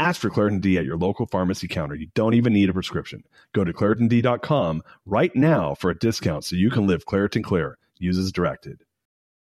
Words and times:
Ask 0.00 0.20
for 0.20 0.30
Claritin 0.30 0.60
D 0.60 0.78
at 0.78 0.84
your 0.84 0.96
local 0.96 1.26
pharmacy 1.26 1.66
counter. 1.66 1.96
You 1.96 2.06
don't 2.14 2.34
even 2.34 2.52
need 2.52 2.70
a 2.70 2.72
prescription. 2.72 3.24
Go 3.52 3.64
to 3.64 3.72
ClaritinD.com 3.72 4.82
right 5.06 5.34
now 5.34 5.74
for 5.74 5.90
a 5.90 5.98
discount 5.98 6.44
so 6.44 6.54
you 6.54 6.70
can 6.70 6.86
live 6.86 7.04
Claritin 7.04 7.42
Clear. 7.42 7.78
Use 7.98 8.16
as 8.16 8.30
directed. 8.30 8.84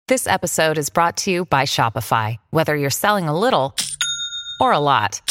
This 0.08 0.26
episode 0.26 0.80
is 0.80 0.90
brought 0.90 1.16
to 1.18 1.32
you 1.32 1.46
by 1.46 1.64
Shopify. 1.64 2.38
Whether 2.50 2.76
you're 2.76 2.90
selling 2.90 3.28
a 3.28 3.38
little 3.38 3.76
or 4.60 4.72
a 4.72 4.80
lot, 4.80 5.22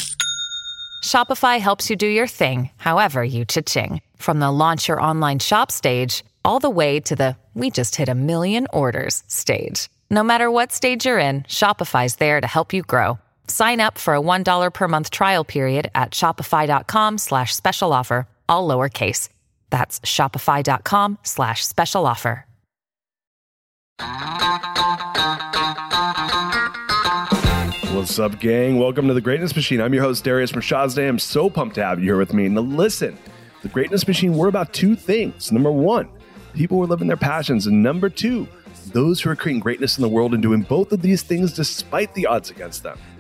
Shopify 1.03 1.59
helps 1.59 1.91
you 1.91 1.97
do 1.97 2.07
your 2.07 2.29
thing, 2.29 2.71
however 2.77 3.25
you 3.25 3.45
cha-ching. 3.45 4.01
From 4.17 4.39
the 4.39 4.51
launch 4.53 4.87
your 4.87 5.01
online 5.01 5.41
shop 5.41 5.73
stage, 5.73 6.25
all 6.45 6.61
the 6.61 6.71
way 6.71 7.01
to 7.01 7.17
the 7.17 7.37
we 7.55 7.71
just 7.71 7.97
hit 7.97 8.09
a 8.09 8.15
million 8.15 8.69
orders 8.73 9.25
stage. 9.27 9.89
No 10.09 10.23
matter 10.23 10.51
what 10.53 10.73
stage 10.73 11.05
you're 11.05 11.19
in, 11.19 11.43
Shopify's 11.43 12.17
there 12.17 12.41
to 12.41 12.47
help 12.47 12.73
you 12.73 12.83
grow. 12.83 13.19
Sign 13.51 13.81
up 13.81 13.99
for 13.99 14.15
a 14.15 14.21
$1 14.21 14.73
per 14.73 14.87
month 14.87 15.11
trial 15.11 15.45
period 15.45 15.91
at 15.93 16.13
shopify.com 16.13 17.19
slash 17.19 17.53
special 17.53 17.93
offer, 17.93 18.29
all 18.49 18.69
lowercase. 18.69 19.29
That's 19.71 19.99
shopify.com 20.01 21.19
slash 21.25 21.67
special 21.67 22.07
offer. 22.07 22.47
What's 27.93 28.21
up, 28.21 28.39
gang? 28.39 28.79
Welcome 28.79 29.09
to 29.09 29.15
the 29.15 29.21
Greatness 29.21 29.57
Machine. 29.57 29.81
I'm 29.81 29.93
your 29.93 30.05
host, 30.05 30.23
Darius 30.23 30.53
Mirshahzadeh. 30.53 31.09
I'm 31.09 31.19
so 31.19 31.51
pumped 31.51 31.75
to 31.75 31.85
have 31.85 31.99
you 31.99 32.05
here 32.05 32.17
with 32.19 32.33
me. 32.33 32.49
Now, 32.49 32.61
listen, 32.61 33.19
the 33.63 33.69
Greatness 33.69 34.07
Machine, 34.07 34.35
we're 34.35 34.47
about 34.47 34.73
two 34.73 34.95
things. 34.95 35.51
Number 35.51 35.73
one, 35.73 36.09
people 36.55 36.77
who 36.77 36.85
are 36.85 36.87
living 36.87 37.09
their 37.09 37.17
passions. 37.17 37.67
And 37.67 37.83
number 37.83 38.09
two, 38.09 38.47
those 38.93 39.21
who 39.21 39.31
are 39.31 39.37
creating 39.37 39.61
greatness 39.61 39.99
in 39.99 40.03
the 40.03 40.09
world 40.09 40.35
and 40.35 40.43
doing 40.43 40.63
both 40.63 40.93
of 40.93 41.03
these 41.03 41.23
things 41.23 41.53
despite 41.53 42.15
the 42.15 42.27
odds 42.27 42.49
against 42.49 42.85
them. 42.85 42.99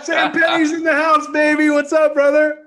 Sam 0.04 0.32
Penny's 0.32 0.72
in 0.72 0.82
the 0.82 0.94
house, 0.94 1.26
baby. 1.26 1.68
What's 1.68 1.92
up, 1.92 2.14
brother? 2.14 2.58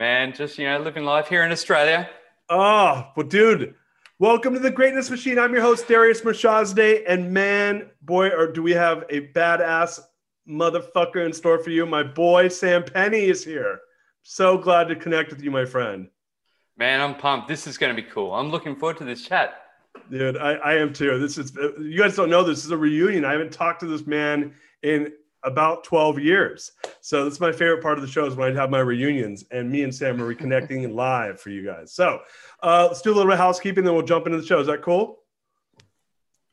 Man, 0.00 0.32
just 0.32 0.56
you 0.58 0.66
know, 0.66 0.78
living 0.78 1.04
life 1.04 1.28
here 1.28 1.42
in 1.42 1.52
Australia. 1.52 2.08
Oh, 2.48 3.08
well, 3.14 3.26
dude, 3.26 3.74
welcome 4.18 4.54
to 4.54 4.60
the 4.60 4.70
Greatness 4.70 5.10
Machine. 5.10 5.38
I'm 5.38 5.52
your 5.52 5.60
host, 5.60 5.86
Darius 5.86 6.22
Mirshahzadeh, 6.22 7.02
and 7.06 7.30
man, 7.30 7.90
boy, 8.00 8.30
or 8.30 8.50
do 8.50 8.62
we 8.62 8.72
have 8.72 9.04
a 9.10 9.28
badass 9.32 10.00
motherfucker 10.48 11.26
in 11.26 11.32
store 11.34 11.58
for 11.58 11.68
you? 11.68 11.84
My 11.84 12.02
boy 12.02 12.48
Sam 12.48 12.84
Penny 12.84 13.24
is 13.24 13.44
here. 13.44 13.80
So 14.22 14.56
glad 14.56 14.88
to 14.88 14.96
connect 14.96 15.30
with 15.30 15.42
you, 15.42 15.50
my 15.50 15.66
friend. 15.66 16.08
Man, 16.78 17.02
I'm 17.02 17.16
pumped. 17.16 17.48
This 17.48 17.66
is 17.66 17.76
going 17.76 17.94
to 17.94 18.02
be 18.02 18.08
cool. 18.08 18.32
I'm 18.32 18.50
looking 18.50 18.76
forward 18.76 18.96
to 18.98 19.04
this 19.04 19.26
chat. 19.26 19.62
Dude, 20.10 20.38
I, 20.38 20.52
I 20.54 20.74
am 20.76 20.94
too. 20.94 21.18
This 21.18 21.36
is 21.36 21.54
you 21.78 21.98
guys 21.98 22.16
don't 22.16 22.30
know 22.30 22.42
this, 22.42 22.58
this 22.58 22.64
is 22.64 22.70
a 22.70 22.78
reunion. 22.78 23.26
I 23.26 23.32
haven't 23.32 23.52
talked 23.52 23.80
to 23.80 23.86
this 23.86 24.06
man 24.06 24.54
in 24.82 25.12
about 25.44 25.84
12 25.84 26.18
years. 26.18 26.72
So 27.00 27.24
that's 27.24 27.40
my 27.40 27.52
favorite 27.52 27.82
part 27.82 27.98
of 27.98 28.02
the 28.02 28.10
show 28.10 28.26
is 28.26 28.34
when 28.34 28.56
I 28.56 28.60
have 28.60 28.70
my 28.70 28.80
reunions 28.80 29.44
and 29.50 29.70
me 29.70 29.82
and 29.82 29.94
Sam 29.94 30.22
are 30.22 30.34
reconnecting 30.34 30.94
live 30.94 31.40
for 31.40 31.50
you 31.50 31.64
guys. 31.64 31.92
So 31.92 32.20
uh, 32.62 32.86
let's 32.88 33.02
do 33.02 33.10
a 33.10 33.14
little 33.14 33.30
bit 33.30 33.34
of 33.34 33.40
housekeeping, 33.40 33.84
then 33.84 33.94
we'll 33.94 34.04
jump 34.04 34.26
into 34.26 34.40
the 34.40 34.46
show. 34.46 34.60
Is 34.60 34.66
that 34.68 34.82
cool? 34.82 35.18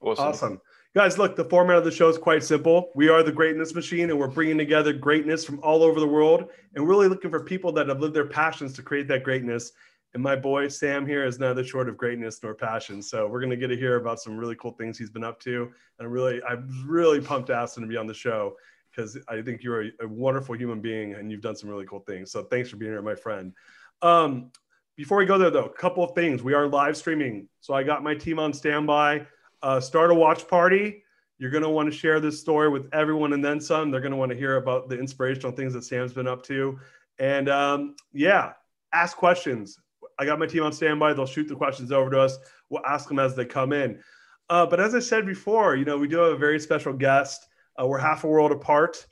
Awesome. 0.01 0.25
Awesome. 0.25 0.61
Guys, 0.95 1.19
look, 1.19 1.35
the 1.35 1.45
format 1.45 1.77
of 1.77 1.83
the 1.83 1.91
show 1.91 2.09
is 2.09 2.17
quite 2.17 2.43
simple. 2.43 2.89
We 2.95 3.09
are 3.09 3.21
the 3.21 3.31
Greatness 3.31 3.75
Machine, 3.75 4.09
and 4.09 4.17
we're 4.17 4.27
bringing 4.27 4.57
together 4.57 4.91
greatness 4.91 5.45
from 5.45 5.59
all 5.61 5.83
over 5.83 5.99
the 5.99 6.07
world 6.07 6.49
and 6.73 6.87
really 6.87 7.07
looking 7.07 7.29
for 7.29 7.43
people 7.43 7.71
that 7.73 7.87
have 7.89 7.99
lived 7.99 8.15
their 8.15 8.25
passions 8.25 8.73
to 8.73 8.81
create 8.81 9.07
that 9.09 9.23
greatness. 9.23 9.71
And 10.15 10.23
my 10.23 10.35
boy 10.35 10.67
Sam 10.67 11.05
here 11.05 11.25
is 11.25 11.37
neither 11.37 11.63
short 11.63 11.89
of 11.89 11.97
greatness 11.97 12.41
nor 12.41 12.55
passion. 12.55 13.03
So 13.03 13.27
we're 13.27 13.39
going 13.39 13.51
to 13.51 13.55
get 13.55 13.67
to 13.67 13.77
hear 13.77 13.97
about 13.97 14.19
some 14.19 14.35
really 14.35 14.55
cool 14.55 14.71
things 14.71 14.97
he's 14.97 15.11
been 15.11 15.23
up 15.23 15.39
to. 15.41 15.71
And 15.99 16.11
really, 16.11 16.41
I'm 16.41 16.67
really 16.87 17.21
pumped 17.21 17.47
to 17.47 17.55
ask 17.55 17.77
him 17.77 17.83
to 17.83 17.87
be 17.87 17.97
on 17.97 18.07
the 18.07 18.13
show 18.15 18.55
because 18.99 19.17
I 19.27 19.41
think 19.41 19.63
you're 19.63 19.83
a, 19.83 19.91
a, 20.01 20.07
wonderful 20.07 20.55
human 20.55 20.81
being 20.81 21.13
and 21.13 21.31
you've 21.31 21.41
done 21.41 21.55
some 21.55 21.69
really 21.69 21.85
cool 21.85 22.01
things. 22.01 22.31
So 22.31 22.43
thanks 22.43 22.69
for 22.69 22.75
being 22.75 22.91
here, 22.91 23.01
my 23.01 23.15
friend. 23.15 23.53
Um, 24.01 24.51
before 24.97 25.17
we 25.17 25.25
go 25.25 25.37
there, 25.37 25.49
though, 25.49 25.65
a 25.65 25.73
couple 25.73 26.03
of 26.03 26.13
things. 26.13 26.43
We 26.43 26.53
are 26.53 26.67
live 26.67 26.97
streaming. 26.97 27.47
So 27.61 27.73
I 27.73 27.83
got 27.83 28.03
my 28.03 28.13
team 28.15 28.39
on 28.39 28.51
standby. 28.51 29.25
Uh, 29.61 29.79
start 29.79 30.11
a 30.11 30.13
watch 30.13 30.47
party. 30.47 31.03
You're 31.37 31.51
going 31.51 31.63
to 31.63 31.69
want 31.69 31.89
to 31.89 31.97
share 31.97 32.19
this 32.19 32.39
story 32.41 32.67
with 32.67 32.89
everyone 32.91 33.31
and 33.31 33.43
then 33.43 33.61
some. 33.61 33.91
They're 33.91 34.01
going 34.01 34.11
to 34.11 34.17
want 34.17 34.31
to 34.31 34.37
hear 34.37 34.57
about 34.57 34.89
the 34.89 34.99
inspirational 34.99 35.53
things 35.53 35.73
that 35.73 35.85
Sam's 35.85 36.11
been 36.11 36.27
up 36.27 36.43
to. 36.43 36.77
And 37.17 37.47
um, 37.47 37.95
yeah, 38.11 38.53
ask 38.91 39.15
questions. 39.15 39.79
I 40.17 40.25
got 40.25 40.39
my 40.39 40.47
team 40.47 40.63
on 40.63 40.73
standby. 40.73 41.13
They'll 41.13 41.25
shoot 41.25 41.47
the 41.47 41.55
questions 41.55 41.93
over 41.93 42.09
to 42.09 42.19
us. 42.19 42.37
We'll 42.69 42.85
ask 42.85 43.07
them 43.07 43.19
as 43.19 43.37
they 43.37 43.45
come 43.45 43.71
in. 43.71 44.01
Uh, 44.49 44.65
but 44.65 44.81
as 44.81 44.93
I 44.95 44.99
said 44.99 45.25
before, 45.25 45.77
you 45.77 45.85
know, 45.85 45.97
we 45.97 46.09
do 46.09 46.17
have 46.17 46.33
a 46.33 46.37
very 46.37 46.59
special 46.59 46.91
guest. 46.91 47.48
Uh, 47.79 47.85
we're 47.87 47.99
half 47.99 48.23
a 48.23 48.27
world 48.27 48.51
apart. 48.51 49.05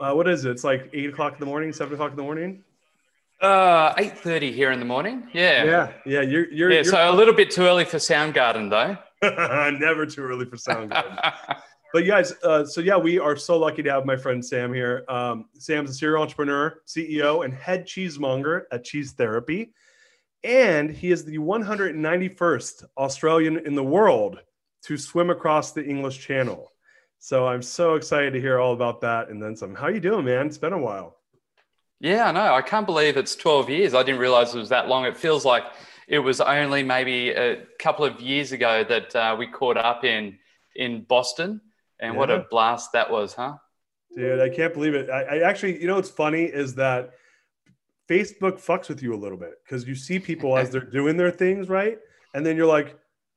Uh, 0.00 0.12
what 0.12 0.28
is 0.28 0.44
it? 0.44 0.50
It's 0.50 0.64
like 0.64 0.90
eight 0.92 1.08
o'clock 1.08 1.34
in 1.34 1.40
the 1.40 1.46
morning, 1.46 1.72
seven 1.72 1.94
o'clock 1.94 2.10
in 2.10 2.16
the 2.16 2.22
morning. 2.22 2.64
Uh, 3.40 3.94
eight 3.98 4.18
thirty 4.18 4.50
here 4.50 4.72
in 4.72 4.80
the 4.80 4.84
morning. 4.84 5.28
Yeah, 5.32 5.64
yeah, 5.64 5.92
yeah. 6.04 6.20
You're, 6.22 6.50
you're, 6.52 6.70
yeah. 6.70 6.76
You're 6.76 6.84
so 6.84 7.10
a 7.10 7.14
little 7.14 7.34
bit 7.34 7.50
too 7.50 7.62
early 7.62 7.84
for 7.84 7.98
Soundgarden, 7.98 8.70
though. 8.70 8.96
Never 9.78 10.06
too 10.06 10.22
early 10.22 10.46
for 10.46 10.56
Soundgarden. 10.56 11.18
but 11.92 12.04
you 12.04 12.10
guys, 12.10 12.32
uh, 12.42 12.64
so 12.64 12.80
yeah, 12.80 12.96
we 12.96 13.18
are 13.18 13.36
so 13.36 13.56
lucky 13.58 13.82
to 13.82 13.90
have 13.90 14.04
my 14.04 14.16
friend 14.16 14.44
Sam 14.44 14.72
here. 14.72 15.04
Um, 15.08 15.46
Sam's 15.54 15.90
a 15.90 15.94
serial 15.94 16.22
entrepreneur, 16.22 16.80
CEO, 16.86 17.44
and 17.44 17.54
head 17.54 17.86
cheesemonger 17.86 18.66
at 18.72 18.84
Cheese 18.84 19.12
Therapy, 19.12 19.72
and 20.42 20.90
he 20.90 21.12
is 21.12 21.24
the 21.24 21.38
191st 21.38 22.84
Australian 22.96 23.58
in 23.66 23.76
the 23.76 23.84
world 23.84 24.40
to 24.82 24.96
swim 24.96 25.30
across 25.30 25.72
the 25.72 25.84
English 25.84 26.18
Channel. 26.18 26.70
So 27.18 27.46
I'm 27.46 27.62
so 27.62 27.94
excited 27.94 28.32
to 28.32 28.40
hear 28.40 28.58
all 28.58 28.72
about 28.72 29.00
that 29.00 29.28
and 29.28 29.42
then 29.42 29.56
some. 29.56 29.74
How 29.74 29.88
you 29.88 30.00
doing, 30.00 30.24
man? 30.24 30.46
It's 30.46 30.58
been 30.58 30.72
a 30.72 30.78
while. 30.78 31.16
Yeah, 32.00 32.28
I 32.28 32.32
know. 32.32 32.54
I 32.54 32.62
can't 32.62 32.86
believe 32.86 33.16
it's 33.16 33.34
12 33.34 33.70
years. 33.70 33.94
I 33.94 34.04
didn't 34.04 34.20
realize 34.20 34.54
it 34.54 34.58
was 34.58 34.68
that 34.68 34.88
long. 34.88 35.04
It 35.04 35.16
feels 35.16 35.44
like 35.44 35.64
it 36.06 36.20
was 36.20 36.40
only 36.40 36.82
maybe 36.82 37.30
a 37.30 37.64
couple 37.78 38.04
of 38.04 38.20
years 38.20 38.52
ago 38.52 38.84
that 38.88 39.14
uh, 39.16 39.36
we 39.38 39.46
caught 39.46 39.76
up 39.76 40.04
in 40.04 40.38
in 40.76 41.02
Boston, 41.02 41.60
and 41.98 42.14
yeah. 42.14 42.18
what 42.18 42.30
a 42.30 42.46
blast 42.50 42.92
that 42.92 43.10
was, 43.10 43.34
huh? 43.34 43.54
Dude, 44.14 44.40
I 44.40 44.48
can't 44.48 44.72
believe 44.72 44.94
it. 44.94 45.10
I, 45.10 45.22
I 45.22 45.48
actually, 45.48 45.80
you 45.80 45.88
know, 45.88 45.96
what's 45.96 46.08
funny 46.08 46.44
is 46.44 46.76
that 46.76 47.10
Facebook 48.08 48.64
fucks 48.64 48.88
with 48.88 49.02
you 49.02 49.12
a 49.12 49.16
little 49.16 49.36
bit 49.36 49.54
because 49.64 49.86
you 49.86 49.96
see 49.96 50.20
people 50.20 50.56
as 50.56 50.70
they're 50.72 50.80
doing 50.80 51.16
their 51.16 51.32
things 51.32 51.68
right, 51.68 51.98
and 52.32 52.46
then 52.46 52.56
you're 52.56 52.66
like, 52.66 52.96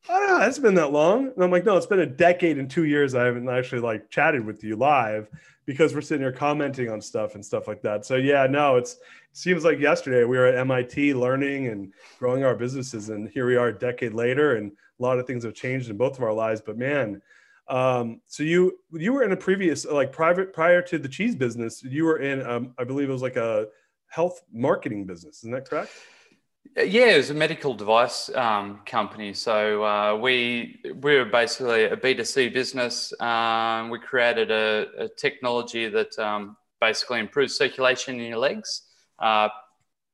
I 0.09 0.19
don't 0.19 0.39
know, 0.39 0.45
it's 0.45 0.59
been 0.59 0.75
that 0.75 0.91
long. 0.91 1.27
And 1.27 1.43
I'm 1.43 1.51
like, 1.51 1.65
no, 1.65 1.77
it's 1.77 1.85
been 1.85 1.99
a 1.99 2.05
decade 2.05 2.57
and 2.57 2.69
two 2.69 2.85
years. 2.85 3.13
I 3.13 3.25
haven't 3.25 3.47
actually 3.49 3.81
like 3.81 4.09
chatted 4.09 4.45
with 4.45 4.63
you 4.63 4.75
live 4.75 5.29
because 5.65 5.93
we're 5.93 6.01
sitting 6.01 6.23
here 6.23 6.31
commenting 6.31 6.89
on 6.89 6.99
stuff 7.01 7.35
and 7.35 7.45
stuff 7.45 7.67
like 7.67 7.81
that. 7.83 8.05
So 8.05 8.15
yeah, 8.15 8.47
no, 8.47 8.77
it's 8.77 8.93
it 8.93 9.37
seems 9.37 9.63
like 9.63 9.79
yesterday 9.79 10.23
we 10.23 10.37
were 10.37 10.47
at 10.47 10.55
MIT 10.55 11.13
learning 11.13 11.67
and 11.67 11.93
growing 12.19 12.43
our 12.43 12.55
businesses, 12.55 13.09
and 13.09 13.29
here 13.29 13.45
we 13.45 13.55
are 13.55 13.67
a 13.67 13.77
decade 13.77 14.13
later, 14.13 14.57
and 14.57 14.71
a 14.71 15.03
lot 15.03 15.19
of 15.19 15.27
things 15.27 15.43
have 15.43 15.53
changed 15.53 15.89
in 15.89 15.97
both 15.97 16.17
of 16.17 16.23
our 16.23 16.33
lives. 16.33 16.61
But 16.61 16.77
man, 16.77 17.21
um, 17.67 18.21
so 18.27 18.43
you 18.43 18.79
you 18.91 19.13
were 19.13 19.23
in 19.23 19.31
a 19.31 19.37
previous 19.37 19.85
like 19.85 20.11
private 20.11 20.51
prior 20.51 20.81
to 20.81 20.97
the 20.97 21.07
cheese 21.07 21.35
business, 21.35 21.83
you 21.83 22.05
were 22.05 22.19
in 22.19 22.45
um, 22.45 22.73
I 22.77 22.83
believe 22.83 23.09
it 23.09 23.13
was 23.13 23.21
like 23.21 23.37
a 23.37 23.67
health 24.07 24.41
marketing 24.51 25.05
business. 25.05 25.37
Isn't 25.39 25.51
that 25.51 25.69
correct? 25.69 25.91
Yeah, 26.77 27.07
it 27.07 27.17
was 27.17 27.29
a 27.29 27.33
medical 27.33 27.73
device 27.73 28.29
um, 28.33 28.79
company. 28.85 29.33
So 29.33 29.83
uh, 29.83 30.15
we 30.15 30.79
we 31.01 31.17
were 31.17 31.25
basically 31.25 31.85
a 31.85 31.97
B 31.97 32.13
two 32.13 32.23
C 32.23 32.47
business. 32.47 33.13
Um, 33.19 33.89
we 33.89 33.99
created 33.99 34.51
a, 34.51 34.87
a 34.97 35.07
technology 35.09 35.89
that 35.89 36.17
um, 36.17 36.55
basically 36.79 37.19
improves 37.19 37.57
circulation 37.57 38.19
in 38.21 38.27
your 38.27 38.37
legs. 38.37 38.83
Uh, 39.19 39.49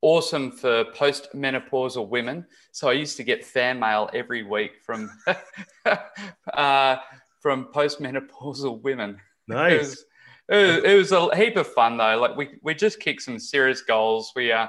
awesome 0.01 0.51
for 0.51 0.85
post-menopausal 0.95 2.07
women. 2.09 2.45
So 2.71 2.89
I 2.89 2.93
used 2.93 3.17
to 3.17 3.23
get 3.23 3.45
fan 3.45 3.79
mail 3.79 4.09
every 4.13 4.43
week 4.43 4.71
from 4.83 5.11
uh, 6.53 6.95
from 7.39 7.67
post-menopausal 7.71 8.81
women. 8.81 9.19
Nice. 9.47 9.73
It 9.73 9.77
was, 9.77 10.05
it, 10.49 10.55
was, 10.55 10.83
it 10.83 10.97
was, 10.97 11.11
a 11.11 11.35
heap 11.35 11.55
of 11.55 11.67
fun 11.67 11.97
though. 11.97 12.17
Like 12.19 12.35
we 12.35 12.57
we 12.63 12.73
just 12.73 12.99
kicked 12.99 13.21
some 13.21 13.37
serious 13.37 13.81
goals. 13.81 14.31
We 14.35 14.51
uh 14.51 14.67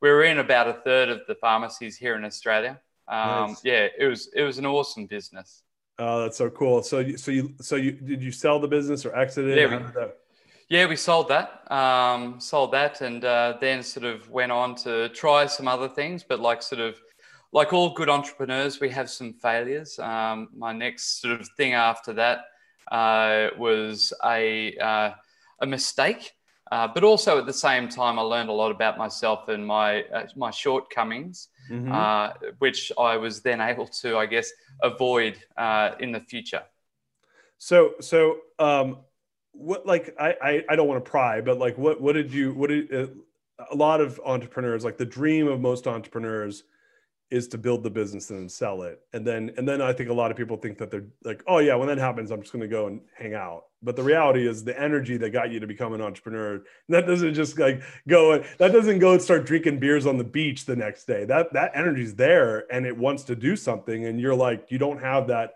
we 0.00 0.10
were 0.10 0.24
in 0.24 0.38
about 0.38 0.68
a 0.68 0.74
third 0.74 1.08
of 1.08 1.20
the 1.28 1.34
pharmacies 1.34 1.96
here 1.96 2.16
in 2.16 2.24
Australia. 2.24 2.80
Um, 3.08 3.48
nice. 3.48 3.64
Yeah, 3.64 3.88
it 3.98 4.06
was 4.06 4.30
it 4.34 4.42
was 4.42 4.58
an 4.58 4.66
awesome 4.66 5.06
business. 5.06 5.62
Oh, 5.98 6.22
that's 6.22 6.38
so 6.38 6.50
cool. 6.50 6.82
So 6.82 6.98
you 6.98 7.16
so 7.16 7.30
you 7.30 7.54
so 7.60 7.76
you 7.76 7.92
did 7.92 8.22
you 8.22 8.32
sell 8.32 8.58
the 8.58 8.68
business 8.68 9.04
or 9.06 9.14
exit 9.14 9.46
it? 9.46 9.58
Yeah, 9.58 9.76
we, 9.76 10.06
yeah, 10.68 10.86
we 10.86 10.96
sold 10.96 11.28
that. 11.28 11.70
Um, 11.70 12.40
sold 12.40 12.72
that, 12.72 13.00
and 13.00 13.24
uh, 13.24 13.58
then 13.60 13.82
sort 13.82 14.04
of 14.04 14.28
went 14.30 14.50
on 14.50 14.74
to 14.76 15.08
try 15.10 15.46
some 15.46 15.68
other 15.68 15.88
things. 15.88 16.24
But 16.24 16.40
like 16.40 16.62
sort 16.62 16.80
of 16.80 17.00
like 17.52 17.72
all 17.72 17.94
good 17.94 18.08
entrepreneurs, 18.08 18.80
we 18.80 18.90
have 18.90 19.08
some 19.08 19.34
failures. 19.34 19.98
Um, 19.98 20.48
my 20.56 20.72
next 20.72 21.20
sort 21.20 21.40
of 21.40 21.48
thing 21.56 21.74
after 21.74 22.12
that 22.14 22.46
uh, 22.90 23.50
was 23.56 24.12
a 24.24 24.76
uh, 24.78 25.10
a 25.60 25.66
mistake. 25.66 26.32
Uh, 26.72 26.88
but 26.88 27.04
also 27.04 27.38
at 27.38 27.46
the 27.46 27.52
same 27.52 27.88
time, 27.88 28.18
I 28.18 28.22
learned 28.22 28.48
a 28.48 28.52
lot 28.52 28.70
about 28.70 28.96
myself 28.96 29.48
and 29.48 29.66
my 29.66 30.02
uh, 30.04 30.26
my 30.34 30.50
shortcomings, 30.50 31.48
mm-hmm. 31.70 31.92
uh, 31.92 32.30
which 32.58 32.90
I 32.98 33.16
was 33.16 33.42
then 33.42 33.60
able 33.60 33.86
to, 33.86 34.16
I 34.16 34.26
guess, 34.26 34.50
avoid 34.82 35.38
uh, 35.56 35.90
in 36.00 36.10
the 36.12 36.20
future. 36.20 36.62
So, 37.58 37.94
so 38.00 38.38
um, 38.58 38.98
what 39.52 39.86
like 39.86 40.14
I, 40.18 40.34
I, 40.42 40.64
I 40.70 40.76
don't 40.76 40.88
want 40.88 41.04
to 41.04 41.10
pry, 41.10 41.40
but 41.40 41.58
like 41.58 41.78
what 41.78 42.00
what 42.00 42.14
did 42.14 42.32
you 42.32 42.52
what 42.54 42.70
did 42.70 42.92
uh, 42.92 43.06
a 43.70 43.74
lot 43.74 44.00
of 44.00 44.20
entrepreneurs 44.24 44.84
like 44.84 44.98
the 44.98 45.06
dream 45.06 45.46
of 45.48 45.60
most 45.60 45.86
entrepreneurs 45.86 46.64
is 47.30 47.48
to 47.48 47.58
build 47.58 47.82
the 47.82 47.90
business 47.90 48.30
and 48.30 48.40
then 48.40 48.48
sell 48.48 48.82
it. 48.82 49.00
And 49.12 49.26
then 49.26 49.52
and 49.56 49.66
then 49.66 49.80
i 49.80 49.92
think 49.92 50.10
a 50.10 50.12
lot 50.12 50.30
of 50.30 50.36
people 50.36 50.56
think 50.56 50.78
that 50.78 50.90
they're 50.90 51.06
like 51.24 51.42
oh 51.46 51.58
yeah 51.58 51.74
when 51.74 51.88
that 51.88 51.98
happens 51.98 52.30
i'm 52.30 52.40
just 52.40 52.52
going 52.52 52.62
to 52.62 52.68
go 52.68 52.86
and 52.86 53.00
hang 53.16 53.34
out. 53.34 53.64
But 53.82 53.96
the 53.96 54.02
reality 54.02 54.46
is 54.46 54.64
the 54.64 54.78
energy 54.80 55.16
that 55.18 55.30
got 55.30 55.50
you 55.50 55.60
to 55.60 55.66
become 55.66 55.92
an 55.92 56.00
entrepreneur 56.00 56.62
that 56.88 57.06
doesn't 57.06 57.34
just 57.34 57.58
like 57.58 57.82
go 58.08 58.42
that 58.58 58.72
doesn't 58.72 58.98
go 58.98 59.12
and 59.12 59.22
start 59.22 59.46
drinking 59.46 59.78
beers 59.78 60.06
on 60.06 60.16
the 60.16 60.24
beach 60.24 60.64
the 60.64 60.76
next 60.76 61.06
day. 61.06 61.24
That 61.24 61.52
that 61.52 61.72
energy's 61.74 62.14
there 62.14 62.64
and 62.72 62.86
it 62.86 62.96
wants 62.96 63.24
to 63.24 63.36
do 63.36 63.56
something. 63.56 64.06
And 64.06 64.20
you're 64.20 64.34
like 64.34 64.70
you 64.70 64.78
don't 64.78 65.00
have 65.00 65.28
that 65.28 65.54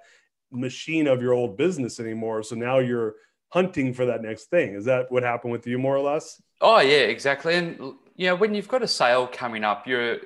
machine 0.51 1.07
of 1.07 1.23
your 1.23 1.33
old 1.33 1.57
business 1.57 2.01
anymore. 2.01 2.43
So 2.43 2.55
now 2.57 2.79
you're 2.79 3.15
hunting 3.51 3.95
for 3.95 4.07
that 4.07 4.23
next 4.23 4.47
thing. 4.47 4.75
Is 4.75 4.85
that 4.87 5.11
what 5.11 5.23
happened 5.23 5.53
with 5.53 5.67
you 5.67 5.79
more 5.79 5.97
or 5.97 6.03
less? 6.03 6.43
Oh 6.61 6.81
yeah 6.81 7.07
exactly. 7.07 7.55
And 7.55 7.79
you 8.17 8.27
know 8.27 8.35
when 8.35 8.55
you've 8.55 8.69
got 8.69 8.83
a 8.83 8.89
sale 8.89 9.27
coming 9.27 9.65
up 9.65 9.87
you're 9.87 10.19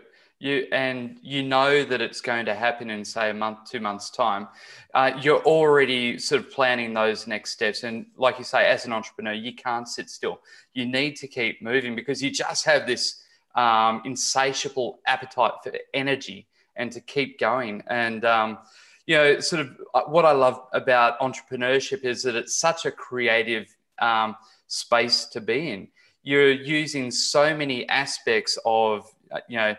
you 0.42 0.66
and 0.72 1.18
you 1.22 1.40
know 1.40 1.84
that 1.84 2.00
it's 2.00 2.20
going 2.20 2.44
to 2.44 2.54
happen 2.54 2.90
in 2.90 3.04
say 3.04 3.30
a 3.30 3.34
month 3.34 3.58
two 3.70 3.78
months 3.78 4.10
time 4.10 4.48
uh, 4.92 5.12
you're 5.22 5.42
already 5.42 6.18
sort 6.18 6.40
of 6.40 6.50
planning 6.50 6.92
those 6.92 7.28
next 7.28 7.52
steps. 7.52 7.84
And 7.84 8.06
like 8.16 8.38
you 8.38 8.44
say 8.44 8.66
as 8.66 8.84
an 8.84 8.92
entrepreneur 8.92 9.32
you 9.32 9.54
can't 9.54 9.88
sit 9.88 10.10
still. 10.10 10.40
You 10.74 10.86
need 10.86 11.14
to 11.16 11.28
keep 11.28 11.62
moving 11.62 11.94
because 11.94 12.20
you 12.22 12.30
just 12.30 12.64
have 12.66 12.86
this 12.86 13.22
um, 13.54 14.02
insatiable 14.04 14.98
appetite 15.06 15.52
for 15.62 15.72
energy 15.94 16.48
and 16.74 16.90
to 16.90 17.00
keep 17.00 17.38
going. 17.38 17.84
And 17.86 18.24
um, 18.24 18.58
you 19.06 19.16
know 19.16 19.40
sort 19.40 19.62
of 19.62 19.76
uh, 19.94 20.02
what 20.02 20.24
i 20.24 20.30
love 20.30 20.60
about 20.72 21.18
entrepreneurship 21.18 22.04
is 22.04 22.22
that 22.22 22.36
it's 22.36 22.54
such 22.54 22.86
a 22.86 22.90
creative 22.90 23.66
um, 24.00 24.36
space 24.68 25.26
to 25.26 25.40
be 25.40 25.70
in. 25.70 25.88
You're 26.22 26.52
using 26.52 27.10
so 27.10 27.56
many 27.56 27.88
aspects 27.88 28.58
of 28.64 29.06
uh, 29.30 29.40
you 29.48 29.56
know 29.56 29.76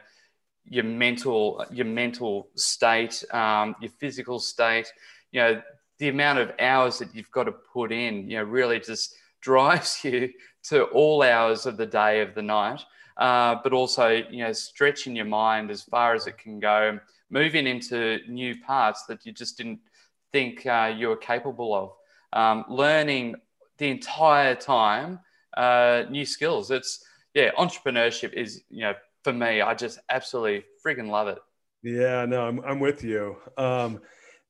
your 0.68 0.84
mental 0.84 1.66
your 1.72 1.86
mental 1.86 2.50
state, 2.56 3.24
um, 3.32 3.76
your 3.82 3.92
physical 3.92 4.40
state. 4.40 4.92
You 5.32 5.42
know, 5.42 5.62
the 6.00 6.10
amount 6.10 6.40
of 6.40 6.52
hours 6.60 7.00
that 7.00 7.14
you've 7.16 7.32
got 7.32 7.46
to 7.46 7.52
put 7.52 7.92
in. 7.92 8.30
You 8.30 8.38
know, 8.38 8.44
really 8.44 8.80
just 8.80 9.16
drives 9.42 10.04
you 10.04 10.30
to 10.64 10.86
all 10.86 11.22
hours 11.22 11.66
of 11.66 11.76
the 11.78 11.86
day 11.86 12.22
of 12.22 12.34
the 12.34 12.42
night. 12.42 12.82
Uh, 13.18 13.56
but 13.64 13.74
also, 13.74 14.08
you 14.08 14.44
know, 14.44 14.54
stretching 14.54 15.16
your 15.16 15.26
mind 15.26 15.70
as 15.70 15.84
far 15.84 16.16
as 16.16 16.26
it 16.26 16.38
can 16.38 16.60
go, 16.60 16.98
moving 17.30 17.68
into 17.68 18.20
new 18.28 18.60
parts 18.62 19.06
that 19.06 19.26
you 19.26 19.32
just 19.32 19.58
didn't 19.58 19.80
think 20.32 20.66
uh, 20.66 20.92
you 20.96 21.10
were 21.10 21.18
capable 21.18 21.76
of. 21.76 21.92
Um, 22.34 22.66
learning 22.68 23.36
the 23.78 23.90
entire 23.90 24.56
time 24.56 25.20
uh, 25.56 26.04
new 26.10 26.26
skills. 26.26 26.72
It's 26.72 27.06
yeah, 27.34 27.52
entrepreneurship 27.58 28.34
is 28.34 28.64
you 28.70 28.82
know 28.82 28.94
for 29.24 29.34
me, 29.34 29.62
I 29.62 29.74
just 29.74 30.00
absolutely 30.10 30.66
freaking 30.86 31.10
love 31.10 31.28
it. 31.28 31.40
Yeah, 31.82 32.26
no, 32.26 32.48
I'm, 32.48 32.60
I'm 32.62 32.80
with 32.80 33.04
you. 33.04 33.38
Um, 33.58 34.02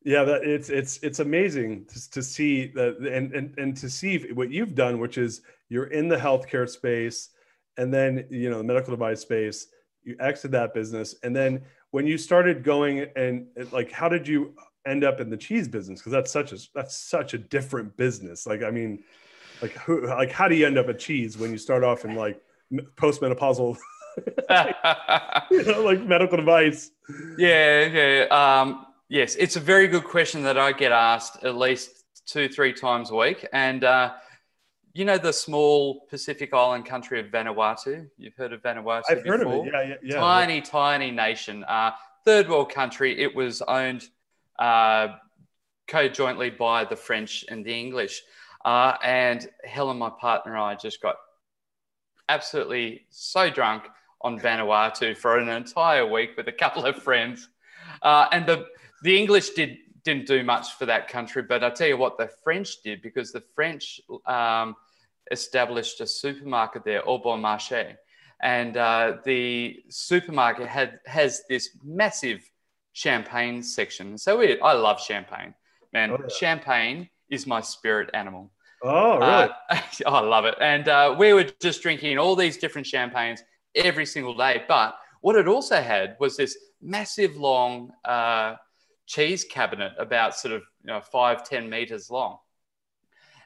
yeah, 0.04 0.24
that 0.24 0.44
it's 0.44 0.70
it's 0.70 0.98
it's 1.02 1.20
amazing 1.20 1.86
to, 1.86 2.10
to 2.12 2.24
see 2.24 2.68
that 2.76 2.98
and, 2.98 3.34
and 3.34 3.58
and 3.58 3.78
to 3.78 3.90
see 3.90 4.32
what 4.34 4.52
you've 4.52 4.76
done, 4.76 5.00
which 5.00 5.18
is 5.18 5.42
you're 5.70 5.88
in 5.88 6.10
the 6.10 6.18
healthcare 6.18 6.70
space, 6.70 7.30
and 7.78 7.94
then 7.94 8.26
you 8.30 8.50
know 8.50 8.58
the 8.58 8.64
medical 8.64 8.92
device 8.92 9.22
space. 9.22 9.68
You 10.04 10.18
exit 10.20 10.52
that 10.52 10.74
business, 10.74 11.16
and 11.24 11.34
then 11.34 11.62
when 11.92 12.06
you 12.06 12.18
started 12.18 12.64
going 12.64 13.06
and 13.16 13.48
like, 13.72 13.92
how 13.92 14.10
did 14.10 14.28
you 14.28 14.54
end 14.86 15.04
up 15.04 15.22
in 15.22 15.30
the 15.30 15.38
cheese 15.38 15.68
business? 15.68 16.00
Because 16.00 16.12
that's 16.12 16.32
such 16.32 16.52
a 16.52 16.58
that's 16.76 16.98
such 16.98 17.34
a 17.34 17.38
different 17.38 17.96
business. 17.96 18.46
Like, 18.46 18.64
I 18.64 18.72
mean, 18.72 19.04
like 19.62 19.74
who 19.74 20.08
like 20.08 20.32
how 20.32 20.48
do 20.48 20.56
you 20.56 20.66
end 20.66 20.78
up 20.78 20.90
at 20.90 21.00
cheese 21.00 21.38
when 21.38 21.52
you 21.52 21.58
start 21.58 21.84
off 21.84 22.04
in 22.04 22.16
like 22.16 22.42
postmenopausal 22.96 23.78
you 25.52 25.64
know, 25.66 25.82
like 25.84 26.04
medical 26.04 26.40
advice. 26.40 26.92
Yeah, 27.38 27.86
yeah. 27.86 28.26
Um, 28.62 28.86
yes, 29.10 29.36
it's 29.36 29.56
a 29.56 29.60
very 29.60 29.88
good 29.88 30.04
question 30.04 30.44
that 30.44 30.58
I 30.58 30.72
get 30.72 30.92
asked 30.92 31.44
at 31.44 31.56
least 31.56 32.04
two, 32.26 32.48
three 32.50 32.74
times 32.74 33.12
a 33.12 33.16
week. 33.16 33.48
And 33.54 33.84
uh, 33.84 34.14
you 34.94 35.06
know 35.06 35.18
the 35.18 35.34
small 35.34 36.06
Pacific 36.10 36.54
island 36.54 36.86
country 36.86 37.20
of 37.20 37.28
Vanuatu? 37.28 38.08
You've 38.18 38.36
heard 38.36 38.54
of 38.54 38.62
Vanuatu 38.62 39.04
I've 39.10 39.24
before? 39.24 39.38
heard 39.38 39.48
of 39.48 39.54
it. 39.54 39.74
Yeah, 39.74 39.82
yeah, 39.82 39.96
yeah. 40.04 40.20
Tiny, 40.20 40.62
tiny 40.62 41.12
nation. 41.12 41.64
Uh, 41.64 41.92
third 42.26 42.50
world 42.50 42.72
country. 42.72 43.20
It 43.20 43.36
was 43.36 43.62
owned 43.62 44.08
uh, 44.60 45.10
co-jointly 45.88 46.52
by 46.52 46.86
the 46.86 46.96
French 46.96 47.44
and 47.50 47.66
the 47.66 47.74
English. 47.74 48.22
Uh, 48.64 48.96
and 49.04 49.50
Helen, 49.66 49.98
my 49.98 50.10
partner, 50.10 50.54
and 50.54 50.64
I 50.64 50.76
just 50.76 51.02
got 51.02 51.16
absolutely 52.30 53.06
so 53.10 53.50
drunk 53.50 53.84
on 54.24 54.40
Vanuatu 54.40 55.16
for 55.16 55.38
an 55.38 55.50
entire 55.50 56.06
week 56.06 56.32
with 56.38 56.48
a 56.48 56.52
couple 56.52 56.86
of 56.86 56.96
friends. 56.96 57.50
Uh, 58.02 58.28
and 58.32 58.46
the, 58.46 58.66
the 59.04 59.18
English 59.18 59.52
did, 59.52 59.78
didn't 60.04 60.28
do 60.28 60.44
much 60.44 60.74
for 60.74 60.86
that 60.86 61.08
country, 61.08 61.44
but 61.44 61.64
I 61.64 61.70
tell 61.70 61.88
you 61.88 61.98
what, 61.98 62.18
the 62.18 62.30
French 62.44 62.82
did 62.84 63.02
because 63.02 63.32
the 63.32 63.44
French 63.54 64.02
um, 64.26 64.76
established 65.32 66.00
a 66.02 66.08
supermarket 66.08 66.86
there, 66.86 67.08
Au 67.08 67.18
Bon 67.18 67.42
Marché. 67.42 67.96
And 68.42 68.76
uh, 68.76 69.18
the 69.24 69.84
supermarket 69.90 70.68
had, 70.68 71.00
has 71.06 71.44
this 71.50 71.78
massive 71.84 72.42
champagne 72.94 73.64
section. 73.64 74.18
So 74.18 74.38
we, 74.38 74.60
I 74.60 74.74
love 74.74 75.02
champagne, 75.02 75.54
man. 75.92 76.12
Oh, 76.12 76.18
yeah. 76.20 76.28
Champagne 76.28 77.10
is 77.30 77.48
my 77.48 77.62
spirit 77.62 78.10
animal. 78.14 78.52
Oh, 78.84 79.18
really? 79.18 79.50
Uh, 79.70 79.82
I 80.06 80.20
love 80.20 80.46
it. 80.46 80.56
And 80.60 80.88
uh, 80.88 81.16
we 81.18 81.34
were 81.34 81.46
just 81.62 81.82
drinking 81.82 82.18
all 82.18 82.36
these 82.36 82.58
different 82.58 82.86
champagnes 82.86 83.44
every 83.76 84.06
single 84.06 84.36
day. 84.36 84.64
But 84.68 84.98
what 85.22 85.36
it 85.36 85.48
also 85.48 85.82
had 85.82 86.16
was 86.20 86.38
this 86.38 86.58
massive 86.82 87.38
long 87.38 87.92
uh, 88.06 88.56
cheese 89.06 89.44
cabinet, 89.44 89.94
about 89.98 90.36
sort 90.36 90.54
of 90.54 90.62
you 90.84 90.88
know, 90.88 91.02
five, 91.02 91.44
10 91.44 91.70
meters 91.70 92.10
long. 92.10 92.38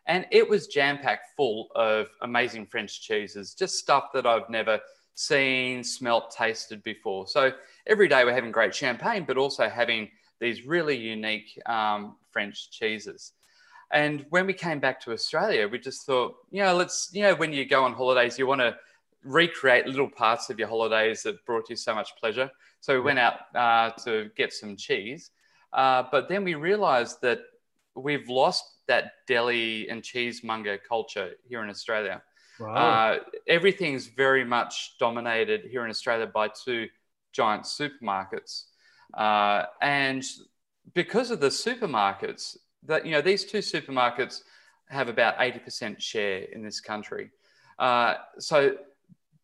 And 0.05 0.25
it 0.31 0.49
was 0.49 0.67
jam 0.67 0.99
packed 0.99 1.35
full 1.35 1.67
of 1.75 2.07
amazing 2.21 2.65
French 2.65 3.01
cheeses, 3.01 3.53
just 3.53 3.75
stuff 3.75 4.05
that 4.13 4.25
I've 4.25 4.49
never 4.49 4.79
seen, 5.15 5.83
smelt, 5.83 6.31
tasted 6.31 6.81
before. 6.83 7.27
So 7.27 7.51
every 7.85 8.07
day 8.07 8.23
we're 8.23 8.33
having 8.33 8.51
great 8.51 8.73
champagne, 8.73 9.25
but 9.27 9.37
also 9.37 9.67
having 9.67 10.09
these 10.39 10.65
really 10.65 10.95
unique 10.95 11.59
um, 11.65 12.15
French 12.31 12.71
cheeses. 12.71 13.33
And 13.91 14.25
when 14.29 14.45
we 14.45 14.53
came 14.53 14.79
back 14.79 15.01
to 15.01 15.11
Australia, 15.11 15.67
we 15.67 15.79
just 15.79 16.05
thought, 16.05 16.35
you 16.51 16.61
know, 16.61 16.75
let's, 16.75 17.09
you 17.13 17.23
know, 17.23 17.35
when 17.35 17.51
you 17.51 17.65
go 17.65 17.83
on 17.83 17.93
holidays, 17.93 18.37
you 18.37 18.45
want 18.45 18.61
to 18.61 18.77
recreate 19.23 19.87
little 19.87 20.09
parts 20.09 20.49
of 20.49 20.59
your 20.59 20.67
holidays 20.67 21.23
that 21.23 21.43
brought 21.45 21.69
you 21.69 21.75
so 21.75 21.93
much 21.93 22.15
pleasure. 22.19 22.49
So 22.79 22.93
we 22.93 23.01
went 23.01 23.19
out 23.19 23.55
uh, 23.55 23.91
to 24.03 24.29
get 24.35 24.53
some 24.53 24.75
cheese. 24.75 25.31
Uh, 25.73 26.03
but 26.11 26.29
then 26.29 26.43
we 26.43 26.55
realized 26.55 27.21
that 27.21 27.39
we've 27.95 28.29
lost 28.29 28.63
that 28.87 29.11
deli 29.27 29.89
and 29.89 30.01
cheesemonger 30.01 30.79
culture 30.87 31.31
here 31.47 31.63
in 31.63 31.69
Australia. 31.69 32.21
Wow. 32.59 32.73
Uh, 32.73 33.19
everything's 33.47 34.07
very 34.07 34.43
much 34.43 34.97
dominated 34.99 35.65
here 35.69 35.83
in 35.83 35.89
Australia 35.89 36.25
by 36.25 36.47
two 36.47 36.87
giant 37.33 37.63
supermarkets. 37.63 38.65
Uh, 39.13 39.63
and 39.81 40.23
because 40.93 41.31
of 41.31 41.39
the 41.39 41.49
supermarkets, 41.49 42.57
that 42.83 43.05
you 43.05 43.11
know, 43.11 43.21
these 43.21 43.45
two 43.45 43.59
supermarkets 43.59 44.41
have 44.89 45.09
about 45.09 45.37
80% 45.37 45.99
share 45.99 46.39
in 46.39 46.63
this 46.63 46.79
country. 46.79 47.31
Uh, 47.77 48.15
so 48.39 48.75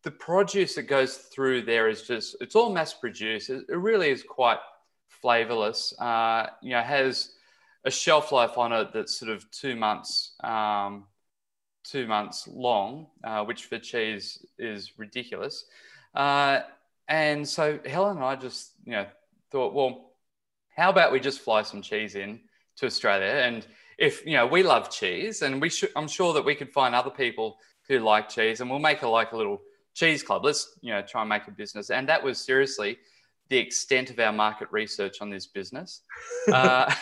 the 0.04 0.10
produce 0.10 0.74
that 0.74 0.82
goes 0.82 1.16
through 1.16 1.62
there 1.62 1.88
is 1.88 2.02
just, 2.02 2.36
it's 2.40 2.54
all 2.54 2.70
mass 2.70 2.92
produced. 2.92 3.48
It, 3.48 3.64
really 3.70 4.10
is 4.10 4.22
quite 4.22 4.58
flavorless. 5.08 5.98
Uh, 5.98 6.48
you 6.62 6.70
know, 6.70 6.82
has 6.82 7.30
a 7.84 7.90
shelf 7.90 8.30
life 8.30 8.58
on 8.58 8.72
it 8.72 8.92
that's 8.92 9.18
sort 9.18 9.30
of 9.30 9.50
two 9.50 9.74
months, 9.74 10.34
um, 10.44 11.06
two 11.84 12.06
months 12.06 12.46
long, 12.46 13.06
uh, 13.24 13.44
which 13.44 13.64
for 13.64 13.78
cheese 13.78 14.44
is 14.58 14.92
ridiculous. 14.98 15.64
Uh, 16.14 16.60
and 17.08 17.48
so 17.48 17.78
Helen 17.86 18.18
and 18.18 18.24
I 18.24 18.36
just, 18.36 18.72
you 18.84 18.92
know, 18.92 19.06
thought, 19.50 19.72
well, 19.72 20.12
how 20.76 20.90
about 20.90 21.12
we 21.12 21.20
just 21.20 21.40
fly 21.40 21.62
some 21.62 21.80
cheese 21.80 22.14
in 22.14 22.40
to 22.76 22.86
Australia? 22.86 23.26
And 23.26 23.66
if, 23.96 24.26
you 24.26 24.34
know, 24.34 24.46
we 24.46 24.62
love 24.62 24.90
cheese 24.90 25.40
and 25.40 25.62
we 25.62 25.70
should, 25.70 25.90
I'm 25.96 26.08
sure 26.08 26.34
that 26.34 26.44
we 26.44 26.54
could 26.54 26.72
find 26.72 26.94
other 26.94 27.10
people 27.10 27.56
who 27.88 28.00
like 28.00 28.28
cheese 28.28 28.60
and 28.60 28.68
we'll 28.68 28.78
make 28.78 29.02
a, 29.02 29.08
like 29.08 29.32
a 29.32 29.36
little 29.36 29.62
cheese 29.94 30.22
club. 30.22 30.44
Let's, 30.44 30.76
you 30.82 30.92
know, 30.92 31.02
try 31.02 31.22
and 31.22 31.28
make 31.28 31.46
a 31.48 31.50
business. 31.50 31.90
And 31.90 32.08
that 32.08 32.22
was 32.22 32.38
seriously 32.38 32.98
the 33.48 33.58
extent 33.58 34.10
of 34.10 34.18
our 34.18 34.32
market 34.32 34.68
research 34.70 35.20
on 35.20 35.30
this 35.30 35.46
business. 35.46 36.02
Uh, 36.52 36.92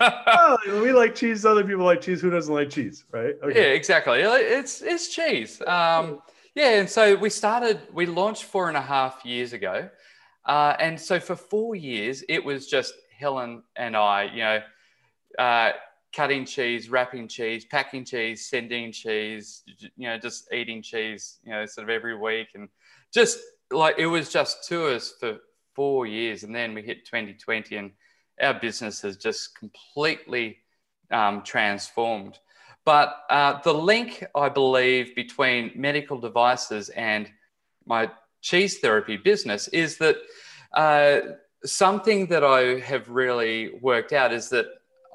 oh, 0.00 0.80
we 0.82 0.90
like 0.90 1.14
cheese. 1.14 1.44
Other 1.44 1.62
people 1.62 1.84
like 1.84 2.00
cheese. 2.00 2.22
Who 2.22 2.30
doesn't 2.30 2.52
like 2.52 2.70
cheese, 2.70 3.04
right? 3.12 3.34
Okay. 3.42 3.54
Yeah, 3.54 3.74
exactly. 3.74 4.20
It's 4.20 4.80
it's 4.80 5.08
cheese. 5.08 5.60
Um, 5.66 6.22
yeah, 6.54 6.78
and 6.78 6.88
so 6.88 7.14
we 7.14 7.28
started. 7.28 7.80
We 7.92 8.06
launched 8.06 8.44
four 8.44 8.68
and 8.68 8.76
a 8.76 8.80
half 8.80 9.22
years 9.24 9.52
ago, 9.52 9.88
uh, 10.46 10.76
and 10.80 10.98
so 10.98 11.20
for 11.20 11.36
four 11.36 11.76
years 11.76 12.24
it 12.26 12.42
was 12.42 12.66
just 12.66 12.94
Helen 13.18 13.62
and 13.76 13.94
I. 13.94 14.24
You 14.24 14.42
know, 14.42 14.62
uh, 15.38 15.72
cutting 16.16 16.46
cheese, 16.46 16.88
wrapping 16.88 17.28
cheese, 17.28 17.66
packing 17.66 18.04
cheese, 18.04 18.48
sending 18.48 18.90
cheese. 18.90 19.62
You 19.96 20.08
know, 20.08 20.18
just 20.18 20.52
eating 20.52 20.82
cheese. 20.82 21.38
You 21.44 21.52
know, 21.52 21.66
sort 21.66 21.84
of 21.84 21.90
every 21.90 22.16
week, 22.16 22.48
and 22.54 22.68
just 23.12 23.38
like 23.70 23.96
it 23.98 24.06
was 24.06 24.32
just 24.32 24.66
tours 24.66 25.14
for 25.20 25.38
four 25.74 26.06
years, 26.06 26.42
and 26.42 26.54
then 26.54 26.74
we 26.74 26.82
hit 26.82 27.04
2020 27.04 27.76
and 27.76 27.90
our 28.40 28.54
business 28.54 29.02
has 29.02 29.16
just 29.16 29.58
completely 29.58 30.58
um, 31.10 31.42
transformed. 31.42 32.38
But 32.84 33.16
uh, 33.30 33.60
the 33.62 33.74
link, 33.74 34.24
I 34.34 34.48
believe, 34.48 35.14
between 35.14 35.72
medical 35.74 36.18
devices 36.18 36.88
and 36.90 37.28
my 37.84 38.10
cheese 38.42 38.78
therapy 38.78 39.16
business 39.16 39.68
is 39.68 39.98
that 39.98 40.16
uh, 40.72 41.20
something 41.64 42.26
that 42.26 42.44
I 42.44 42.78
have 42.80 43.08
really 43.08 43.72
worked 43.80 44.12
out 44.12 44.32
is 44.32 44.48
that 44.50 44.66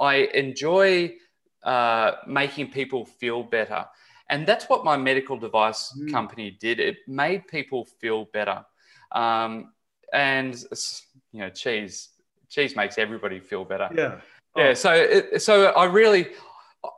I 0.02 0.16
enjoy 0.34 1.16
uh, 1.64 2.14
making 2.28 2.72
people 2.72 3.06
feel 3.06 3.44
better. 3.44 3.86
And 4.30 4.48
that's 4.48 4.66
what 4.66 4.84
my 4.84 4.98
medical 4.98 5.38
device 5.38 5.94
mm. 5.98 6.12
company 6.12 6.58
did. 6.60 6.80
It 6.80 6.98
made 7.08 7.48
people 7.48 7.86
feel 7.86 8.26
better. 8.34 8.66
Um, 9.12 9.74
and, 10.12 10.56
you 11.32 11.42
know, 11.42 11.50
cheese 11.50 12.10
cheese 12.50 12.76
makes 12.76 12.98
everybody 12.98 13.40
feel 13.40 13.64
better. 13.64 13.90
Yeah. 13.96 14.20
Oh. 14.56 14.62
Yeah. 14.62 14.74
So, 14.74 14.92
it, 14.94 15.42
so 15.42 15.68
I 15.68 15.86
really, 15.86 16.28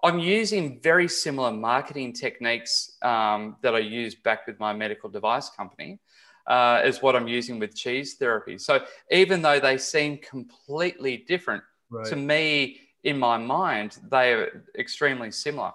I'm 0.03 0.17
using 0.17 0.79
very 0.81 1.07
similar 1.07 1.51
marketing 1.51 2.13
techniques 2.13 2.97
um, 3.03 3.57
that 3.61 3.75
I 3.75 3.79
used 3.79 4.23
back 4.23 4.47
with 4.47 4.59
my 4.59 4.73
medical 4.73 5.09
device 5.09 5.49
company, 5.49 5.99
uh, 6.47 6.81
is 6.83 7.01
what 7.01 7.15
I'm 7.15 7.27
using 7.27 7.59
with 7.59 7.75
cheese 7.75 8.15
therapy. 8.15 8.57
So 8.57 8.83
even 9.11 9.41
though 9.41 9.59
they 9.59 9.77
seem 9.77 10.17
completely 10.17 11.17
different 11.17 11.63
right. 11.91 12.05
to 12.07 12.15
me 12.15 12.79
in 13.03 13.17
my 13.17 13.37
mind, 13.37 13.97
they 14.09 14.33
are 14.33 14.63
extremely 14.77 15.31
similar. 15.31 15.71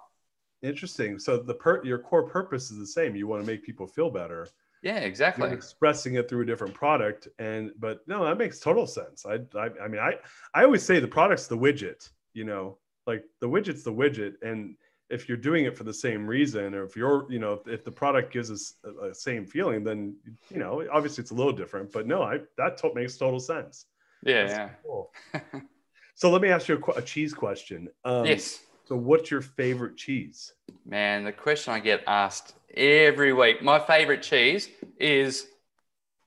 Interesting. 0.63 1.19
So 1.19 1.37
the 1.39 1.55
per- 1.55 1.85
your 1.85 1.99
core 1.99 2.25
purpose 2.25 2.71
is 2.71 2.79
the 2.79 2.87
same. 2.87 3.15
You 3.15 3.27
want 3.27 3.43
to 3.43 3.47
make 3.47 3.63
people 3.63 3.87
feel 3.87 4.11
better. 4.11 4.49
Yeah, 4.83 4.99
exactly. 4.99 5.45
You're 5.45 5.57
expressing 5.57 6.15
it 6.15 6.29
through 6.29 6.43
a 6.43 6.47
different 6.47 6.75
product, 6.75 7.29
and 7.39 7.73
but 7.79 8.07
no, 8.07 8.25
that 8.25 8.39
makes 8.39 8.61
total 8.61 8.87
sense. 8.87 9.27
I, 9.27 9.41
I, 9.59 9.71
I 9.83 9.89
mean, 9.89 10.01
I, 10.01 10.15
I 10.55 10.65
always 10.65 10.85
say 10.85 11.01
the 11.01 11.09
product's 11.09 11.49
the 11.49 11.59
widget. 11.59 12.09
You 12.33 12.45
know, 12.45 12.79
like 13.07 13.25
the 13.41 13.49
widget's 13.49 13.83
the 13.83 13.93
widget, 13.93 14.35
and 14.43 14.77
if 15.11 15.29
you're 15.29 15.39
doing 15.39 15.65
it 15.65 15.77
for 15.77 15.85
the 15.85 15.95
same 15.95 16.27
reason, 16.27 16.75
or 16.75 16.85
if 16.85 16.95
you're, 16.95 17.31
you 17.31 17.39
know, 17.39 17.55
if, 17.55 17.67
if 17.67 17.85
the 17.85 17.91
product 17.91 18.33
gives 18.33 18.51
us 18.51 18.75
a, 18.85 19.09
a, 19.09 19.15
same 19.15 19.47
feeling, 19.47 19.83
then 19.83 20.15
you 20.51 20.59
know, 20.59 20.85
obviously 20.93 21.23
it's 21.23 21.31
a 21.31 21.35
little 21.35 21.53
different. 21.53 21.91
But 21.93 22.07
no, 22.07 22.23
I 22.23 22.41
that 22.57 22.77
to- 22.79 22.95
makes 22.95 23.17
total 23.17 23.41
sense. 23.41 23.87
Yeah, 24.25 24.47
That's 24.47 24.59
yeah. 24.59 24.69
Cool. 24.85 25.13
so 26.19 26.33
let 26.33 26.43
me 26.43 26.49
ask 26.49 26.67
you 26.67 26.83
a, 26.85 26.91
a 26.99 27.03
cheese 27.03 27.33
question. 27.33 27.89
Um, 28.05 28.27
yes. 28.27 28.59
So, 28.87 28.97
what's 28.97 29.31
your 29.31 29.41
favorite 29.41 29.97
cheese? 29.97 30.53
Man, 30.85 31.23
the 31.23 31.31
question 31.31 31.73
I 31.75 31.79
get 31.79 32.03
asked 32.09 32.55
every 32.75 33.33
week. 33.33 33.63
My 33.63 33.79
favorite 33.79 34.23
cheese 34.23 34.69
is 34.99 35.47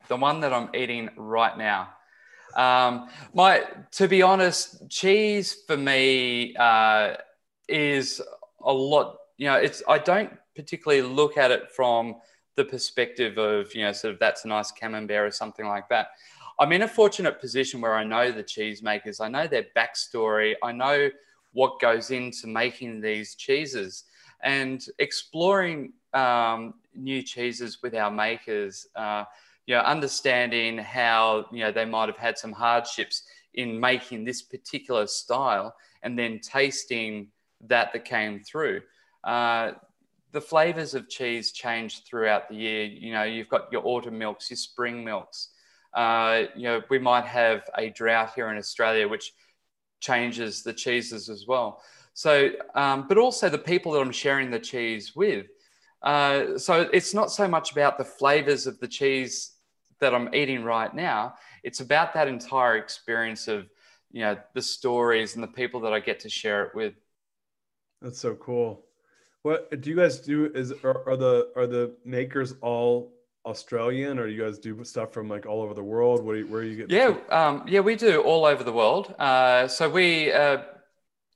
the 0.08 0.16
one 0.16 0.40
that 0.40 0.54
I'm 0.54 0.70
eating 0.74 1.10
right 1.18 1.58
now. 1.58 1.90
Um, 2.56 3.10
my, 3.34 3.66
to 3.92 4.08
be 4.08 4.22
honest, 4.22 4.90
cheese 4.90 5.58
for 5.68 5.76
me 5.76 6.56
uh, 6.56 7.16
is 7.68 8.22
a 8.64 8.72
lot. 8.72 9.18
You 9.38 9.48
know, 9.48 9.56
it's 9.56 9.84
I 9.90 9.98
don't 9.98 10.32
particularly 10.56 11.02
look 11.02 11.38
at 11.38 11.52
it 11.52 11.70
from 11.70 12.16
the 12.56 12.64
perspective 12.64 13.38
of 13.38 13.76
you 13.76 13.84
know, 13.84 13.92
sort 13.92 14.14
of 14.14 14.20
that's 14.22 14.46
a 14.46 14.48
nice 14.48 14.72
camembert 14.72 15.28
or 15.28 15.32
something 15.32 15.68
like 15.68 15.90
that. 15.90 16.12
I'm 16.60 16.72
in 16.72 16.84
a 16.84 16.88
fortunate 16.88 17.40
position 17.40 17.82
where 17.82 17.96
I 17.96 18.04
know 18.04 18.32
the 18.32 18.44
cheesemakers, 18.44 19.22
I 19.22 19.28
know 19.30 19.48
their 19.48 19.66
backstory, 19.76 20.56
I 20.64 20.72
know 20.72 21.10
what 21.54 21.80
goes 21.80 22.12
into 22.12 22.48
making 22.48 23.02
these 23.02 23.36
cheeses, 23.36 24.06
and 24.44 24.86
exploring 25.00 25.94
um, 26.14 26.76
new 26.96 27.22
cheeses 27.22 27.82
with 27.82 27.96
our 27.96 28.12
makers, 28.12 28.88
uh, 28.96 29.26
you 29.68 29.76
know, 29.76 29.82
understanding 29.82 30.78
how 30.78 31.46
you 31.52 31.60
know 31.60 31.72
they 31.72 31.86
might 31.86 32.10
have 32.10 32.18
had 32.18 32.38
some 32.38 32.52
hardships 32.52 33.24
in 33.54 33.80
making 33.80 34.24
this 34.24 34.42
particular 34.42 35.08
style, 35.08 35.76
and 36.04 36.18
then 36.18 36.40
tasting 36.40 37.28
that 37.68 37.94
that 37.94 38.06
came 38.06 38.40
through. 38.40 38.82
Uh, 39.24 39.74
the 40.32 40.42
flavors 40.42 40.94
of 40.94 41.10
cheese 41.10 41.52
change 41.52 42.04
throughout 42.04 42.48
the 42.50 42.56
year. 42.56 42.86
You 42.86 43.14
know, 43.14 43.24
you've 43.24 43.50
got 43.50 43.72
your 43.72 43.86
autumn 43.86 44.18
milks, 44.18 44.50
your 44.50 44.58
spring 44.58 45.04
milks. 45.04 45.50
Uh, 45.94 46.44
you 46.56 46.64
know, 46.64 46.82
we 46.90 47.00
might 47.00 47.26
have 47.26 47.70
a 47.78 47.90
drought 47.90 48.34
here 48.34 48.50
in 48.50 48.58
Australia, 48.58 49.08
which 49.08 49.34
changes 50.00 50.64
the 50.64 50.74
cheeses 50.74 51.30
as 51.30 51.46
well. 51.48 51.82
So, 52.14 52.52
um, 52.76 53.08
but 53.08 53.18
also 53.18 53.50
the 53.50 53.58
people 53.58 53.94
that 53.94 54.02
I'm 54.02 54.12
sharing 54.12 54.52
the 54.52 54.60
cheese 54.60 55.16
with. 55.16 55.48
Uh, 56.02 56.58
so 56.58 56.90
it's 56.92 57.14
not 57.14 57.32
so 57.32 57.48
much 57.48 57.72
about 57.72 57.98
the 57.98 58.06
flavors 58.06 58.68
of 58.68 58.80
the 58.80 58.88
cheese 58.88 59.54
that 60.00 60.16
I'm 60.16 60.34
eating 60.34 60.64
right 60.64 60.94
now. 60.94 61.36
It's 61.64 61.80
about 61.80 62.14
that 62.16 62.28
entire 62.28 62.78
experience 62.78 63.48
of, 63.48 63.70
you 64.12 64.22
know, 64.22 64.38
the 64.54 64.62
stories 64.62 65.36
and 65.36 65.44
the 65.44 65.48
people 65.48 65.82
that 65.82 65.94
I 65.94 66.00
get 66.00 66.22
to 66.22 66.30
share 66.30 66.66
it 66.66 66.76
with. 66.76 66.94
That's 68.02 68.20
so 68.20 68.34
cool. 68.36 68.84
What 69.44 69.80
do 69.80 69.90
you 69.90 69.96
guys 69.96 70.20
do? 70.20 70.52
Is 70.54 70.74
are, 70.84 71.08
are 71.08 71.18
the 71.18 71.52
are 71.56 71.68
the 71.68 71.96
makers 72.04 72.56
all 72.62 73.14
Australian, 73.46 74.20
or 74.20 74.28
you 74.28 74.42
guys 74.42 74.60
do 74.60 74.84
stuff 74.84 75.14
from 75.14 75.28
like 75.28 75.46
all 75.46 75.62
over 75.62 75.74
the 75.74 75.84
world? 75.84 76.24
Where 76.24 76.36
are 76.36 76.64
you 76.64 76.76
getting? 76.76 76.96
Yeah, 76.96 77.16
um, 77.30 77.64
yeah, 77.68 77.80
we 77.80 77.96
do 77.96 78.22
all 78.22 78.46
over 78.46 78.64
the 78.64 78.72
world. 78.72 79.16
Uh, 79.18 79.68
so 79.68 79.90
we, 79.90 80.32
uh, 80.32 80.60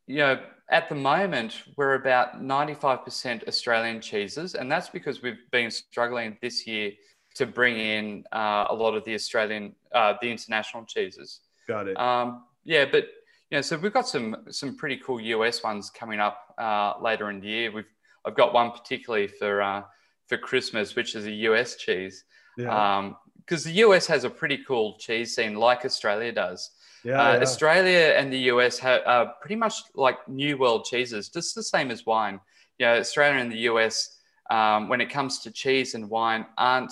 you 0.08 0.18
know, 0.18 0.40
at 0.70 0.90
the 0.90 0.96
moment, 0.96 1.64
we're 1.78 1.96
about 1.96 2.42
95% 2.42 3.48
Australian 3.48 4.02
cheeses, 4.02 4.56
and 4.56 4.72
that's 4.72 4.90
because 4.90 5.22
we've 5.22 5.50
been 5.52 5.72
struggling 5.72 6.38
this 6.42 6.66
year 6.66 6.92
to 7.36 7.46
bring 7.46 7.78
in 7.78 8.24
uh, 8.32 8.66
a 8.70 8.76
lot 8.76 8.96
of 8.96 9.04
the 9.04 9.14
Australian, 9.14 9.76
uh, 9.94 10.14
the 10.22 10.32
international 10.32 10.86
cheeses. 10.86 11.42
Got 11.68 11.88
it. 11.88 12.00
Um, 12.00 12.46
yeah, 12.64 12.86
but 12.86 13.06
you 13.52 13.58
know, 13.58 13.62
so 13.62 13.78
we've 13.78 13.94
got 13.94 14.08
some 14.08 14.38
some 14.50 14.76
pretty 14.76 14.98
cool 14.98 15.20
US 15.20 15.64
ones 15.64 15.90
coming 15.90 16.20
up 16.20 16.56
uh, 16.58 16.94
later 17.02 17.30
in 17.30 17.40
the 17.40 17.48
year. 17.48 17.72
We've 17.72 17.86
I've 18.26 18.36
got 18.36 18.54
one 18.54 18.72
particularly 18.72 19.28
for 19.28 19.62
uh, 19.62 19.84
for 20.28 20.38
Christmas, 20.38 20.96
which 20.96 21.16
is 21.16 21.26
a 21.26 21.32
US 21.32 21.76
cheese. 21.76 22.24
Yeah. 22.58 23.12
Because 23.38 23.66
um, 23.66 23.72
the 23.72 23.78
US 23.80 24.08
has 24.08 24.24
a 24.24 24.30
pretty 24.30 24.60
cool 24.68 24.98
cheese 25.00 25.36
scene, 25.36 25.56
like 25.56 25.86
Australia 25.86 26.32
does. 26.32 26.72
Yeah, 27.04 27.22
uh, 27.22 27.34
yeah. 27.34 27.42
Australia 27.42 28.16
and 28.18 28.34
the 28.34 28.40
US 28.52 28.80
have 28.80 29.02
uh, 29.06 29.26
pretty 29.40 29.56
much 29.56 29.76
like 29.94 30.28
new 30.28 30.58
world 30.58 30.86
cheeses, 30.86 31.30
just 31.30 31.54
the 31.54 31.64
same 31.64 31.92
as 31.92 32.06
wine. 32.06 32.40
You 32.80 32.88
know, 32.88 32.98
Australia 32.98 33.40
and 33.40 33.52
the 33.52 33.70
US, 33.72 34.18
um, 34.50 34.90
when 34.90 35.02
it 35.02 35.10
comes 35.10 35.40
to 35.40 35.52
cheese 35.52 35.94
and 35.94 36.10
wine, 36.10 36.46
aren't 36.58 36.92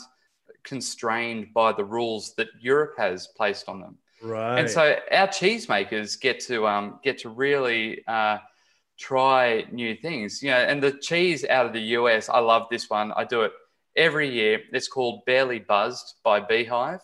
constrained 0.63 1.53
by 1.53 1.73
the 1.73 1.83
rules 1.83 2.35
that 2.35 2.47
Europe 2.61 2.93
has 2.97 3.27
placed 3.27 3.67
on 3.67 3.81
them. 3.81 3.97
Right. 4.21 4.59
And 4.59 4.69
so 4.69 4.95
our 5.11 5.27
cheesemakers 5.27 6.19
get 6.19 6.39
to 6.41 6.65
um, 6.67 6.99
get 7.03 7.17
to 7.19 7.29
really 7.29 8.05
uh, 8.07 8.37
try 8.97 9.65
new 9.71 9.95
things. 9.95 10.41
You 10.41 10.51
know, 10.51 10.57
and 10.57 10.81
the 10.81 10.91
cheese 10.91 11.45
out 11.45 11.65
of 11.65 11.73
the 11.73 11.81
US, 11.97 12.29
I 12.29 12.39
love 12.39 12.67
this 12.69 12.89
one. 12.89 13.11
I 13.13 13.23
do 13.23 13.41
it 13.41 13.51
every 13.95 14.29
year. 14.29 14.61
It's 14.71 14.87
called 14.87 15.25
Barely 15.25 15.59
Buzzed 15.59 16.15
by 16.23 16.39
Beehive. 16.39 17.01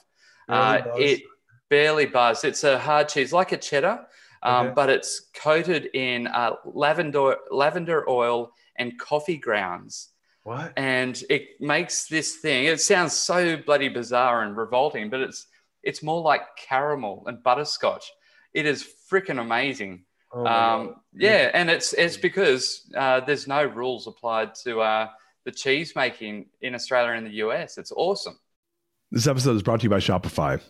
Barely 0.48 0.82
Uh, 0.82 0.82
it 0.98 1.22
barely 1.70 2.06
buzzed. 2.06 2.46
It's 2.46 2.64
a 2.64 2.80
hard 2.80 3.10
cheese, 3.10 3.32
like 3.32 3.52
a 3.52 3.58
cheddar, 3.58 4.06
um, 4.44 4.68
okay. 4.68 4.74
but 4.76 4.90
it's 4.90 5.30
coated 5.36 5.90
in 5.94 6.28
uh, 6.28 6.54
lavender 6.66 7.38
lavender 7.52 8.10
oil 8.10 8.52
and 8.78 8.98
coffee 9.00 9.38
grounds. 9.38 10.10
What? 10.44 10.74
And 10.78 11.22
it 11.30 11.60
makes 11.60 12.08
this 12.08 12.38
thing. 12.38 12.66
It 12.66 12.82
sounds 12.82 13.14
so 13.14 13.58
bloody 13.58 13.90
bizarre 13.90 14.44
and 14.44 14.58
revolting, 14.58 15.10
but 15.10 15.20
it's 15.22 15.48
it's 15.84 16.04
more 16.04 16.22
like 16.22 16.42
caramel 16.58 17.24
and 17.28 17.44
butterscotch. 17.44 18.12
It 18.54 18.66
is 18.66 18.88
freaking 19.12 19.40
amazing. 19.40 20.06
Oh 20.32 20.46
um, 20.46 20.96
yeah, 21.14 21.50
and 21.54 21.70
it's 21.70 21.94
it's 21.94 22.18
because 22.18 22.90
uh, 22.96 23.22
there's 23.22 23.48
no 23.48 23.64
rules 23.64 24.08
applied 24.08 24.54
to 24.64 24.82
uh, 24.82 25.08
the 25.46 25.52
cheese 25.52 25.94
making 25.96 26.48
in 26.62 26.76
Australia 26.76 27.14
and 27.14 27.26
the 27.26 27.36
US. 27.46 27.78
It's 27.78 27.92
awesome. 27.92 28.38
This 29.12 29.26
episode 29.26 29.56
is 29.56 29.64
brought 29.64 29.80
to 29.80 29.86
you 29.86 29.90
by 29.90 29.98
Shopify. 29.98 30.62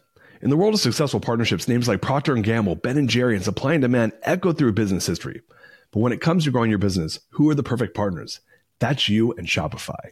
In 0.42 0.50
the 0.50 0.56
world 0.56 0.74
of 0.74 0.80
successful 0.80 1.20
partnerships, 1.20 1.68
names 1.68 1.90
like 1.90 2.02
Procter 2.02 2.34
& 2.36 2.42
Gamble, 2.42 2.76
Ben 2.76 3.06
& 3.08 3.10
Jerry, 3.10 3.36
and 3.36 3.44
Supply 3.44 3.74
and 3.74 3.82
Demand 3.82 4.14
echo 4.24 4.54
through 4.54 4.72
business 4.72 5.06
history. 5.06 5.42
But 5.92 6.00
when 6.00 6.14
it 6.14 6.22
comes 6.22 6.46
to 6.46 6.52
growing 6.52 6.70
your 6.70 6.80
business, 6.80 7.20
who 7.32 7.50
are 7.50 7.56
the 7.56 7.64
perfect 7.64 7.94
partners? 7.94 8.40
That's 8.80 9.10
you 9.10 9.34
and 9.34 9.46
Shopify. 9.46 10.12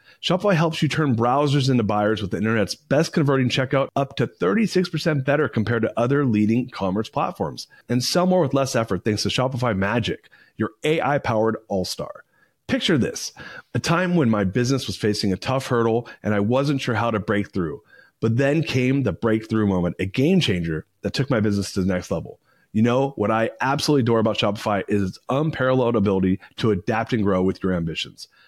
Shopify 0.21 0.53
helps 0.53 0.83
you 0.83 0.87
turn 0.87 1.15
browsers 1.15 1.67
into 1.67 1.81
buyers 1.81 2.21
with 2.21 2.29
the 2.29 2.37
internet's 2.37 2.75
best 2.75 3.11
converting 3.11 3.49
checkout 3.49 3.89
up 3.95 4.15
to 4.17 4.27
36% 4.27 5.25
better 5.25 5.49
compared 5.49 5.81
to 5.81 5.99
other 5.99 6.25
leading 6.25 6.69
commerce 6.69 7.09
platforms. 7.09 7.65
And 7.89 8.03
sell 8.03 8.27
more 8.27 8.41
with 8.41 8.53
less 8.53 8.75
effort 8.75 9.03
thanks 9.03 9.23
to 9.23 9.29
Shopify 9.29 9.75
Magic, 9.75 10.29
your 10.57 10.71
AI 10.83 11.17
powered 11.17 11.57
all 11.69 11.85
star. 11.85 12.23
Picture 12.67 12.99
this 12.99 13.33
a 13.73 13.79
time 13.79 14.15
when 14.15 14.29
my 14.29 14.43
business 14.43 14.85
was 14.85 14.95
facing 14.95 15.33
a 15.33 15.37
tough 15.37 15.65
hurdle 15.65 16.07
and 16.21 16.35
I 16.35 16.39
wasn't 16.39 16.81
sure 16.81 16.95
how 16.95 17.09
to 17.09 17.19
break 17.19 17.51
through. 17.51 17.81
But 18.19 18.37
then 18.37 18.61
came 18.61 19.01
the 19.01 19.13
breakthrough 19.13 19.65
moment, 19.65 19.95
a 19.97 20.05
game 20.05 20.39
changer 20.39 20.85
that 21.01 21.13
took 21.13 21.31
my 21.31 21.39
business 21.39 21.73
to 21.73 21.81
the 21.81 21.91
next 21.91 22.11
level. 22.11 22.39
You 22.73 22.83
know, 22.83 23.09
what 23.15 23.31
I 23.31 23.49
absolutely 23.59 24.03
adore 24.03 24.19
about 24.19 24.37
Shopify 24.37 24.83
is 24.87 25.01
its 25.01 25.19
unparalleled 25.29 25.95
ability 25.95 26.39
to 26.57 26.69
adapt 26.69 27.11
and 27.11 27.23
grow 27.23 27.41
with 27.41 27.63
your 27.63 27.73
ambitions. 27.73 28.27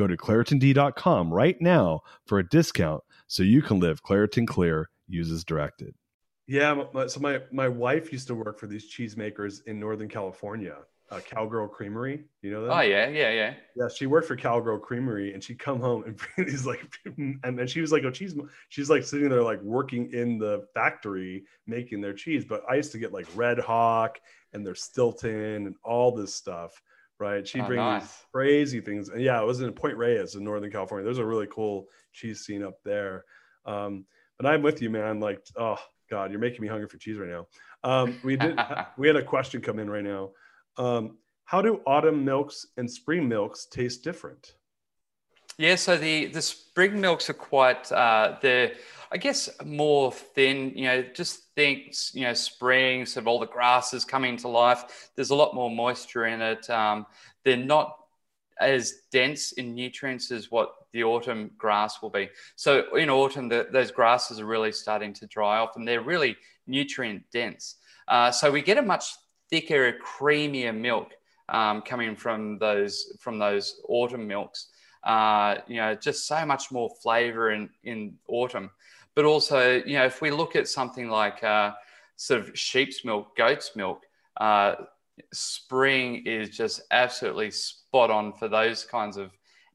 Go 0.00 0.06
to 0.06 0.16
ClaritinD.com 0.16 1.30
right 1.30 1.60
now 1.60 2.00
for 2.24 2.38
a 2.38 2.48
discount 2.48 3.02
so 3.26 3.42
you 3.42 3.60
can 3.60 3.80
live 3.80 4.02
Claritin 4.02 4.46
Clear, 4.46 4.88
uses 5.06 5.44
directed. 5.44 5.94
Yeah, 6.46 6.84
so 7.06 7.20
my 7.20 7.42
my 7.52 7.68
wife 7.68 8.10
used 8.10 8.26
to 8.28 8.34
work 8.34 8.58
for 8.58 8.66
these 8.66 8.90
cheesemakers 8.90 9.58
in 9.66 9.78
Northern 9.78 10.08
California, 10.08 10.78
uh, 11.10 11.20
Cowgirl 11.20 11.68
Creamery. 11.68 12.24
You 12.40 12.50
know 12.50 12.64
that? 12.64 12.72
Oh 12.72 12.80
yeah, 12.80 13.08
yeah, 13.08 13.30
yeah. 13.30 13.54
Yeah, 13.76 13.88
she 13.94 14.06
worked 14.06 14.26
for 14.26 14.36
Cowgirl 14.36 14.78
Creamery, 14.78 15.34
and 15.34 15.44
she'd 15.44 15.58
come 15.58 15.80
home 15.80 16.04
and 16.04 16.16
bring 16.16 16.48
these 16.48 16.64
like, 16.64 16.80
and 17.04 17.58
then 17.58 17.66
she 17.66 17.82
was 17.82 17.92
like, 17.92 18.02
"Oh, 18.04 18.10
cheese." 18.10 18.34
She's 18.70 18.88
like 18.88 19.02
sitting 19.02 19.28
there 19.28 19.42
like 19.42 19.60
working 19.60 20.10
in 20.14 20.38
the 20.38 20.66
factory 20.72 21.44
making 21.66 22.00
their 22.00 22.14
cheese. 22.14 22.46
But 22.46 22.62
I 22.70 22.76
used 22.76 22.92
to 22.92 22.98
get 22.98 23.12
like 23.12 23.26
Red 23.34 23.58
Hawk 23.58 24.18
and 24.54 24.66
their 24.66 24.74
Stilton 24.74 25.66
and 25.66 25.74
all 25.84 26.16
this 26.16 26.34
stuff 26.34 26.80
right? 27.20 27.46
She'd 27.46 27.62
oh, 27.62 27.66
bring 27.66 27.78
nice. 27.78 28.02
these 28.02 28.26
crazy 28.32 28.80
things. 28.80 29.08
And 29.08 29.22
yeah, 29.22 29.40
it 29.40 29.46
was 29.46 29.60
in 29.60 29.72
Point 29.72 29.96
Reyes 29.96 30.34
in 30.34 30.44
Northern 30.44 30.70
California. 30.70 31.04
There's 31.04 31.18
a 31.18 31.24
really 31.24 31.46
cool 31.50 31.86
cheese 32.12 32.40
scene 32.40 32.62
up 32.62 32.78
there. 32.84 33.24
Um, 33.66 34.06
but 34.38 34.46
I'm 34.46 34.62
with 34.62 34.80
you, 34.80 34.90
man. 34.90 35.20
Like, 35.20 35.44
oh 35.56 35.78
God, 36.10 36.30
you're 36.30 36.40
making 36.40 36.62
me 36.62 36.68
hungry 36.68 36.88
for 36.88 36.96
cheese 36.96 37.18
right 37.18 37.28
now. 37.28 37.46
Um, 37.84 38.18
we 38.24 38.36
did. 38.36 38.58
we 38.98 39.06
had 39.06 39.16
a 39.16 39.22
question 39.22 39.60
come 39.60 39.78
in 39.78 39.88
right 39.88 40.04
now. 40.04 40.30
Um, 40.76 41.18
how 41.44 41.60
do 41.60 41.80
autumn 41.86 42.24
milks 42.24 42.66
and 42.76 42.90
spring 42.90 43.28
milks 43.28 43.66
taste 43.66 44.02
different? 44.04 44.54
Yeah, 45.60 45.74
so 45.74 45.98
the 45.98 46.24
the 46.24 46.40
spring 46.40 47.02
milks 47.02 47.28
are 47.28 47.34
quite 47.34 47.92
uh, 47.92 48.38
they're 48.40 48.72
I 49.12 49.18
guess 49.18 49.50
more 49.62 50.10
thin. 50.10 50.72
You 50.74 50.84
know, 50.84 51.02
just 51.14 51.52
think 51.54 51.94
you 52.14 52.22
know 52.22 52.32
spring, 52.32 53.04
so 53.04 53.22
all 53.24 53.38
the 53.38 53.46
grasses 53.46 54.06
coming 54.06 54.38
to 54.38 54.48
life. 54.48 55.10
There's 55.16 55.28
a 55.28 55.34
lot 55.34 55.54
more 55.54 55.70
moisture 55.70 56.24
in 56.24 56.40
it. 56.40 56.70
Um, 56.70 57.04
they're 57.44 57.58
not 57.58 57.94
as 58.58 59.02
dense 59.12 59.52
in 59.52 59.74
nutrients 59.74 60.30
as 60.30 60.50
what 60.50 60.72
the 60.94 61.04
autumn 61.04 61.50
grass 61.58 62.00
will 62.00 62.08
be. 62.08 62.30
So 62.56 62.96
in 62.96 63.10
autumn, 63.10 63.50
the, 63.50 63.68
those 63.70 63.90
grasses 63.90 64.40
are 64.40 64.46
really 64.46 64.72
starting 64.72 65.12
to 65.12 65.26
dry 65.26 65.58
off, 65.58 65.76
and 65.76 65.86
they're 65.86 66.00
really 66.00 66.38
nutrient 66.66 67.24
dense. 67.34 67.76
Uh, 68.08 68.30
so 68.30 68.50
we 68.50 68.62
get 68.62 68.78
a 68.78 68.82
much 68.82 69.12
thicker, 69.50 69.92
creamier 70.02 70.74
milk 70.74 71.10
um, 71.50 71.82
coming 71.82 72.16
from 72.16 72.58
those 72.58 73.14
from 73.20 73.38
those 73.38 73.82
autumn 73.90 74.26
milks 74.26 74.68
uh, 75.04 75.56
you 75.66 75.76
know, 75.76 75.94
just 75.94 76.26
so 76.26 76.44
much 76.44 76.70
more 76.70 76.90
flavor 77.02 77.52
in, 77.52 77.70
in 77.84 78.16
autumn. 78.28 78.70
But 79.14 79.24
also, 79.24 79.82
you 79.84 79.94
know, 79.94 80.04
if 80.04 80.20
we 80.20 80.30
look 80.30 80.56
at 80.56 80.68
something 80.68 81.08
like 81.08 81.42
uh, 81.42 81.72
sort 82.16 82.40
of 82.40 82.58
sheep's 82.58 83.04
milk, 83.04 83.36
goat's 83.36 83.74
milk, 83.74 84.02
uh, 84.40 84.76
spring 85.32 86.22
is 86.26 86.50
just 86.50 86.82
absolutely 86.90 87.50
spot 87.50 88.10
on 88.10 88.32
for 88.32 88.48
those 88.48 88.84
kinds 88.84 89.16
of 89.16 89.30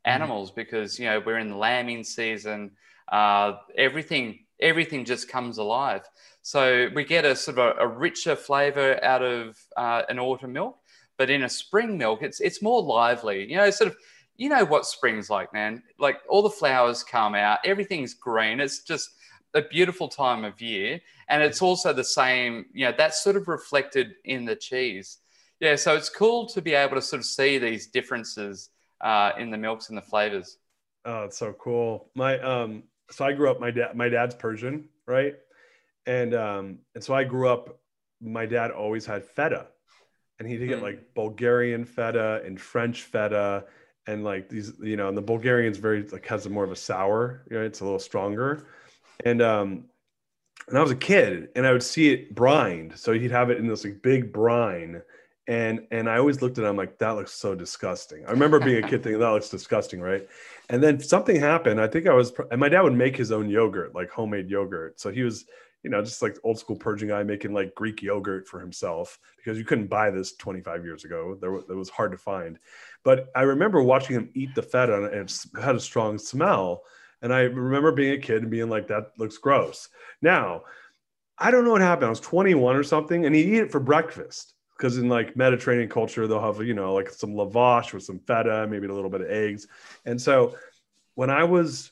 animals 0.05 0.51
because 0.51 0.99
you 0.99 1.05
know 1.05 1.21
we're 1.25 1.39
in 1.39 1.57
lambing 1.57 2.03
season. 2.03 2.71
Uh, 3.11 3.53
everything 3.77 4.39
everything 4.59 5.03
just 5.03 5.27
comes 5.27 5.57
alive. 5.57 6.07
So 6.41 6.89
we 6.95 7.03
get 7.03 7.25
a 7.25 7.35
sort 7.35 7.59
of 7.59 7.77
a, 7.77 7.81
a 7.81 7.87
richer 7.87 8.35
flavor 8.35 9.03
out 9.03 9.21
of 9.21 9.57
uh, 9.75 10.03
an 10.09 10.19
autumn 10.19 10.53
milk, 10.53 10.77
but 11.17 11.29
in 11.29 11.43
a 11.43 11.49
spring 11.49 11.97
milk, 11.97 12.21
it's 12.21 12.39
it's 12.39 12.61
more 12.61 12.81
lively. 12.81 13.49
You 13.49 13.57
know, 13.57 13.69
sort 13.69 13.91
of 13.91 13.97
you 14.37 14.49
know 14.49 14.65
what 14.65 14.85
spring's 14.85 15.29
like, 15.29 15.53
man. 15.53 15.83
Like 15.99 16.17
all 16.27 16.41
the 16.41 16.49
flowers 16.49 17.03
come 17.03 17.35
out, 17.35 17.59
everything's 17.65 18.13
green. 18.13 18.59
It's 18.59 18.83
just 18.83 19.09
a 19.53 19.61
beautiful 19.61 20.07
time 20.07 20.43
of 20.43 20.61
year, 20.61 20.99
and 21.29 21.41
it's 21.41 21.61
also 21.61 21.93
the 21.93 22.03
same. 22.03 22.65
You 22.73 22.85
know, 22.87 22.93
that's 22.97 23.23
sort 23.23 23.35
of 23.35 23.47
reflected 23.47 24.15
in 24.25 24.45
the 24.45 24.55
cheese. 24.55 25.19
Yeah, 25.59 25.75
so 25.75 25.95
it's 25.95 26.09
cool 26.09 26.47
to 26.47 26.61
be 26.61 26.73
able 26.73 26.95
to 26.95 27.01
sort 27.01 27.21
of 27.21 27.25
see 27.25 27.57
these 27.57 27.87
differences 27.87 28.69
uh, 29.01 29.31
in 29.37 29.49
the 29.51 29.57
milks 29.57 29.89
and 29.89 29.97
the 29.97 30.01
flavors. 30.01 30.57
Oh, 31.05 31.23
it's 31.23 31.37
so 31.37 31.53
cool. 31.53 32.09
My 32.15 32.39
um, 32.39 32.83
so 33.11 33.25
I 33.25 33.33
grew 33.33 33.49
up. 33.49 33.59
My 33.59 33.71
dad, 33.71 33.95
my 33.95 34.09
dad's 34.09 34.35
Persian, 34.35 34.89
right? 35.05 35.35
And 36.05 36.33
um, 36.33 36.79
and 36.93 37.03
so 37.03 37.13
I 37.13 37.23
grew 37.23 37.47
up. 37.47 37.79
My 38.21 38.45
dad 38.45 38.71
always 38.71 39.05
had 39.05 39.23
feta, 39.23 39.67
and 40.39 40.47
he'd 40.47 40.65
get 40.65 40.79
mm. 40.79 40.83
like 40.83 41.13
Bulgarian 41.13 41.85
feta 41.85 42.41
and 42.45 42.59
French 42.59 43.03
feta, 43.03 43.65
and 44.07 44.23
like 44.23 44.49
these, 44.49 44.73
you 44.81 44.97
know, 44.97 45.07
and 45.07 45.17
the 45.17 45.21
Bulgarian's 45.21 45.77
very 45.77 46.03
like 46.03 46.25
has 46.27 46.45
a 46.45 46.49
more 46.49 46.63
of 46.63 46.71
a 46.71 46.75
sour. 46.75 47.43
You 47.49 47.57
know, 47.57 47.63
it's 47.63 47.81
a 47.81 47.83
little 47.83 47.99
stronger, 47.99 48.67
and 49.25 49.41
um, 49.41 49.85
and 50.67 50.77
I 50.77 50.81
was 50.81 50.91
a 50.91 50.95
kid, 50.95 51.49
and 51.55 51.65
I 51.65 51.71
would 51.71 51.83
see 51.83 52.11
it 52.11 52.35
brined. 52.35 52.97
So 52.97 53.13
he'd 53.13 53.31
have 53.31 53.49
it 53.49 53.57
in 53.57 53.67
this 53.67 53.83
like 53.83 54.01
big 54.01 54.33
brine 54.33 55.01
and 55.47 55.85
and 55.91 56.09
I 56.09 56.17
always 56.17 56.41
looked 56.41 56.57
at 56.57 56.65
him 56.65 56.75
like 56.75 56.97
that 56.97 57.11
looks 57.11 57.31
so 57.31 57.53
disgusting. 57.53 58.25
I 58.25 58.31
remember 58.31 58.59
being 58.59 58.83
a 58.83 58.87
kid 58.87 59.03
thinking 59.03 59.19
that 59.19 59.29
looks 59.29 59.49
disgusting, 59.49 60.01
right? 60.01 60.27
And 60.69 60.81
then 60.81 60.99
something 60.99 61.39
happened. 61.39 61.79
I 61.79 61.87
think 61.87 62.07
I 62.07 62.13
was, 62.13 62.33
and 62.49 62.59
my 62.59 62.69
dad 62.69 62.81
would 62.81 62.93
make 62.93 63.15
his 63.15 63.31
own 63.31 63.49
yogurt, 63.49 63.93
like 63.93 64.09
homemade 64.09 64.49
yogurt. 64.49 64.99
So 64.99 65.11
he 65.11 65.21
was, 65.21 65.45
you 65.85 65.91
know, 65.91 66.01
just 66.01 66.23
like 66.23 66.35
old 66.43 66.57
school 66.57 66.75
Persian 66.75 67.09
guy 67.09 67.21
making 67.21 67.53
like 67.53 67.75
Greek 67.75 68.01
yogurt 68.01 68.47
for 68.47 68.59
himself 68.59 69.19
because 69.37 69.55
you 69.55 69.63
couldn't 69.63 69.85
buy 69.85 70.09
this 70.09 70.35
25 70.35 70.83
years 70.83 71.05
ago. 71.05 71.37
There, 71.39 71.53
it 71.53 71.69
was 71.69 71.89
hard 71.89 72.11
to 72.11 72.17
find. 72.17 72.57
But 73.03 73.27
I 73.35 73.43
remember 73.43 73.83
watching 73.83 74.15
him 74.15 74.31
eat 74.33 74.55
the 74.55 74.63
feta 74.63 75.05
and 75.05 75.29
it 75.29 75.45
had 75.61 75.75
a 75.75 75.79
strong 75.79 76.17
smell. 76.17 76.81
And 77.21 77.31
I 77.31 77.41
remember 77.41 77.91
being 77.91 78.13
a 78.13 78.17
kid 78.17 78.41
and 78.41 78.49
being 78.49 78.67
like, 78.67 78.87
that 78.87 79.11
looks 79.19 79.37
gross. 79.37 79.89
Now, 80.23 80.63
I 81.37 81.51
don't 81.51 81.65
know 81.65 81.73
what 81.73 81.81
happened. 81.81 82.07
I 82.07 82.09
was 82.09 82.19
21 82.19 82.75
or 82.75 82.83
something, 82.83 83.27
and 83.27 83.35
he'd 83.35 83.53
eat 83.53 83.59
it 83.59 83.71
for 83.71 83.79
breakfast 83.79 84.55
because 84.75 84.97
in 84.97 85.07
like 85.07 85.37
Mediterranean 85.37 85.87
culture, 85.87 86.25
they'll 86.25 86.41
have, 86.41 86.65
you 86.65 86.73
know, 86.73 86.95
like 86.95 87.11
some 87.11 87.35
lavash 87.35 87.93
with 87.93 88.01
some 88.01 88.17
feta, 88.17 88.65
maybe 88.67 88.87
a 88.87 88.93
little 88.93 89.11
bit 89.11 89.21
of 89.21 89.29
eggs. 89.29 89.67
And 90.03 90.19
so 90.19 90.55
when 91.13 91.29
I 91.29 91.43
was, 91.43 91.91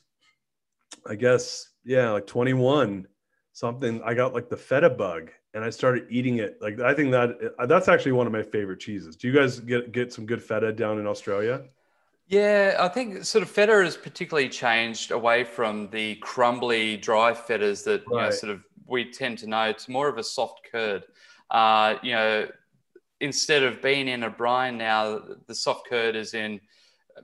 I 1.08 1.14
guess, 1.14 1.68
yeah, 1.84 2.10
like 2.10 2.26
21, 2.26 3.06
something, 3.54 4.02
I 4.04 4.12
got 4.12 4.34
like 4.34 4.50
the 4.50 4.56
feta 4.56 4.90
bug 4.90 5.30
and 5.54 5.64
I 5.64 5.70
started 5.70 6.06
eating 6.10 6.38
it. 6.38 6.58
Like, 6.60 6.80
I 6.80 6.92
think 6.92 7.12
that 7.12 7.54
that's 7.66 7.88
actually 7.88 8.12
one 8.12 8.26
of 8.26 8.32
my 8.32 8.42
favorite 8.42 8.80
cheeses. 8.80 9.16
Do 9.16 9.28
you 9.28 9.34
guys 9.34 9.60
get, 9.60 9.92
get 9.92 10.12
some 10.12 10.26
good 10.26 10.42
feta 10.42 10.72
down 10.72 10.98
in 10.98 11.06
Australia? 11.06 11.62
Yeah, 12.26 12.76
I 12.80 12.88
think 12.88 13.24
sort 13.24 13.42
of 13.42 13.50
feta 13.50 13.72
has 13.84 13.96
particularly 13.96 14.48
changed 14.48 15.12
away 15.12 15.44
from 15.44 15.88
the 15.90 16.16
crumbly, 16.16 16.96
dry 16.96 17.32
fetas 17.32 17.84
that 17.84 18.02
right. 18.08 18.16
you 18.16 18.22
know, 18.22 18.30
sort 18.30 18.52
of 18.52 18.64
we 18.86 19.10
tend 19.10 19.38
to 19.38 19.46
know. 19.46 19.64
It's 19.64 19.88
more 19.88 20.08
of 20.08 20.18
a 20.18 20.24
soft 20.24 20.66
curd. 20.70 21.04
Uh, 21.50 21.96
you 22.02 22.12
know, 22.12 22.48
instead 23.20 23.62
of 23.62 23.80
being 23.80 24.08
in 24.08 24.24
a 24.24 24.30
brine 24.30 24.78
now, 24.78 25.20
the 25.46 25.54
soft 25.54 25.88
curd 25.88 26.16
is 26.16 26.34
in 26.34 26.60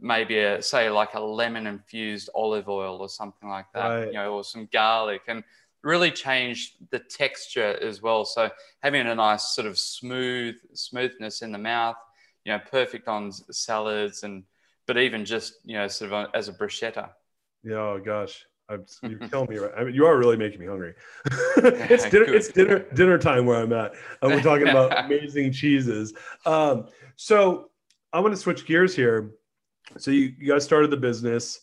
maybe 0.01 0.38
a 0.38 0.62
say 0.62 0.90
like 0.90 1.14
a 1.14 1.21
lemon 1.21 1.66
infused 1.66 2.31
olive 2.35 2.69
oil 2.69 2.99
or 2.99 3.09
something 3.09 3.49
like 3.49 3.66
that, 3.75 3.88
right. 3.88 4.07
you 4.09 4.12
know, 4.12 4.35
or 4.35 4.45
some 4.45 4.69
garlic, 4.73 5.23
and 5.29 5.43
really 5.83 6.11
change 6.11 6.77
the 6.90 6.99
texture 6.99 7.79
as 7.83 8.03
well. 8.03 8.25
So 8.25 8.51
having 8.83 9.07
a 9.07 9.14
nice 9.14 9.55
sort 9.55 9.66
of 9.66 9.79
smooth 9.79 10.57
smoothness 10.75 11.43
in 11.43 11.53
the 11.53 11.59
mouth, 11.59 11.97
you 12.45 12.53
know, 12.53 12.61
perfect 12.71 13.09
on 13.09 13.33
salads 13.33 14.23
and 14.23 14.45
but 14.87 14.99
even 14.99 15.25
just 15.25 15.55
you 15.64 15.77
know 15.77 15.88
sort 15.88 16.12
of 16.12 16.31
as 16.35 16.49
a 16.49 16.53
bruschetta. 16.53 17.11
Yeah, 17.62 17.77
oh 17.77 18.01
gosh. 18.05 18.45
I'm, 18.69 18.87
you 19.03 19.19
kill 19.31 19.47
me. 19.47 19.59
Right? 19.59 19.73
I 19.77 19.85
mean, 19.85 19.95
you 19.95 20.07
are 20.07 20.16
really 20.16 20.37
making 20.37 20.61
me 20.61 20.66
hungry. 20.66 20.95
it's 21.27 22.09
dinner. 22.09 22.33
It's 22.33 22.49
dinner. 22.49 22.79
Dinner 22.95 23.19
time 23.19 23.47
where 23.47 23.61
I'm 23.61 23.73
at. 23.73 23.93
And 24.23 24.33
we're 24.33 24.43
talking 24.43 24.69
about 24.69 25.05
amazing 25.05 25.53
cheeses. 25.53 26.14
Um, 26.47 26.87
so 27.16 27.71
I 28.12 28.21
want 28.21 28.35
to 28.35 28.40
switch 28.40 28.66
gears 28.66 28.95
here. 28.95 29.33
So 29.99 30.11
you, 30.11 30.35
you 30.38 30.53
guys 30.53 30.64
started 30.64 30.90
the 30.90 30.97
business 30.97 31.61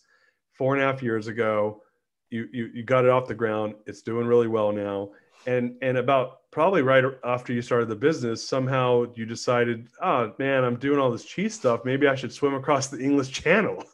four 0.54 0.76
and 0.76 0.84
a 0.84 0.86
half 0.86 1.02
years 1.02 1.28
ago. 1.28 1.82
You, 2.30 2.50
you 2.52 2.70
you 2.74 2.84
got 2.84 3.06
it 3.06 3.10
off 3.10 3.28
the 3.28 3.36
ground. 3.36 3.76
It's 3.86 4.02
doing 4.02 4.28
really 4.28 4.48
well 4.48 4.72
now. 4.72 5.12
And 5.46 5.76
and 5.82 5.98
about 5.98 6.50
probably 6.52 6.82
right 6.82 7.04
after 7.24 7.54
you 7.54 7.62
started 7.62 7.88
the 7.88 7.96
business, 7.96 8.48
somehow 8.48 9.06
you 9.16 9.26
decided, 9.26 9.88
oh 10.02 10.34
man, 10.40 10.64
I'm 10.64 10.78
doing 10.78 11.00
all 11.00 11.12
this 11.12 11.26
cheese 11.26 11.54
stuff. 11.54 11.86
Maybe 11.86 12.08
I 12.08 12.16
should 12.16 12.34
swim 12.34 12.54
across 12.54 12.88
the 12.88 13.00
English 13.00 13.30
Channel. 13.30 13.84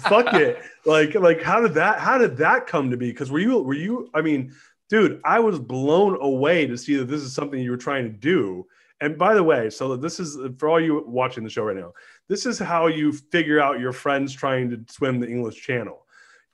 fuck 0.00 0.34
it 0.34 0.62
like 0.84 1.14
like 1.14 1.42
how 1.42 1.60
did 1.60 1.74
that 1.74 1.98
how 1.98 2.18
did 2.18 2.36
that 2.36 2.66
come 2.66 2.90
to 2.90 2.96
be 2.96 3.10
because 3.10 3.30
were 3.30 3.38
you 3.38 3.58
were 3.58 3.74
you 3.74 4.08
i 4.14 4.20
mean 4.20 4.52
dude 4.88 5.20
i 5.24 5.38
was 5.38 5.58
blown 5.58 6.16
away 6.20 6.66
to 6.66 6.76
see 6.76 6.96
that 6.96 7.06
this 7.06 7.22
is 7.22 7.32
something 7.32 7.60
you 7.60 7.70
were 7.70 7.76
trying 7.76 8.04
to 8.04 8.10
do 8.10 8.64
and 9.00 9.18
by 9.18 9.34
the 9.34 9.42
way 9.42 9.68
so 9.70 9.96
this 9.96 10.20
is 10.20 10.38
for 10.58 10.68
all 10.68 10.80
you 10.80 11.02
watching 11.06 11.42
the 11.42 11.50
show 11.50 11.64
right 11.64 11.76
now 11.76 11.92
this 12.28 12.46
is 12.46 12.58
how 12.58 12.86
you 12.86 13.12
figure 13.12 13.60
out 13.60 13.80
your 13.80 13.92
friends 13.92 14.32
trying 14.32 14.68
to 14.68 14.80
swim 14.92 15.18
the 15.18 15.28
english 15.28 15.60
channel 15.60 16.05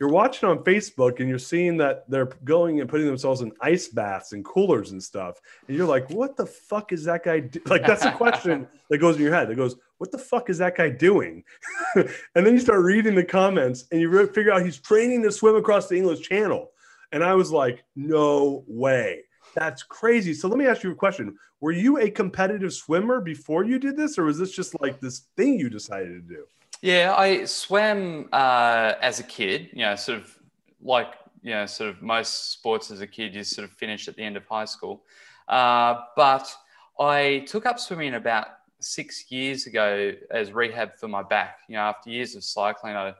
you're 0.03 0.11
watching 0.11 0.49
on 0.49 0.59
Facebook 0.65 1.21
and 1.21 1.29
you're 1.29 1.39
seeing 1.39 1.77
that 1.77 2.11
they're 2.11 2.33
going 2.43 2.81
and 2.81 2.91
putting 2.91 3.07
themselves 3.07 3.41
in 3.41 3.53
ice 3.61 3.87
baths 3.87 4.33
and 4.33 4.45
coolers 4.45 4.91
and 4.91 5.01
stuff. 5.01 5.41
And 5.69 5.77
you're 5.77 5.87
like, 5.87 6.11
what 6.11 6.37
the 6.37 6.45
fuck 6.45 6.91
is 6.91 7.05
that 7.05 7.23
guy 7.23 7.39
do-? 7.39 7.63
Like, 7.67 7.87
that's 7.87 8.05
a 8.05 8.11
question 8.11 8.67
that 8.91 8.99
goes 8.99 9.15
in 9.15 9.23
your 9.23 9.33
head. 9.33 9.49
That 9.49 9.55
goes, 9.55 9.77
what 9.99 10.11
the 10.11 10.19
fuck 10.19 10.51
is 10.51 10.59
that 10.59 10.77
guy 10.77 10.91
doing? 10.91 11.45
and 11.95 12.09
then 12.35 12.53
you 12.53 12.59
start 12.59 12.83
reading 12.83 13.15
the 13.15 13.23
comments 13.23 13.85
and 13.93 14.01
you 14.01 14.27
figure 14.27 14.51
out 14.51 14.65
he's 14.65 14.79
training 14.79 15.23
to 15.23 15.31
swim 15.31 15.55
across 15.55 15.87
the 15.87 15.95
English 15.95 16.29
Channel. 16.29 16.73
And 17.13 17.23
I 17.23 17.35
was 17.37 17.53
like, 17.53 17.85
no 17.95 18.65
way. 18.67 19.23
That's 19.55 19.85
crazy. 19.85 20.35
So 20.35 20.49
let 20.49 20.59
me 20.59 20.67
ask 20.67 20.83
you 20.83 20.91
a 20.91 20.97
question. 20.97 21.37
Were 21.61 21.71
you 21.71 22.01
a 22.01 22.11
competitive 22.11 22.73
swimmer 22.73 23.21
before 23.21 23.63
you 23.63 23.79
did 23.79 23.97
this, 23.97 24.19
or 24.19 24.25
was 24.25 24.37
this 24.37 24.51
just 24.51 24.81
like 24.81 24.99
this 24.99 25.27
thing 25.37 25.61
you 25.61 25.71
decided 25.71 26.09
to 26.09 26.35
do? 26.35 26.45
Yeah, 26.83 27.15
I 27.17 27.45
swam 27.45 28.29
uh, 28.33 28.95
as 29.01 29.21
a 29.21 29.23
kid, 29.23 29.71
you 29.73 29.83
know, 29.83 29.95
sort 29.95 30.19
of 30.19 30.37
like, 30.83 31.15
you 31.41 31.53
know, 31.53 31.65
sort 31.65 31.91
of 31.91 32.03
most 32.03 32.51
sports 32.51 32.91
as 32.91 33.01
a 33.01 33.07
kid, 33.07 33.37
you 33.37 33.45
sort 33.45 33.69
of 33.69 33.73
finish 33.77 34.09
at 34.09 34.17
the 34.17 34.23
end 34.25 34.37
of 34.37 34.45
high 34.47 34.65
school. 34.65 35.05
Uh, 35.47 36.01
but 36.17 36.53
I 36.99 37.45
took 37.47 37.67
up 37.67 37.79
swimming 37.79 38.15
about 38.15 38.49
six 38.81 39.31
years 39.31 39.69
ago 39.69 40.13
as 40.33 40.51
rehab 40.51 40.97
for 40.99 41.07
my 41.07 41.23
back. 41.23 41.59
You 41.69 41.77
know, 41.77 41.83
after 41.83 42.11
years 42.11 42.35
of 42.35 42.43
cycling, 42.43 42.97
I, 42.97 43.15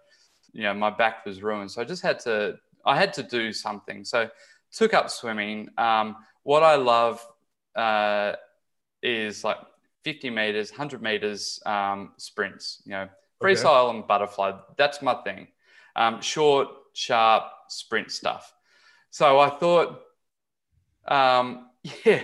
you 0.53 0.65
know, 0.65 0.75
my 0.75 0.91
back 0.91 1.25
was 1.25 1.41
ruined. 1.41 1.71
So 1.71 1.81
I 1.81 1.85
just 1.85 2.03
had 2.03 2.19
to, 2.21 2.57
I 2.85 2.97
had 2.97 3.13
to 3.15 3.23
do 3.23 3.53
something. 3.53 4.05
So 4.05 4.29
took 4.73 4.93
up 4.93 5.09
swimming. 5.09 5.69
Um, 5.79 6.17
what 6.43 6.65
I 6.65 6.75
love 6.75 7.25
uh, 7.77 8.33
is 9.05 9.45
like 9.45 9.59
50 10.03 10.31
meters, 10.31 10.73
100 10.73 11.01
meters 11.01 11.63
um, 11.65 12.11
sprints, 12.17 12.83
you 12.85 12.91
know, 12.91 13.09
freestyle 13.43 13.89
okay. 13.89 13.99
and 13.99 14.07
butterfly. 14.07 14.53
That's 14.77 15.03
my 15.03 15.15
thing. 15.23 15.49
Um, 15.97 16.21
short, 16.21 16.69
sharp 16.93 17.45
sprint 17.69 18.11
stuff. 18.11 18.53
So 19.11 19.39
I 19.39 19.51
thought, 19.51 20.01
um, 21.07 21.71
yeah, 22.05 22.23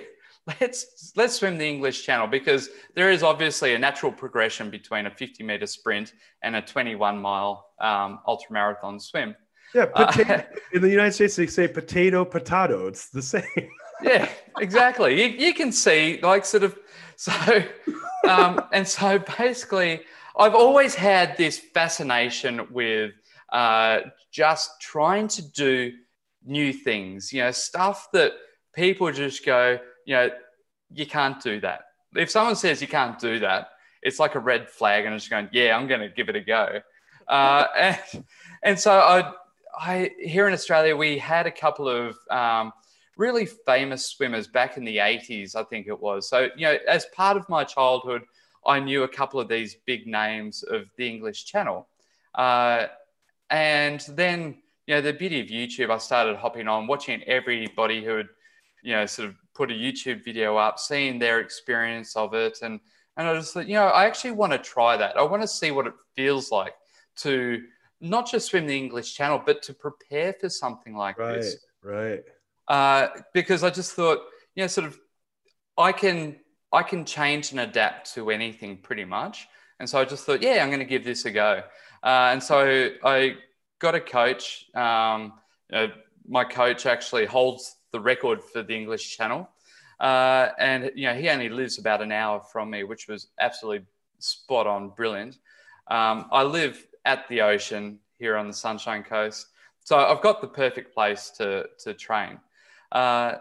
let's 0.61 1.13
let's 1.17 1.35
swim 1.35 1.59
the 1.59 1.69
English 1.69 2.05
Channel 2.05 2.27
because 2.27 2.71
there 2.95 3.11
is 3.11 3.23
obviously 3.23 3.75
a 3.75 3.79
natural 3.79 4.13
progression 4.13 4.71
between 4.71 5.07
a 5.07 5.11
50 5.11 5.45
meter 5.45 5.67
sprint 5.67 6.13
and 6.43 6.57
a 6.57 6.63
21 6.63 7.19
mile 7.19 7.71
um, 7.81 8.21
ultra 8.27 8.53
marathon 8.53 8.99
swim. 8.99 9.35
Yeah, 9.75 9.87
potato, 9.87 10.35
uh, 10.35 10.43
in 10.73 10.83
the 10.83 10.91
United 10.91 11.13
States 11.13 11.37
they 11.37 11.47
say 11.47 11.69
potato 11.69 12.25
potato. 12.25 12.87
It's 12.87 13.11
the 13.11 13.23
same. 13.23 13.71
yeah, 14.03 14.29
exactly. 14.59 15.23
You, 15.23 15.47
you 15.47 15.55
can 15.55 15.73
see 15.73 16.21
like 16.23 16.45
sort 16.45 16.63
of 16.63 16.79
so, 17.17 17.33
um, 18.29 18.63
and 18.73 18.87
so 18.87 19.19
basically, 19.39 20.03
I've 20.39 20.55
always 20.55 20.95
had 20.95 21.37
this 21.37 21.59
fascination 21.59 22.73
with 22.73 23.13
uh, 23.53 24.01
just 24.31 24.81
trying 24.81 25.29
to 25.29 25.43
do 25.43 25.93
new 26.45 26.73
things. 26.73 27.33
You 27.33 27.43
know, 27.43 27.51
stuff 27.51 28.09
that 28.13 28.33
people 28.75 29.11
just 29.13 29.45
go 29.45 29.79
you 30.09 30.15
know, 30.15 30.31
you 30.91 31.05
can't 31.05 31.41
do 31.43 31.61
that. 31.61 31.83
If 32.17 32.31
someone 32.31 32.57
says 32.57 32.81
you 32.81 32.89
can't 32.89 33.19
do 33.19 33.41
that, 33.41 33.69
it's 34.03 34.19
like 34.19 34.37
a 34.37 34.41
red 34.41 34.71
flag, 34.71 35.05
and 35.05 35.15
it's 35.15 35.29
going, 35.29 35.51
yeah, 35.53 35.77
I'm 35.77 35.87
going 35.87 36.01
to 36.01 36.09
give 36.09 36.31
it 36.31 36.35
a 36.35 36.41
go. 36.41 36.81
Uh, 37.29 37.67
and, 37.77 38.25
and 38.63 38.81
so 38.81 38.91
I, 38.91 39.35
I 39.79 40.13
here 40.19 40.49
in 40.49 40.55
Australia, 40.55 40.97
we 40.97 41.19
had 41.19 41.47
a 41.47 41.51
couple 41.51 41.87
of 41.87 42.17
um, 42.31 42.73
really 43.19 43.45
famous 43.45 44.07
swimmers 44.07 44.49
back 44.49 44.79
in 44.79 44.85
the 44.87 44.97
80s, 44.97 45.55
I 45.55 45.63
think 45.65 45.89
it 45.89 46.01
was. 46.01 46.27
So, 46.27 46.49
you 46.57 46.63
know, 46.63 46.79
as 46.89 47.05
part 47.15 47.37
of 47.37 47.47
my 47.51 47.65
childhood, 47.65 48.23
I 48.67 48.81
knew 48.81 49.03
a 49.03 49.09
couple 49.09 49.41
of 49.41 49.49
these 49.49 49.77
big 49.87 50.07
names 50.07 50.63
of 50.63 50.85
the 50.97 51.09
English 51.09 51.45
channel. 51.45 51.89
Uh, 52.35 52.87
and 53.51 54.01
then, 54.11 54.59
you 54.87 54.95
know, 54.95 55.01
the 55.01 55.13
beauty 55.13 55.41
of 55.41 55.47
YouTube, 55.47 55.91
I 55.91 55.99
started 55.99 56.37
hopping 56.37 56.69
on, 56.69 56.87
watching 56.87 57.23
everybody 57.25 58.05
who 58.05 58.17
had, 58.17 58.29
you 58.83 58.93
know, 58.95 59.07
sort 59.07 59.29
of 59.29 59.37
put 59.55 59.71
a 59.71 59.75
YouTube 59.75 60.25
video 60.25 60.57
up, 60.57 60.79
seeing 60.79 61.19
their 61.19 61.41
experience 61.41 62.15
of 62.17 62.35
it. 62.35 62.59
And, 62.63 62.81
and 63.17 63.27
I 63.27 63.35
just 63.35 63.55
thought, 63.55 63.67
you 63.67 63.75
know, 63.75 63.87
I 63.89 64.05
actually 64.07 64.33
want 64.33 64.53
to 64.53 64.59
try 64.59 64.97
that. 64.97 65.17
I 65.17 65.23
want 65.23 65.43
to 65.43 65.49
see 65.49 65.71
what 65.71 65.87
it 65.87 65.95
feels 66.15 66.51
like 66.51 66.75
to 67.17 67.63
not 68.01 68.31
just 68.31 68.49
swim 68.49 68.67
the 68.67 68.77
English 68.77 69.15
Channel, 69.15 69.43
but 69.45 69.63
to 69.63 69.75
prepare 69.75 70.33
for 70.33 70.49
something 70.49 70.95
like 70.95 71.19
right, 71.19 71.35
this. 71.35 71.57
Right. 71.83 72.23
Uh, 72.69 73.09
because 73.35 73.65
I 73.65 73.71
just 73.71 73.93
thought, 73.95 74.19
you 74.55 74.63
know, 74.63 74.69
sort 74.69 74.87
of, 74.87 74.99
I 75.77 75.93
can 75.93 76.37
I 76.73 76.83
can 76.83 77.05
change 77.05 77.51
and 77.53 77.61
adapt 77.61 78.15
to 78.15 78.31
anything 78.31 78.79
pretty 78.79 79.05
much. 79.05 79.49
And 79.81 79.89
so 79.89 80.01
I 80.01 80.05
just 80.05 80.25
thought, 80.27 80.43
yeah, 80.43 80.63
I'm 80.63 80.69
going 80.69 80.81
to 80.81 80.85
give 80.85 81.05
this 81.05 81.25
a 81.25 81.31
go. 81.31 81.63
Uh, 82.03 82.31
and 82.33 82.43
so 82.43 82.91
I 83.05 83.37
got 83.79 83.95
a 83.95 84.01
coach. 84.01 84.67
Um, 84.75 85.35
my 86.29 86.45
coach 86.45 86.87
actually 86.87 87.27
holds 87.27 87.77
the 87.93 88.01
record 88.01 88.43
for 88.43 88.63
the 88.63 88.75
English 88.75 89.17
Channel, 89.17 89.49
uh, 90.01 90.49
and 90.59 90.91
you 90.95 91.07
know 91.07 91.15
he 91.15 91.29
only 91.29 91.49
lives 91.49 91.79
about 91.79 92.03
an 92.03 92.13
hour 92.13 92.41
from 92.53 92.71
me, 92.71 92.85
which 92.85 93.09
was 93.09 93.29
absolutely 93.41 93.87
spot 94.19 94.67
on, 94.67 94.91
brilliant. 94.91 95.39
Um, 95.89 96.27
I 96.31 96.43
live 96.43 96.87
at 97.05 97.27
the 97.29 97.41
ocean 97.41 97.99
here 98.19 98.37
on 98.37 98.47
the 98.47 98.53
Sunshine 98.53 99.03
Coast, 99.03 99.47
so 99.85 99.97
I've 99.99 100.23
got 100.23 100.41
the 100.41 100.49
perfect 100.49 100.95
place 100.95 101.31
to 101.39 101.67
to 101.81 101.95
train. 101.95 102.39
Uh, 102.93 103.37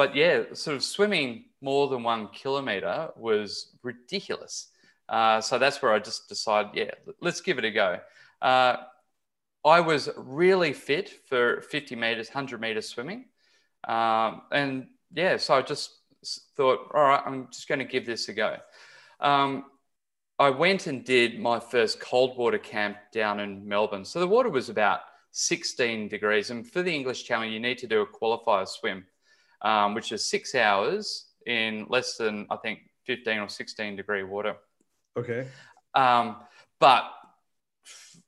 but 0.00 0.16
yeah, 0.16 0.44
sort 0.54 0.76
of 0.76 0.82
swimming 0.82 1.44
more 1.60 1.86
than 1.86 2.02
one 2.02 2.28
kilometer 2.28 3.10
was 3.16 3.76
ridiculous. 3.82 4.68
Uh, 5.10 5.42
so 5.42 5.58
that's 5.58 5.82
where 5.82 5.92
I 5.92 5.98
just 5.98 6.26
decided, 6.26 6.70
yeah, 6.72 6.92
let's 7.20 7.42
give 7.42 7.58
it 7.58 7.66
a 7.66 7.70
go. 7.70 7.98
Uh, 8.40 8.76
I 9.62 9.80
was 9.80 10.08
really 10.16 10.72
fit 10.72 11.10
for 11.26 11.60
50 11.60 11.96
meters, 11.96 12.28
100 12.28 12.62
meters 12.62 12.88
swimming. 12.88 13.26
Um, 13.86 14.40
and 14.50 14.86
yeah, 15.12 15.36
so 15.36 15.52
I 15.52 15.60
just 15.60 15.98
thought, 16.56 16.90
all 16.94 17.02
right, 17.02 17.22
I'm 17.26 17.48
just 17.52 17.68
going 17.68 17.80
to 17.80 17.84
give 17.84 18.06
this 18.06 18.26
a 18.30 18.32
go. 18.32 18.56
Um, 19.20 19.66
I 20.38 20.48
went 20.48 20.86
and 20.86 21.04
did 21.04 21.38
my 21.38 21.60
first 21.60 22.00
cold 22.00 22.38
water 22.38 22.56
camp 22.56 22.96
down 23.12 23.38
in 23.38 23.68
Melbourne. 23.68 24.06
So 24.06 24.18
the 24.18 24.26
water 24.26 24.48
was 24.48 24.70
about 24.70 25.00
16 25.32 26.08
degrees. 26.08 26.48
And 26.48 26.66
for 26.66 26.80
the 26.82 26.94
English 26.94 27.24
Channel, 27.24 27.50
you 27.50 27.60
need 27.60 27.76
to 27.76 27.86
do 27.86 28.00
a 28.00 28.06
qualifier 28.06 28.66
swim, 28.66 29.04
um, 29.62 29.94
which 29.94 30.12
is 30.12 30.26
six 30.26 30.54
hours 30.54 31.26
in 31.46 31.86
less 31.88 32.16
than, 32.16 32.46
I 32.50 32.56
think, 32.56 32.80
15 33.06 33.38
or 33.38 33.48
16 33.48 33.96
degree 33.96 34.22
water. 34.22 34.56
Okay. 35.16 35.46
Um, 35.94 36.36
but, 36.78 37.04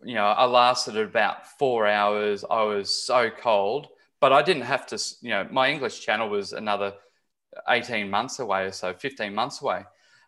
you 0.03 0.15
know, 0.15 0.27
I 0.27 0.45
lasted 0.45 0.97
about 0.97 1.47
four 1.59 1.87
hours. 1.87 2.45
I 2.49 2.63
was 2.63 3.05
so 3.05 3.31
cold, 3.31 3.89
but 4.21 4.33
I 4.33 4.43
didn't 4.43 4.63
have 4.63 4.87
to, 4.87 4.99
you 5.21 5.31
know, 5.31 5.47
my 5.51 5.71
English 5.71 6.01
channel 6.01 6.29
was 6.29 6.53
another 6.53 6.95
18 7.69 8.11
months 8.11 8.39
away 8.39 8.65
or 8.65 8.73
so, 8.73 8.93
15 8.93 9.35
months 9.35 9.63
away. 9.63 9.85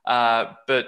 Uh, 0.06 0.52
but 0.66 0.86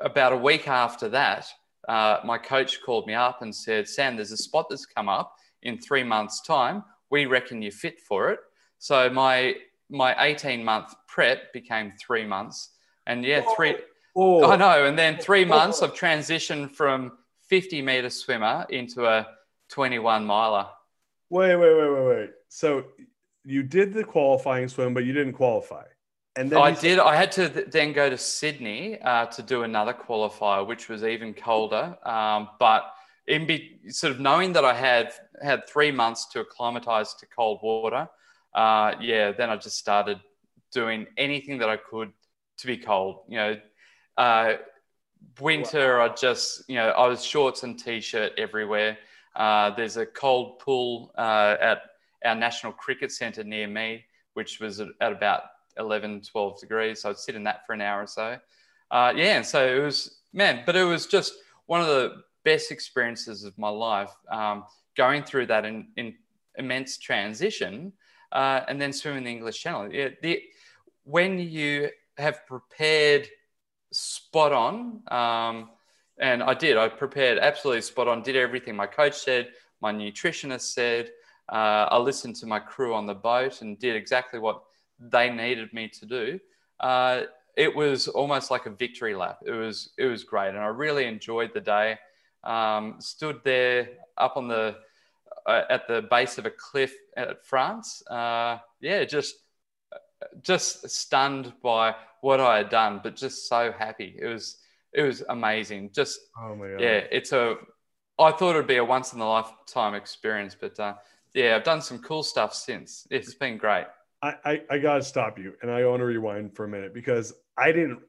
about 0.00 0.32
a 0.32 0.36
week 0.36 0.68
after 0.68 1.08
that, 1.10 1.46
uh, 1.88 2.18
my 2.24 2.38
coach 2.38 2.80
called 2.82 3.06
me 3.06 3.14
up 3.14 3.42
and 3.42 3.54
said, 3.54 3.88
Sam, 3.88 4.16
there's 4.16 4.32
a 4.32 4.36
spot 4.36 4.66
that's 4.70 4.86
come 4.86 5.08
up 5.08 5.34
in 5.62 5.78
three 5.78 6.04
months' 6.04 6.40
time. 6.40 6.84
We 7.10 7.26
reckon 7.26 7.62
you're 7.62 7.72
fit 7.72 8.00
for 8.00 8.30
it. 8.30 8.38
So 8.82 9.08
my 9.10 9.54
my 9.88 10.20
18 10.24 10.64
month 10.64 10.92
prep 11.06 11.52
became 11.52 11.92
three 12.00 12.26
months. 12.26 12.70
And 13.06 13.24
yeah, 13.24 13.44
three. 13.54 13.76
Oh. 14.16 14.44
I 14.44 14.56
know. 14.56 14.86
And 14.86 14.98
then 14.98 15.18
three 15.18 15.44
months 15.44 15.82
of 15.82 15.94
transition 15.94 16.68
from 16.68 17.12
50 17.48 17.80
meter 17.80 18.10
swimmer 18.10 18.66
into 18.70 19.06
a 19.06 19.28
21 19.68 20.24
miler. 20.24 20.66
Wait, 21.30 21.54
wait, 21.54 21.76
wait, 21.76 21.90
wait, 21.90 22.06
wait. 22.06 22.30
So 22.48 22.84
you 23.44 23.62
did 23.62 23.94
the 23.94 24.02
qualifying 24.02 24.66
swim, 24.66 24.94
but 24.94 25.04
you 25.04 25.12
didn't 25.12 25.34
qualify. 25.34 25.84
And 26.34 26.50
then 26.50 26.60
I 26.60 26.72
did. 26.72 26.98
I 26.98 27.14
had 27.14 27.30
to 27.32 27.48
th- 27.48 27.66
then 27.70 27.92
go 27.92 28.10
to 28.10 28.18
Sydney 28.18 29.00
uh, 29.00 29.26
to 29.26 29.42
do 29.42 29.62
another 29.62 29.92
qualifier, 29.94 30.66
which 30.66 30.88
was 30.88 31.04
even 31.04 31.34
colder. 31.34 31.96
Um, 32.04 32.48
but 32.58 32.92
in 33.28 33.46
be, 33.46 33.78
sort 33.90 34.10
of 34.12 34.18
knowing 34.18 34.52
that 34.54 34.64
I 34.64 34.74
had 34.74 35.12
had 35.40 35.68
three 35.68 35.92
months 35.92 36.26
to 36.30 36.40
acclimatize 36.40 37.14
to 37.14 37.26
cold 37.26 37.60
water, 37.62 38.08
uh, 38.54 38.94
yeah, 39.00 39.32
then 39.32 39.50
I 39.50 39.56
just 39.56 39.78
started 39.78 40.20
doing 40.72 41.06
anything 41.16 41.58
that 41.58 41.68
I 41.68 41.76
could 41.76 42.12
to 42.58 42.66
be 42.66 42.76
cold. 42.76 43.20
You 43.28 43.36
know, 43.36 43.56
uh, 44.16 44.54
winter, 45.40 45.98
wow. 45.98 46.06
I 46.06 46.08
just, 46.14 46.68
you 46.68 46.76
know, 46.76 46.90
I 46.90 47.06
was 47.06 47.24
shorts 47.24 47.62
and 47.62 47.78
t-shirt 47.78 48.32
everywhere. 48.38 48.98
Uh, 49.34 49.70
there's 49.70 49.96
a 49.96 50.06
cold 50.06 50.58
pool 50.58 51.12
uh, 51.16 51.56
at 51.60 51.82
our 52.24 52.34
National 52.34 52.72
Cricket 52.72 53.12
Centre 53.12 53.44
near 53.44 53.66
me, 53.66 54.04
which 54.34 54.60
was 54.60 54.80
at, 54.80 54.88
about 55.00 55.42
11, 55.78 56.22
12 56.22 56.60
degrees. 56.60 57.02
So 57.02 57.10
I'd 57.10 57.18
sit 57.18 57.34
in 57.34 57.44
that 57.44 57.66
for 57.66 57.72
an 57.72 57.80
hour 57.80 58.02
or 58.02 58.06
so. 58.06 58.38
Uh, 58.90 59.12
yeah, 59.16 59.36
and 59.36 59.46
so 59.46 59.64
it 59.64 59.82
was, 59.82 60.18
man, 60.32 60.62
but 60.66 60.76
it 60.76 60.84
was 60.84 61.06
just 61.06 61.34
one 61.66 61.80
of 61.80 61.86
the 61.86 62.22
best 62.44 62.70
experiences 62.70 63.44
of 63.44 63.56
my 63.56 63.68
life 63.68 64.10
um, 64.30 64.64
going 64.96 65.22
through 65.22 65.46
that 65.46 65.64
in, 65.64 65.88
in 65.96 66.14
immense 66.58 66.98
transition 66.98 67.92
uh, 68.32 68.62
and 68.68 68.80
then 68.80 68.92
swim 68.92 69.16
in 69.16 69.24
the 69.24 69.30
English 69.30 69.60
Channel. 69.60 69.92
Yeah, 69.92 70.08
the, 70.22 70.42
when 71.04 71.38
you 71.38 71.90
have 72.18 72.46
prepared 72.46 73.28
spot 73.92 74.52
on, 74.52 75.02
um, 75.10 75.70
and 76.18 76.42
I 76.42 76.54
did, 76.54 76.76
I 76.76 76.88
prepared 76.88 77.38
absolutely 77.38 77.82
spot 77.82 78.08
on, 78.08 78.22
did 78.22 78.36
everything 78.36 78.76
my 78.76 78.86
coach 78.86 79.14
said, 79.18 79.50
my 79.80 79.92
nutritionist 79.92 80.72
said. 80.72 81.10
Uh, 81.48 81.88
I 81.90 81.98
listened 81.98 82.36
to 82.36 82.46
my 82.46 82.60
crew 82.60 82.94
on 82.94 83.06
the 83.06 83.14
boat 83.14 83.62
and 83.62 83.78
did 83.78 83.96
exactly 83.96 84.38
what 84.38 84.62
they 84.98 85.28
needed 85.28 85.72
me 85.72 85.88
to 85.88 86.06
do. 86.06 86.40
Uh, 86.80 87.22
it 87.56 87.74
was 87.74 88.08
almost 88.08 88.50
like 88.50 88.66
a 88.66 88.70
victory 88.70 89.14
lap. 89.14 89.40
It 89.44 89.50
was 89.50 89.90
it 89.98 90.06
was 90.06 90.24
great, 90.24 90.50
and 90.50 90.58
I 90.58 90.66
really 90.66 91.04
enjoyed 91.04 91.52
the 91.52 91.60
day. 91.60 91.98
Um, 92.44 92.96
stood 92.98 93.40
there 93.44 93.88
up 94.16 94.36
on 94.36 94.48
the 94.48 94.78
uh, 95.46 95.62
at 95.68 95.88
the 95.88 96.02
base 96.02 96.38
of 96.38 96.46
a 96.46 96.50
cliff 96.50 96.94
at 97.16 97.44
France. 97.44 98.02
Uh, 98.08 98.58
yeah, 98.80 99.04
just 99.04 99.36
just 100.40 100.88
stunned 100.88 101.52
by 101.62 101.94
what 102.20 102.40
I 102.40 102.58
had 102.58 102.68
done, 102.68 103.00
but 103.02 103.16
just 103.16 103.48
so 103.48 103.72
happy. 103.72 104.16
It 104.18 104.26
was 104.26 104.58
it 104.92 105.02
was 105.02 105.22
amazing. 105.28 105.90
Just 105.92 106.20
oh 106.38 106.54
my 106.54 106.70
God. 106.70 106.80
yeah, 106.80 107.00
it's 107.10 107.32
a. 107.32 107.56
I 108.18 108.30
thought 108.30 108.50
it'd 108.50 108.66
be 108.66 108.76
a 108.76 108.84
once 108.84 109.12
in 109.12 109.20
a 109.20 109.28
lifetime 109.28 109.94
experience, 109.94 110.56
but 110.58 110.78
uh, 110.78 110.94
yeah, 111.34 111.56
I've 111.56 111.64
done 111.64 111.80
some 111.80 111.98
cool 111.98 112.22
stuff 112.22 112.54
since. 112.54 113.06
It's 113.10 113.34
been 113.34 113.56
great. 113.56 113.86
I, 114.20 114.34
I, 114.44 114.62
I 114.70 114.78
gotta 114.78 115.02
stop 115.02 115.38
you, 115.38 115.54
and 115.62 115.70
I 115.70 115.84
want 115.86 116.00
to 116.00 116.04
rewind 116.04 116.54
for 116.54 116.64
a 116.64 116.68
minute 116.68 116.94
because 116.94 117.32
I 117.56 117.72
didn't. 117.72 118.00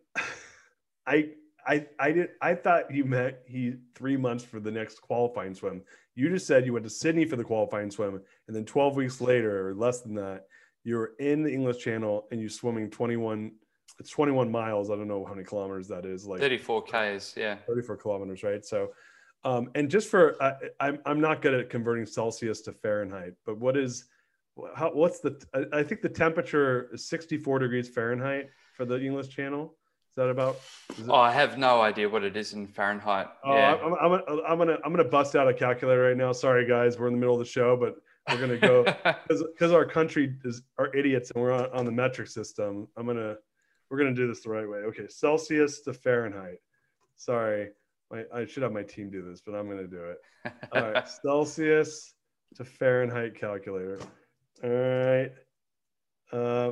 I 1.07 1.29
I 1.65 1.87
I 1.99 2.11
did 2.11 2.29
I 2.41 2.55
thought 2.55 2.93
you 2.93 3.05
meant 3.05 3.35
he 3.45 3.75
three 3.95 4.17
months 4.17 4.43
for 4.43 4.59
the 4.59 4.71
next 4.71 5.01
qualifying 5.01 5.55
swim. 5.55 5.81
You 6.15 6.29
just 6.29 6.45
said 6.45 6.65
you 6.65 6.73
went 6.73 6.83
to 6.85 6.89
Sydney 6.89 7.25
for 7.25 7.35
the 7.35 7.43
qualifying 7.43 7.89
swim, 7.89 8.21
and 8.47 8.55
then 8.55 8.65
12 8.65 8.95
weeks 8.95 9.19
later, 9.19 9.69
or 9.69 9.73
less 9.73 10.01
than 10.01 10.15
that, 10.15 10.45
you 10.83 10.97
were 10.97 11.13
in 11.19 11.43
the 11.43 11.51
English 11.51 11.79
Channel 11.79 12.27
and 12.31 12.39
you're 12.39 12.49
swimming 12.49 12.89
21. 12.89 13.51
It's 13.99 14.09
21 14.09 14.51
miles. 14.51 14.89
I 14.89 14.95
don't 14.95 15.07
know 15.07 15.23
how 15.25 15.33
many 15.33 15.45
kilometers 15.45 15.87
that 15.87 16.05
is. 16.05 16.25
Like 16.25 16.39
34 16.39 16.83
k's. 16.83 17.33
Yeah. 17.37 17.57
34 17.67 17.97
kilometers, 17.97 18.43
right? 18.43 18.65
So, 18.65 18.89
um, 19.43 19.69
and 19.75 19.89
just 19.89 20.09
for 20.09 20.41
I, 20.41 20.53
I'm 20.79 20.99
I'm 21.05 21.21
not 21.21 21.41
good 21.41 21.53
at 21.53 21.69
converting 21.69 22.05
Celsius 22.05 22.61
to 22.61 22.73
Fahrenheit, 22.73 23.33
but 23.45 23.57
what 23.59 23.77
is 23.77 24.05
how 24.75 24.91
what's 24.93 25.19
the 25.19 25.41
I, 25.53 25.79
I 25.79 25.83
think 25.83 26.01
the 26.01 26.09
temperature 26.09 26.89
is 26.93 27.07
64 27.07 27.59
degrees 27.59 27.89
Fahrenheit 27.89 28.49
for 28.75 28.85
the 28.85 28.99
English 29.01 29.29
Channel. 29.29 29.75
Is 30.13 30.17
that 30.17 30.29
about? 30.29 30.59
Is 30.99 31.09
oh, 31.09 31.15
I 31.15 31.31
have 31.31 31.57
no 31.57 31.81
idea 31.81 32.07
what 32.07 32.23
it 32.23 32.37
is 32.37 32.53
in 32.53 32.67
Fahrenheit. 32.67 33.29
Oh, 33.43 33.55
yeah. 33.55 33.73
I'm, 33.83 34.13
I'm, 34.13 34.21
I'm, 34.47 34.57
gonna 34.59 34.77
I'm 34.85 34.91
gonna 34.93 35.03
bust 35.03 35.35
out 35.35 35.47
a 35.47 35.53
calculator 35.55 36.03
right 36.03 36.15
now. 36.15 36.31
Sorry, 36.31 36.67
guys, 36.67 36.99
we're 36.99 37.07
in 37.07 37.13
the 37.13 37.19
middle 37.19 37.33
of 37.33 37.39
the 37.39 37.45
show, 37.45 37.75
but 37.75 37.95
we're 38.29 38.39
gonna 38.39 38.59
go 38.59 38.83
because 39.27 39.71
our 39.71 39.85
country 39.85 40.35
is 40.45 40.61
are 40.77 40.95
idiots 40.95 41.31
and 41.31 41.43
we're 41.43 41.51
on, 41.51 41.65
on 41.73 41.85
the 41.85 41.91
metric 41.91 42.27
system. 42.27 42.87
I'm 42.95 43.07
gonna 43.07 43.37
we're 43.89 43.97
gonna 43.97 44.13
do 44.13 44.27
this 44.27 44.41
the 44.41 44.51
right 44.51 44.69
way. 44.69 44.79
Okay, 44.79 45.07
Celsius 45.07 45.81
to 45.81 45.93
Fahrenheit. 45.93 46.59
Sorry, 47.15 47.69
my, 48.11 48.23
I 48.31 48.45
should 48.45 48.61
have 48.61 48.71
my 48.71 48.83
team 48.83 49.09
do 49.09 49.27
this, 49.27 49.41
but 49.43 49.55
I'm 49.55 49.67
gonna 49.67 49.87
do 49.87 50.03
it. 50.03 50.53
All 50.73 50.91
right, 50.91 51.09
Celsius 51.25 52.13
to 52.53 52.63
Fahrenheit 52.63 53.33
calculator. 53.33 53.97
All 54.63 54.69
right. 54.69 55.31
Uh, 56.33 56.71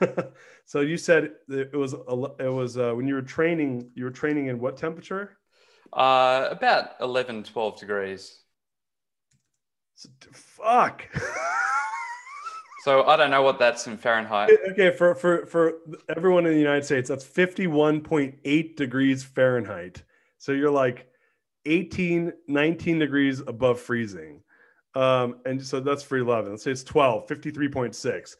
so 0.64 0.80
you 0.80 0.96
said 0.96 1.32
it 1.48 1.76
was 1.76 1.92
it 1.92 2.52
was 2.52 2.78
uh, 2.78 2.92
when 2.94 3.06
you 3.06 3.14
were 3.14 3.22
training. 3.22 3.90
You 3.94 4.04
were 4.04 4.10
training 4.10 4.46
in 4.46 4.58
what 4.58 4.76
temperature? 4.76 5.36
Uh, 5.92 6.48
about 6.50 6.90
11, 7.00 7.44
12 7.44 7.78
degrees. 7.78 8.40
Fuck. 10.32 11.04
So 12.84 13.04
I 13.04 13.16
don't 13.16 13.30
know 13.30 13.40
what 13.40 13.58
that's 13.58 13.86
in 13.86 13.96
Fahrenheit. 13.96 14.50
Okay, 14.72 14.90
for 14.90 15.14
for 15.14 15.46
for 15.46 15.76
everyone 16.14 16.44
in 16.44 16.52
the 16.52 16.58
United 16.58 16.84
States, 16.84 17.08
that's 17.08 17.24
51.8 17.24 18.76
degrees 18.76 19.24
Fahrenheit. 19.24 20.02
So 20.36 20.52
you're 20.52 20.70
like 20.70 21.06
18, 21.64 22.34
19 22.46 22.98
degrees 22.98 23.40
above 23.40 23.80
freezing. 23.80 24.42
Um, 24.94 25.36
and 25.46 25.64
so 25.64 25.80
that's 25.80 26.02
for 26.02 26.18
11. 26.18 26.50
Let's 26.50 26.62
say 26.62 26.72
it's 26.72 26.84
12, 26.84 27.26
53.6. 27.26 28.36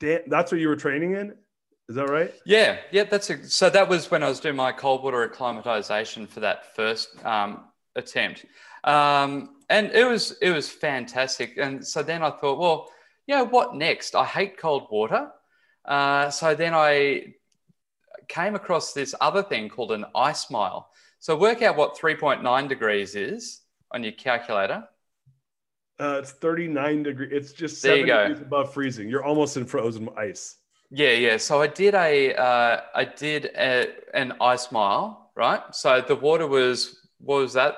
Dan, 0.00 0.20
that's 0.26 0.52
what 0.52 0.60
you 0.60 0.68
were 0.68 0.76
training 0.76 1.14
in? 1.14 1.34
Is 1.88 1.96
that 1.96 2.08
right? 2.08 2.34
Yeah, 2.44 2.78
yeah, 2.92 3.04
that's 3.04 3.30
a, 3.30 3.48
so. 3.48 3.70
That 3.70 3.88
was 3.88 4.10
when 4.10 4.22
I 4.22 4.28
was 4.28 4.40
doing 4.40 4.56
my 4.56 4.72
cold 4.72 5.02
water 5.02 5.22
acclimatization 5.22 6.26
for 6.26 6.40
that 6.40 6.76
first 6.76 7.08
um, 7.24 7.64
attempt, 7.96 8.44
um, 8.84 9.56
and 9.70 9.90
it 9.92 10.04
was 10.04 10.32
it 10.42 10.50
was 10.50 10.68
fantastic. 10.68 11.56
And 11.56 11.84
so 11.84 12.02
then 12.02 12.22
I 12.22 12.30
thought, 12.30 12.58
well, 12.58 12.90
yeah, 13.26 13.40
what 13.40 13.74
next? 13.74 14.14
I 14.14 14.26
hate 14.26 14.58
cold 14.58 14.88
water, 14.90 15.30
uh, 15.86 16.28
so 16.28 16.54
then 16.54 16.74
I 16.74 17.34
came 18.28 18.54
across 18.54 18.92
this 18.92 19.14
other 19.22 19.42
thing 19.42 19.70
called 19.70 19.92
an 19.92 20.04
ice 20.14 20.50
mile. 20.50 20.90
So 21.20 21.36
work 21.36 21.62
out 21.62 21.76
what 21.76 21.98
3.9 21.98 22.68
degrees 22.68 23.14
is 23.14 23.62
on 23.90 24.02
your 24.02 24.12
calculator. 24.12 24.84
Uh, 26.00 26.20
it's 26.22 26.30
39 26.32 27.02
degrees. 27.02 27.30
It's 27.32 27.52
just 27.52 27.82
There 27.82 27.96
seven 27.96 28.06
degrees 28.06 28.40
above 28.40 28.72
freezing. 28.72 29.08
You're 29.08 29.24
almost 29.24 29.56
in 29.56 29.64
frozen 29.66 30.08
ice. 30.16 30.56
Yeah, 30.90 31.10
yeah. 31.12 31.36
So 31.36 31.60
I 31.60 31.66
did 31.66 31.94
a, 31.94 32.34
uh, 32.34 32.80
I 32.94 33.04
did 33.04 33.46
a, 33.56 33.88
an 34.14 34.34
ice 34.40 34.70
mile, 34.72 35.32
right? 35.34 35.60
So 35.72 36.00
the 36.00 36.14
water 36.14 36.46
was, 36.46 37.00
what 37.18 37.38
was 37.38 37.52
that? 37.54 37.74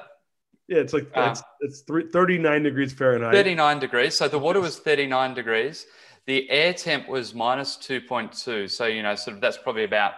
Yeah, 0.68 0.78
it's 0.78 0.92
like 0.92 1.10
Ah. 1.16 1.30
it's, 1.32 1.42
it's 1.60 1.80
three, 1.80 2.06
39 2.08 2.62
degrees 2.62 2.92
Fahrenheit. 2.92 3.32
39 3.32 3.80
degrees. 3.80 4.14
So 4.14 4.28
the 4.28 4.38
water 4.38 4.60
was 4.60 4.78
39 4.78 5.34
degrees. 5.34 5.86
The 6.26 6.48
air 6.50 6.72
temp 6.72 7.08
was 7.08 7.34
minus 7.34 7.76
2.2. 7.78 8.70
So, 8.70 8.86
you 8.86 9.02
know, 9.02 9.14
sort 9.16 9.36
of 9.36 9.40
that's 9.40 9.58
probably 9.58 9.84
about, 9.84 10.12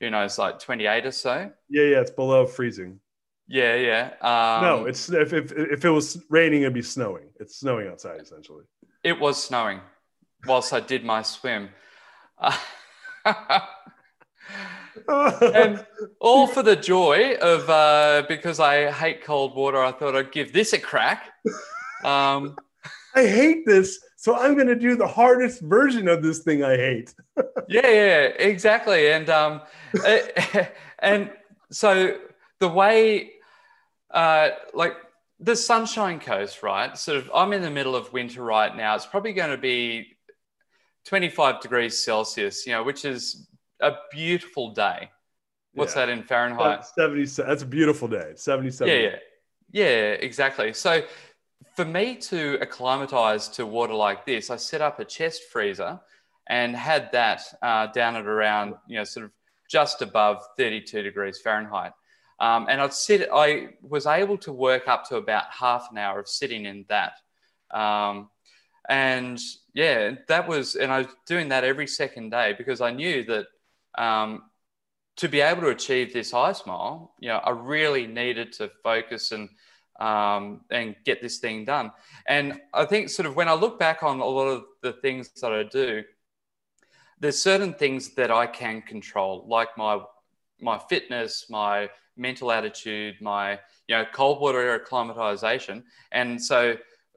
you 0.00 0.10
know, 0.10 0.22
it's 0.22 0.36
like 0.36 0.58
28 0.58 1.06
or 1.06 1.12
so. 1.12 1.50
Yeah, 1.70 1.84
yeah, 1.84 2.00
it's 2.00 2.10
below 2.10 2.44
freezing. 2.44 3.00
Yeah, 3.48 3.76
yeah. 3.76 4.10
Um, 4.20 4.64
no, 4.64 4.86
it's 4.86 5.08
if, 5.08 5.32
if 5.32 5.52
if 5.52 5.84
it 5.84 5.90
was 5.90 6.22
raining, 6.28 6.62
it'd 6.62 6.74
be 6.74 6.82
snowing. 6.82 7.28
It's 7.38 7.56
snowing 7.56 7.88
outside 7.88 8.20
essentially. 8.20 8.64
it 9.04 9.18
was 9.20 9.42
snowing 9.42 9.80
whilst 10.46 10.72
I 10.72 10.80
did 10.80 11.04
my 11.04 11.22
swim. 11.22 11.68
and 15.08 15.84
all 16.20 16.46
for 16.46 16.62
the 16.62 16.76
joy 16.76 17.36
of 17.40 17.68
uh, 17.70 18.24
because 18.28 18.60
I 18.60 18.90
hate 18.90 19.24
cold 19.24 19.54
water, 19.54 19.82
I 19.82 19.92
thought 19.92 20.16
I'd 20.16 20.32
give 20.32 20.52
this 20.52 20.72
a 20.72 20.78
crack. 20.78 21.32
Um, 22.04 22.56
I 23.14 23.26
hate 23.26 23.64
this, 23.64 23.98
so 24.16 24.36
I'm 24.36 24.54
going 24.54 24.66
to 24.66 24.76
do 24.76 24.96
the 24.96 25.06
hardest 25.06 25.62
version 25.62 26.08
of 26.08 26.22
this 26.22 26.40
thing 26.40 26.62
I 26.62 26.76
hate. 26.76 27.14
yeah, 27.68 27.88
yeah, 27.88 28.22
exactly. 28.38 29.10
And 29.10 29.30
um, 29.30 29.62
and 30.98 31.30
so 31.70 32.18
the 32.58 32.68
way, 32.68 33.30
uh, 34.10 34.50
like 34.74 34.94
the 35.40 35.56
Sunshine 35.56 36.20
Coast, 36.20 36.62
right? 36.62 36.96
Sort 36.96 37.18
of, 37.18 37.30
I'm 37.34 37.52
in 37.52 37.62
the 37.62 37.70
middle 37.70 37.94
of 37.94 38.12
winter 38.12 38.42
right 38.42 38.74
now. 38.74 38.94
It's 38.94 39.06
probably 39.06 39.32
going 39.32 39.50
to 39.50 39.58
be 39.58 40.16
25 41.06 41.60
degrees 41.60 42.02
Celsius, 42.02 42.66
you 42.66 42.72
know, 42.72 42.82
which 42.82 43.04
is 43.04 43.48
a 43.80 43.92
beautiful 44.10 44.70
day. 44.70 45.10
What's 45.74 45.94
Yeah. 45.94 46.06
that 46.06 46.12
in 46.12 46.22
Fahrenheit? 46.22 46.78
That's 46.78 46.94
70, 46.94 47.24
that's 47.46 47.62
a 47.62 47.66
beautiful 47.66 48.08
day. 48.08 48.32
77. 48.34 48.92
Yeah, 48.92 49.00
yeah, 49.10 49.16
yeah, 49.70 50.12
exactly. 50.12 50.72
So 50.72 51.02
for 51.74 51.84
me 51.84 52.16
to 52.16 52.58
acclimatize 52.62 53.48
to 53.50 53.66
water 53.66 53.92
like 53.94 54.24
this, 54.24 54.50
I 54.50 54.56
set 54.56 54.80
up 54.80 54.98
a 55.00 55.04
chest 55.04 55.42
freezer 55.52 56.00
and 56.48 56.74
had 56.74 57.12
that 57.12 57.42
uh, 57.60 57.88
down 57.88 58.16
at 58.16 58.26
around, 58.26 58.74
you 58.88 58.96
know, 58.96 59.04
sort 59.04 59.26
of 59.26 59.32
just 59.68 60.00
above 60.00 60.42
32 60.56 61.02
degrees 61.02 61.40
Fahrenheit. 61.40 61.92
Um, 62.38 62.66
and 62.68 62.80
I'd 62.80 62.92
sit, 62.92 63.28
I 63.32 63.70
was 63.82 64.06
able 64.06 64.36
to 64.38 64.52
work 64.52 64.88
up 64.88 65.08
to 65.08 65.16
about 65.16 65.44
half 65.50 65.88
an 65.90 65.98
hour 65.98 66.20
of 66.20 66.28
sitting 66.28 66.66
in 66.66 66.84
that. 66.88 67.14
Um, 67.70 68.30
and 68.88 69.40
yeah, 69.74 70.12
that 70.28 70.46
was, 70.46 70.76
and 70.76 70.92
I 70.92 70.98
was 70.98 71.08
doing 71.26 71.48
that 71.48 71.64
every 71.64 71.86
second 71.86 72.30
day 72.30 72.54
because 72.56 72.80
I 72.80 72.90
knew 72.90 73.24
that 73.24 73.46
um, 73.96 74.42
to 75.16 75.28
be 75.28 75.40
able 75.40 75.62
to 75.62 75.68
achieve 75.68 76.12
this 76.12 76.34
ice 76.34 76.66
mile, 76.66 77.14
you 77.20 77.28
know, 77.28 77.38
I 77.38 77.50
really 77.50 78.06
needed 78.06 78.52
to 78.54 78.70
focus 78.82 79.32
and 79.32 79.48
um, 79.98 80.60
and 80.70 80.94
get 81.04 81.22
this 81.22 81.38
thing 81.38 81.64
done. 81.64 81.90
And 82.26 82.60
I 82.74 82.84
think 82.84 83.08
sort 83.08 83.26
of 83.26 83.34
when 83.34 83.48
I 83.48 83.54
look 83.54 83.78
back 83.78 84.02
on 84.02 84.20
a 84.20 84.26
lot 84.26 84.46
of 84.46 84.64
the 84.82 84.92
things 84.92 85.30
that 85.40 85.52
I 85.52 85.62
do, 85.62 86.02
there's 87.18 87.40
certain 87.40 87.72
things 87.72 88.14
that 88.16 88.30
I 88.30 88.46
can 88.46 88.82
control, 88.82 89.46
like 89.48 89.68
my 89.78 90.00
my 90.60 90.78
fitness, 90.78 91.46
my 91.48 91.88
mental 92.16 92.50
attitude, 92.52 93.16
my 93.20 93.52
you 93.88 93.96
know 93.96 94.04
cold 94.12 94.40
water 94.40 94.74
acclimatization. 94.74 95.84
And 96.12 96.42
so 96.42 96.76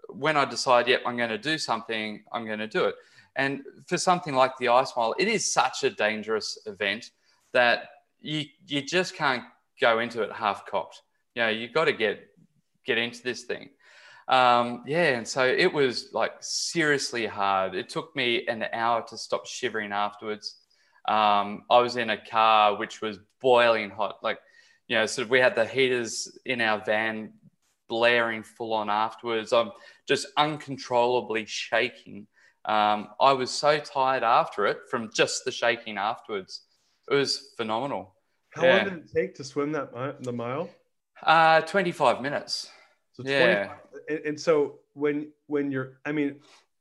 when 0.09 0.37
I 0.37 0.45
decide, 0.45 0.87
yep, 0.87 1.01
I'm 1.05 1.17
going 1.17 1.29
to 1.29 1.37
do 1.37 1.57
something, 1.57 2.23
I'm 2.31 2.45
going 2.45 2.59
to 2.59 2.67
do 2.67 2.85
it. 2.85 2.95
And 3.35 3.61
for 3.87 3.97
something 3.97 4.33
like 4.35 4.57
the 4.57 4.69
ice 4.69 4.91
mile, 4.97 5.15
it 5.17 5.27
is 5.27 5.51
such 5.51 5.83
a 5.83 5.89
dangerous 5.89 6.57
event 6.65 7.11
that 7.53 7.89
you 8.21 8.45
you 8.67 8.81
just 8.81 9.15
can't 9.15 9.43
go 9.79 9.99
into 9.99 10.21
it 10.21 10.31
half 10.31 10.65
cocked. 10.65 11.01
You 11.35 11.43
know, 11.43 11.49
you've 11.49 11.73
got 11.73 11.85
to 11.85 11.93
get 11.93 12.27
get 12.85 12.97
into 12.97 13.23
this 13.23 13.43
thing. 13.43 13.69
Um, 14.27 14.83
yeah, 14.85 15.17
and 15.17 15.27
so 15.27 15.45
it 15.45 15.73
was 15.73 16.09
like 16.13 16.33
seriously 16.39 17.25
hard. 17.25 17.73
It 17.73 17.89
took 17.89 18.15
me 18.15 18.45
an 18.47 18.65
hour 18.73 19.03
to 19.09 19.17
stop 19.17 19.47
shivering 19.47 19.91
afterwards. 19.91 20.57
Um, 21.07 21.63
I 21.69 21.79
was 21.79 21.97
in 21.97 22.11
a 22.11 22.17
car 22.17 22.77
which 22.77 23.01
was 23.01 23.17
boiling 23.41 23.89
hot. 23.89 24.17
Like, 24.21 24.37
you 24.89 24.97
know, 24.97 25.05
sort 25.05 25.25
of 25.25 25.29
we 25.29 25.39
had 25.39 25.55
the 25.55 25.65
heaters 25.65 26.37
in 26.45 26.59
our 26.59 26.83
van 26.83 27.31
blaring 27.87 28.43
full 28.43 28.73
on 28.73 28.89
afterwards. 28.89 29.53
I'm 29.53 29.71
just 30.07 30.27
uncontrollably 30.35 31.45
shaking. 31.45 32.27
Um, 32.65 33.07
I 33.21 33.33
was 33.33 33.51
so 33.51 33.79
tired 33.79 34.23
after 34.23 34.65
it 34.65 34.79
from 34.91 35.11
just 35.13 35.45
the 35.45 35.51
shaking 35.51 35.97
afterwards. 35.97 36.61
It 37.09 37.13
was 37.13 37.53
phenomenal. 37.55 38.15
How 38.49 38.63
Yeah. 38.65 38.75
long 38.77 38.83
did 38.85 38.93
it 39.05 39.11
take 39.15 39.35
to 39.35 39.43
swim 39.43 39.71
that 39.73 39.93
mi- 39.95 40.13
the 40.25 40.33
mile? 40.33 40.69
Uh, 41.23 41.61
25 41.61 42.21
minutes. 42.21 42.71
So 43.13 43.23
Yeah. 43.25 43.75
And, 44.09 44.19
and 44.25 44.39
so 44.39 44.79
when 44.93 45.31
when 45.47 45.71
you're, 45.71 45.99
I 46.05 46.11
mean, 46.11 46.39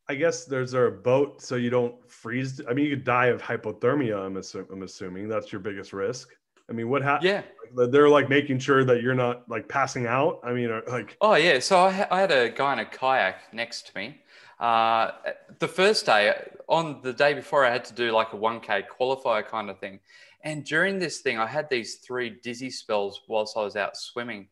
I 0.08 0.14
guess 0.14 0.46
there's 0.46 0.70
there 0.72 0.86
a 0.86 0.92
boat 0.92 1.42
so 1.42 1.56
you 1.56 1.68
don't 1.68 1.94
freeze. 2.10 2.60
I 2.68 2.72
mean, 2.72 2.86
you 2.86 2.96
could 2.96 3.04
die 3.04 3.26
of 3.26 3.42
hypothermia. 3.42 4.24
I'm, 4.24 4.34
assu- 4.34 4.70
I'm 4.72 4.82
assuming 4.82 5.28
that's 5.28 5.52
your 5.52 5.60
biggest 5.60 5.92
risk. 5.92 6.34
I 6.68 6.72
mean, 6.72 6.88
what 6.88 7.02
happened? 7.02 7.28
Yeah. 7.28 7.42
They're 7.74 8.08
like 8.08 8.28
making 8.28 8.60
sure 8.60 8.84
that 8.84 9.02
you're 9.02 9.14
not 9.14 9.48
like 9.48 9.68
passing 9.68 10.06
out. 10.06 10.40
I 10.42 10.52
mean, 10.52 10.70
like 10.88 11.16
Oh 11.20 11.34
yeah, 11.34 11.58
so 11.58 11.80
I, 11.80 11.90
ha- 11.90 12.08
I 12.10 12.20
had 12.20 12.32
a 12.32 12.48
guy 12.48 12.72
in 12.72 12.78
a 12.78 12.86
kayak 12.86 13.52
next 13.52 13.88
to 13.88 13.98
me. 13.98 14.22
Uh, 14.58 15.12
the 15.58 15.68
first 15.68 16.06
day, 16.06 16.34
on 16.68 17.00
the 17.02 17.12
day 17.12 17.34
before, 17.34 17.64
I 17.64 17.70
had 17.70 17.84
to 17.86 17.94
do 17.94 18.10
like 18.10 18.32
a 18.32 18.36
1K 18.36 18.84
qualifier 18.98 19.46
kind 19.46 19.70
of 19.70 19.78
thing. 19.78 20.00
And 20.42 20.64
during 20.64 20.98
this 20.98 21.20
thing, 21.20 21.38
I 21.38 21.46
had 21.46 21.68
these 21.70 21.96
three 21.96 22.30
dizzy 22.42 22.70
spells 22.70 23.22
whilst 23.28 23.56
I 23.56 23.62
was 23.62 23.76
out 23.76 23.96
swimming. 23.96 24.48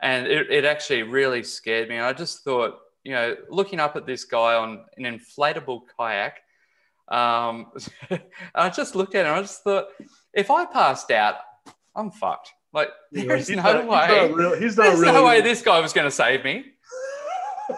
And 0.00 0.26
it, 0.26 0.50
it 0.50 0.64
actually 0.64 1.02
really 1.02 1.42
scared 1.42 1.88
me. 1.88 1.96
And 1.96 2.04
I 2.04 2.12
just 2.12 2.44
thought, 2.44 2.78
you 3.04 3.12
know, 3.12 3.36
looking 3.48 3.80
up 3.80 3.96
at 3.96 4.06
this 4.06 4.24
guy 4.24 4.54
on 4.54 4.84
an 4.96 5.04
inflatable 5.04 5.82
kayak, 5.96 6.38
um, 7.08 7.72
I 8.54 8.70
just 8.70 8.94
looked 8.94 9.14
at 9.14 9.26
him. 9.26 9.34
I 9.34 9.40
just 9.40 9.62
thought, 9.62 9.88
if 10.32 10.50
I 10.50 10.64
passed 10.64 11.10
out, 11.10 11.36
I'm 11.94 12.10
fucked. 12.10 12.52
Like, 12.72 12.88
know, 13.12 13.24
there's 13.26 13.50
no 13.50 13.62
not- 13.62 13.86
way. 13.86 14.06
He's 14.08 14.30
not, 14.30 14.36
real, 14.36 14.56
he's 14.60 14.76
not 14.76 14.82
There's 14.84 15.00
no 15.00 15.24
way 15.24 15.40
this 15.40 15.62
guy 15.62 15.80
was 15.80 15.92
going 15.92 16.06
to 16.06 16.10
save 16.10 16.44
me. 16.44 16.64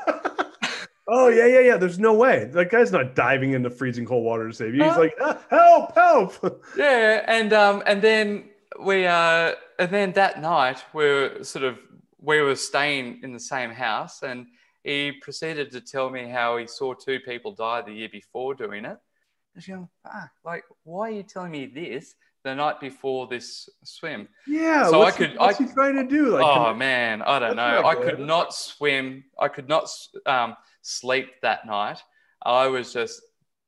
oh 1.09 1.29
yeah, 1.29 1.47
yeah, 1.47 1.61
yeah. 1.61 1.77
There's 1.77 1.99
no 1.99 2.15
way 2.15 2.45
that 2.53 2.71
guy's 2.71 2.93
not 2.93 3.15
diving 3.15 3.53
into 3.53 3.71
freezing 3.71 4.05
cold 4.07 4.25
water 4.25 4.49
to 4.49 4.55
save 4.55 4.75
you. 4.75 4.83
He's 4.85 4.93
Huh? 4.93 4.99
like, 5.01 5.15
"Ah, 5.21 5.39
help, 5.51 5.95
help. 5.95 6.63
Yeah, 6.77 7.23
and 7.27 7.53
um, 7.53 7.83
and 7.87 8.03
then 8.03 8.51
we 8.81 9.07
uh, 9.07 9.53
and 9.79 9.91
then 9.91 10.13
that 10.13 10.41
night 10.41 10.83
we 10.93 11.05
were 11.05 11.39
sort 11.43 11.65
of 11.65 11.79
we 12.21 12.41
were 12.41 12.57
staying 12.57 13.21
in 13.23 13.33
the 13.33 13.41
same 13.41 13.71
house, 13.71 14.23
and 14.23 14.47
he 14.83 15.13
proceeded 15.13 15.71
to 15.73 15.81
tell 15.81 16.11
me 16.11 16.29
how 16.29 16.57
he 16.57 16.67
saw 16.67 16.95
two 16.95 17.21
people 17.21 17.53
die 17.53 17.83
the 17.83 17.93
year 17.93 18.09
before 18.11 18.55
doing 18.55 18.85
it. 18.85 18.97
I 18.99 19.57
was 19.59 19.67
going, 19.67 19.89
fuck, 20.03 20.31
like, 20.45 20.65
why 20.85 21.09
are 21.09 21.13
you 21.13 21.23
telling 21.23 21.51
me 21.53 21.67
this 21.67 22.15
the 22.47 22.55
night 22.55 22.81
before 22.81 23.27
this 23.27 23.69
swim? 23.85 24.29
Yeah. 24.47 24.89
So 24.89 24.97
I 25.01 25.05
what's 25.05 25.17
he- 25.17 25.27
could- 25.27 25.39
What's 25.39 25.61
I- 25.61 25.65
he 25.65 25.73
trying 25.73 25.97
to 25.97 26.05
do? 26.05 26.29
Like, 26.31 26.45
oh 26.45 26.75
man, 26.75 27.23
I 27.23 27.39
don't 27.39 27.57
know. 27.57 27.83
I 27.85 27.95
could 27.95 28.21
not 28.21 28.55
swim. 28.55 29.25
I 29.39 29.49
could 29.49 29.69
not 29.69 29.89
um, 30.25 30.57
sleep 30.83 31.29
that 31.43 31.67
night. 31.67 32.03
I 32.43 32.69
was 32.69 32.93
just 32.93 33.21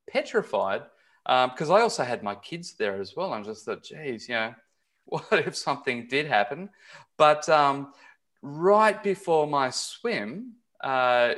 petrified 0.09 0.83
because 1.25 1.69
I 1.71 1.81
also 1.81 2.05
had 2.05 2.23
my 2.23 2.35
kids 2.37 2.75
there 2.79 3.01
as 3.01 3.15
well. 3.17 3.33
I 3.33 3.43
just 3.43 3.65
thought, 3.65 3.83
geez, 3.85 4.29
you 4.29 4.35
know, 4.35 4.55
what 5.05 5.27
if 5.33 5.57
something 5.57 6.07
did 6.09 6.27
happen? 6.27 6.71
But 7.17 7.49
um, 7.49 7.93
right 8.43 9.03
before 9.03 9.47
my 9.47 9.71
swim, 9.71 10.55
uh, 10.83 11.35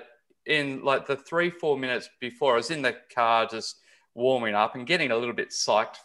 in 0.47 0.83
like 0.85 1.07
the 1.07 1.17
three, 1.17 1.51
four 1.51 1.79
minutes 1.79 2.09
before, 2.21 2.55
I 2.55 2.57
was 2.57 2.71
in 2.71 2.83
the 2.83 2.97
car 3.15 3.47
just 3.47 3.77
warming 4.15 4.55
up 4.55 4.75
and 4.75 4.87
getting 4.87 5.11
a 5.13 5.17
little 5.17 5.35
bit 5.35 5.51
psyched 5.51 5.97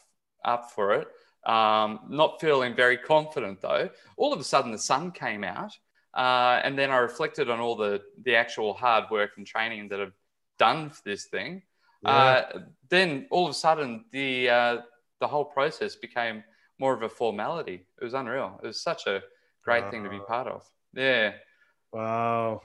up 0.43 0.71
for 0.71 0.93
it. 0.93 1.07
Um, 1.45 1.99
not 2.09 2.41
feeling 2.41 2.75
very 2.75 2.97
confident 2.97 3.61
though. 3.61 3.89
All 4.17 4.33
of 4.33 4.39
a 4.39 4.43
sudden, 4.43 4.71
the 4.71 4.79
sun 4.79 5.11
came 5.11 5.43
out, 5.43 5.71
uh, 6.13 6.61
and 6.63 6.77
then 6.77 6.89
I 6.89 6.97
reflected 6.97 7.49
on 7.49 7.59
all 7.59 7.75
the 7.75 8.01
the 8.23 8.35
actual 8.35 8.73
hard 8.73 9.05
work 9.11 9.31
and 9.37 9.45
training 9.45 9.89
that 9.89 10.01
I've 10.01 10.17
done 10.57 10.89
for 10.89 11.01
this 11.05 11.25
thing. 11.25 11.61
Yeah. 12.03 12.11
Uh, 12.11 12.59
then 12.89 13.27
all 13.31 13.45
of 13.45 13.51
a 13.51 13.53
sudden, 13.53 14.05
the 14.11 14.49
uh, 14.49 14.77
the 15.19 15.27
whole 15.27 15.45
process 15.45 15.95
became 15.95 16.43
more 16.79 16.93
of 16.93 17.03
a 17.03 17.09
formality. 17.09 17.85
It 18.01 18.03
was 18.03 18.13
unreal. 18.13 18.59
It 18.63 18.67
was 18.67 18.81
such 18.81 19.07
a 19.07 19.21
great 19.63 19.83
wow. 19.83 19.91
thing 19.91 20.03
to 20.03 20.09
be 20.09 20.19
part 20.19 20.47
of. 20.47 20.63
Yeah. 20.93 21.33
Wow. 21.91 22.61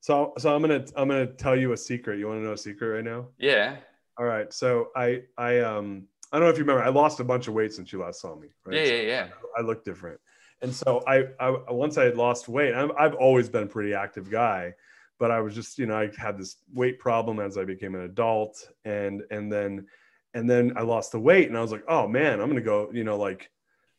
So 0.00 0.32
so 0.38 0.54
I'm 0.54 0.62
gonna 0.62 0.84
I'm 0.96 1.08
gonna 1.08 1.26
tell 1.26 1.56
you 1.56 1.72
a 1.72 1.76
secret. 1.76 2.18
You 2.18 2.28
want 2.28 2.40
to 2.40 2.44
know 2.44 2.52
a 2.52 2.58
secret 2.58 2.88
right 2.88 3.04
now? 3.04 3.26
Yeah. 3.38 3.76
All 4.18 4.24
right. 4.24 4.52
So 4.52 4.88
I 4.96 5.22
I 5.36 5.58
um 5.60 6.06
I 6.32 6.38
don't 6.38 6.46
know 6.46 6.50
if 6.50 6.58
you 6.58 6.64
remember. 6.64 6.82
I 6.82 6.90
lost 6.90 7.20
a 7.20 7.24
bunch 7.24 7.48
of 7.48 7.54
weight 7.54 7.72
since 7.72 7.92
you 7.92 8.00
last 8.00 8.20
saw 8.20 8.36
me. 8.36 8.48
Right? 8.64 8.76
Yeah, 8.76 8.92
yeah, 8.92 9.02
yeah. 9.02 9.28
I, 9.56 9.60
I 9.60 9.62
look 9.62 9.84
different, 9.84 10.20
and 10.62 10.74
so 10.74 11.02
I, 11.06 11.24
I 11.40 11.50
once 11.70 11.98
I 11.98 12.04
had 12.04 12.16
lost 12.16 12.48
weight. 12.48 12.74
i 12.74 12.88
I've 12.98 13.14
always 13.14 13.48
been 13.48 13.64
a 13.64 13.66
pretty 13.66 13.94
active 13.94 14.30
guy, 14.30 14.74
but 15.18 15.30
I 15.30 15.40
was 15.40 15.54
just 15.54 15.78
you 15.78 15.86
know 15.86 15.96
I 15.96 16.10
had 16.16 16.38
this 16.38 16.56
weight 16.72 16.98
problem 16.98 17.40
as 17.40 17.58
I 17.58 17.64
became 17.64 17.94
an 17.94 18.02
adult, 18.02 18.68
and 18.84 19.22
and 19.30 19.52
then 19.52 19.86
and 20.34 20.48
then 20.48 20.72
I 20.76 20.82
lost 20.82 21.12
the 21.12 21.20
weight, 21.20 21.48
and 21.48 21.58
I 21.58 21.62
was 21.62 21.72
like, 21.72 21.84
oh 21.88 22.06
man, 22.06 22.40
I'm 22.40 22.48
gonna 22.48 22.60
go. 22.60 22.90
You 22.92 23.04
know, 23.04 23.16
like 23.16 23.50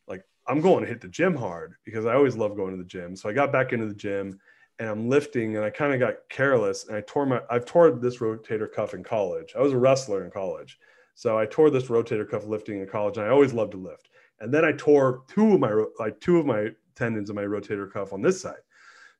like 0.08 0.24
I'm 0.46 0.60
going 0.60 0.82
to 0.82 0.88
hit 0.88 1.00
the 1.00 1.08
gym 1.08 1.36
hard 1.36 1.74
because 1.84 2.06
I 2.06 2.14
always 2.14 2.36
love 2.36 2.56
going 2.56 2.72
to 2.72 2.82
the 2.82 2.88
gym. 2.88 3.14
So 3.14 3.28
I 3.28 3.32
got 3.32 3.52
back 3.52 3.72
into 3.72 3.86
the 3.86 3.94
gym 3.94 4.38
and 4.78 4.88
I'm 4.88 5.08
lifting 5.08 5.56
and 5.56 5.64
I 5.64 5.70
kind 5.70 5.92
of 5.92 6.00
got 6.00 6.14
careless 6.28 6.88
and 6.88 6.96
I 6.96 7.02
tore 7.02 7.26
my 7.26 7.40
I've 7.50 7.66
tore 7.66 7.90
this 7.90 8.18
rotator 8.18 8.72
cuff 8.72 8.94
in 8.94 9.04
college. 9.04 9.52
I 9.56 9.60
was 9.60 9.72
a 9.72 9.78
wrestler 9.78 10.24
in 10.24 10.30
college. 10.30 10.78
So 11.14 11.38
I 11.38 11.46
tore 11.46 11.70
this 11.70 11.84
rotator 11.84 12.28
cuff 12.28 12.46
lifting 12.46 12.80
in 12.80 12.86
college, 12.86 13.16
and 13.16 13.26
I 13.26 13.30
always 13.30 13.52
loved 13.52 13.72
to 13.72 13.78
lift. 13.78 14.08
And 14.40 14.52
then 14.52 14.64
I 14.64 14.72
tore 14.72 15.22
two 15.28 15.54
of 15.54 15.60
my 15.60 15.84
like 15.98 16.20
two 16.20 16.38
of 16.38 16.46
my 16.46 16.68
tendons 16.96 17.30
in 17.30 17.36
my 17.36 17.42
rotator 17.42 17.90
cuff 17.90 18.12
on 18.12 18.22
this 18.22 18.40
side. 18.40 18.60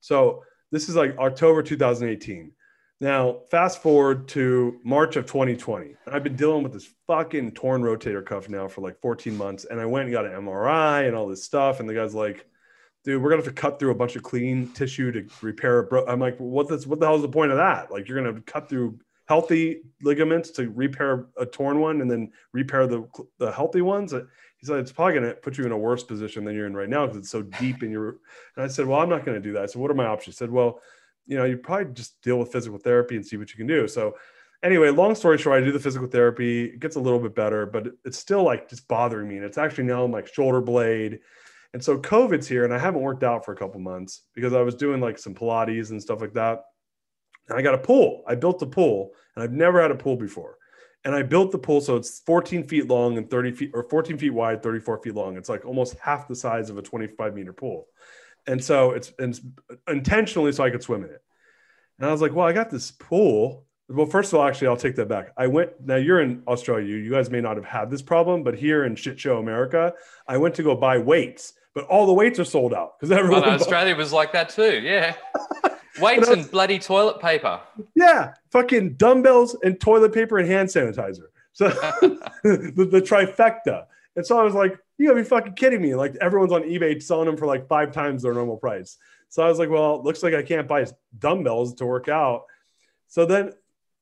So 0.01 0.43
this 0.71 0.89
is 0.89 0.97
like 0.97 1.17
October 1.19 1.63
2018. 1.63 2.53
Now, 3.01 3.41
fast 3.51 3.83
forward 3.83 4.29
to 4.29 4.79
March 4.85 5.17
of 5.17 5.27
2020. 5.27 5.97
I've 6.07 6.23
been 6.23 6.37
dealing 6.37 6.63
with 6.63 6.73
this 6.73 6.89
fucking 7.09 7.51
torn 7.51 7.83
rotator 7.83 8.25
cuff 8.25 8.49
now 8.49 8.69
for 8.69 8.81
like 8.81 9.01
14 9.01 9.37
months. 9.37 9.65
And 9.65 9.81
I 9.81 9.87
went 9.87 10.05
and 10.05 10.13
got 10.13 10.25
an 10.25 10.33
MRI 10.33 11.09
and 11.09 11.17
all 11.17 11.27
this 11.27 11.43
stuff. 11.43 11.81
And 11.81 11.89
the 11.89 11.95
guy's 11.95 12.15
like, 12.15 12.47
dude, 13.05 13.21
we're 13.21 13.31
gonna 13.31 13.43
have 13.43 13.53
to 13.53 13.61
cut 13.61 13.81
through 13.81 13.91
a 13.91 13.97
bunch 13.97 14.15
of 14.15 14.23
clean 14.23 14.69
tissue 14.69 15.11
to 15.11 15.27
repair 15.41 15.81
it. 15.81 15.91
Bro, 15.91 16.07
I'm 16.07 16.21
like, 16.21 16.37
what 16.39 16.69
this, 16.69 16.87
what 16.87 17.01
the 17.01 17.07
hell 17.07 17.17
is 17.17 17.23
the 17.23 17.29
point 17.29 17.51
of 17.51 17.59
that? 17.59 17.91
Like, 17.91 18.09
you're 18.09 18.23
gonna 18.23 18.41
cut 18.43 18.69
through 18.69 19.01
healthy 19.33 19.81
ligaments 20.03 20.51
to 20.51 20.69
repair 20.73 21.27
a 21.39 21.47
torn 21.47 21.81
one 21.81 22.03
and 22.03 22.11
then 22.11 22.31
repair 22.53 22.87
the, 22.87 23.03
the 23.39 23.51
healthy 23.51 23.81
ones. 23.81 24.13
Uh, 24.13 24.25
he 24.59 24.67
said, 24.67 24.79
it's 24.79 24.93
probably 24.93 25.15
going 25.15 25.25
to 25.25 25.35
put 25.37 25.57
you 25.57 25.65
in 25.65 25.73
a 25.73 25.79
worse 25.79 26.05
position 26.05 26.45
than 26.45 26.55
you're 26.55 26.67
in 26.67 26.77
right 26.77 26.91
now 26.97 27.07
because 27.07 27.17
it's 27.17 27.31
so 27.31 27.41
deep 27.41 27.83
in 27.83 27.91
your. 27.91 28.19
And 28.57 28.65
I 28.65 28.67
said, 28.67 28.87
well, 28.87 29.01
I'm 29.01 29.09
not 29.09 29.25
going 29.25 29.41
to 29.41 29.49
do 29.49 29.55
that. 29.55 29.71
So 29.71 29.81
what 29.81 29.91
are 29.91 29.95
my 29.95 30.05
options? 30.05 30.37
He 30.37 30.39
said, 30.39 30.51
well, 30.51 30.81
you 31.25 31.39
know, 31.39 31.45
you 31.45 31.57
probably 31.57 31.95
just 31.95 32.21
deal 32.21 32.39
with 32.39 32.53
physical 32.53 32.79
therapy 32.79 33.17
and 33.17 33.25
see 33.25 33.39
what 33.39 33.51
you 33.51 33.57
can 33.57 33.67
do. 33.67 33.89
So 33.89 34.17
anyway, 34.63 34.91
long 34.91 35.15
story 35.15 35.39
short, 35.39 35.63
I 35.63 35.65
do 35.65 35.73
the 35.73 35.81
physical 35.81 36.09
therapy. 36.09 36.65
It 36.65 36.81
gets 36.81 36.97
a 36.97 37.01
little 37.01 37.19
bit 37.19 37.35
better, 37.35 37.65
but 37.65 37.87
it's 38.05 38.19
still 38.19 38.43
like 38.43 38.69
just 38.69 38.87
bothering 38.87 39.29
me. 39.29 39.37
And 39.37 39.47
it's 39.47 39.57
actually 39.57 39.85
now 39.85 40.05
like 40.05 40.27
shoulder 40.27 40.61
blade. 40.61 41.21
And 41.73 41.83
so 41.83 41.97
COVID's 41.97 42.47
here 42.47 42.65
and 42.67 42.75
I 42.75 42.79
haven't 42.79 43.01
worked 43.01 43.25
out 43.25 43.47
for 43.47 43.53
a 43.53 43.57
couple 43.57 43.81
months 43.81 44.25
because 44.35 44.53
I 44.53 44.61
was 44.61 44.75
doing 44.75 45.01
like 45.01 45.19
some 45.19 45.35
Pilates 45.35 45.91
and 45.91 46.03
stuff 46.03 46.21
like 46.21 46.35
that. 46.35 46.65
And 47.49 47.59
I 47.59 47.63
got 47.63 47.75
a 47.75 47.79
pool. 47.79 48.23
I 48.27 48.35
built 48.35 48.63
a 48.63 48.67
pool, 48.67 49.13
and 49.35 49.43
I've 49.43 49.53
never 49.53 49.81
had 49.81 49.91
a 49.91 49.97
pool 49.97 50.17
before. 50.17 50.59
And 51.05 51.15
I 51.15 51.23
built 51.23 51.51
the 51.51 51.59
pool 51.59 51.81
so 51.81 51.97
it's 51.97 52.21
14 52.21 52.65
feet 52.65 52.89
long 52.89 53.19
and 53.19 53.29
30 53.29 53.53
feet, 53.53 53.71
or 53.75 53.83
14 53.83 54.19
feet 54.19 54.31
wide, 54.31 54.63
34 54.63 55.03
feet 55.03 55.15
long. 55.15 55.37
It's 55.37 55.49
like 55.49 55.65
almost 55.65 55.99
half 55.99 56.29
the 56.29 56.37
size 56.37 56.71
of 56.71 56.79
a 56.79 56.83
25 56.83 57.35
meter 57.35 57.53
pool. 57.53 57.89
And 58.47 58.63
so 58.63 58.93
it's, 58.93 59.13
it's 59.19 59.41
intentionally 59.89 60.53
so 60.53 60.65
I 60.65 60.71
could 60.71 60.83
swim 60.83 61.05
in 61.05 61.11
it. 61.11 61.23
And 61.99 62.09
I 62.09 62.13
was 62.13 62.21
like, 62.21 62.33
well, 62.35 62.47
I 62.47 62.53
got 62.53 62.71
this 62.71 62.93
pool. 62.93 63.67
Well, 63.89 64.07
first 64.07 64.33
of 64.33 64.39
all, 64.39 64.47
actually, 64.47 64.69
I'll 64.69 64.77
take 64.77 64.97
that 64.97 65.09
back. 65.09 65.33
I 65.37 65.49
went, 65.49 65.73
now 65.85 65.97
you're 65.97 66.21
in 66.21 66.43
Australia. 66.47 66.87
You 66.87 67.11
guys 67.11 67.31
may 67.31 67.41
not 67.41 67.57
have 67.57 67.65
had 67.65 67.91
this 67.91 68.03
problem, 68.03 68.43
but 68.43 68.55
here 68.55 68.85
in 68.85 68.95
shit 68.95 69.19
show 69.19 69.39
America, 69.39 69.93
I 70.27 70.37
went 70.39 70.55
to 70.57 70.63
go 70.63 70.75
buy 70.75 70.99
weights, 70.99 71.55
but 71.75 71.85
all 71.85 72.07
the 72.07 72.13
weights 72.13 72.39
are 72.39 72.45
sold 72.45 72.75
out 72.75 72.99
because 72.99 73.11
everyone. 73.17 73.43
Well, 73.43 73.51
Australia 73.61 73.95
was 73.95 74.13
like 74.13 74.33
that 74.33 74.49
too. 74.49 74.81
Yeah. 74.81 75.15
Weights 76.01 76.29
and 76.29 76.51
bloody 76.51 76.79
toilet 76.79 77.21
paper. 77.21 77.61
Yeah, 77.95 78.35
fucking 78.51 78.95
dumbbells 78.95 79.57
and 79.63 79.79
toilet 79.81 80.13
paper 80.13 80.39
and 80.39 80.49
hand 80.49 80.69
sanitizer. 80.69 81.27
So 81.53 81.69
the, 82.43 82.89
the, 82.91 83.03
trifecta. 83.03 83.87
And 84.17 84.27
so 84.27 84.39
I 84.39 84.43
was 84.43 84.55
like, 84.55 84.79
you 84.99 85.09
gotta 85.09 85.23
be 85.23 85.29
fucking 85.29 85.55
kidding 85.55 85.83
me. 85.83 85.95
Like 85.95 86.17
everyone's 86.21 86.53
on 86.53 86.63
eBay 86.63 87.03
selling 87.03 87.27
them 87.27 87.37
for 87.37 87.47
like 87.47 87.69
five 87.69 87.93
times 87.93 88.23
their 88.23 88.35
normal 88.35 88.57
price. 88.57 88.97
So 89.29 89.43
I 89.43 89.49
was 89.49 89.59
like, 89.59 89.71
well, 89.71 90.03
looks 90.03 90.23
like 90.23 90.35
I 90.35 90.43
can't 90.43 90.69
buy 90.69 90.87
dumbbells 91.19 91.75
to 91.75 91.87
work 91.87 92.09
out. 92.09 92.45
So 93.09 93.25
then 93.25 93.53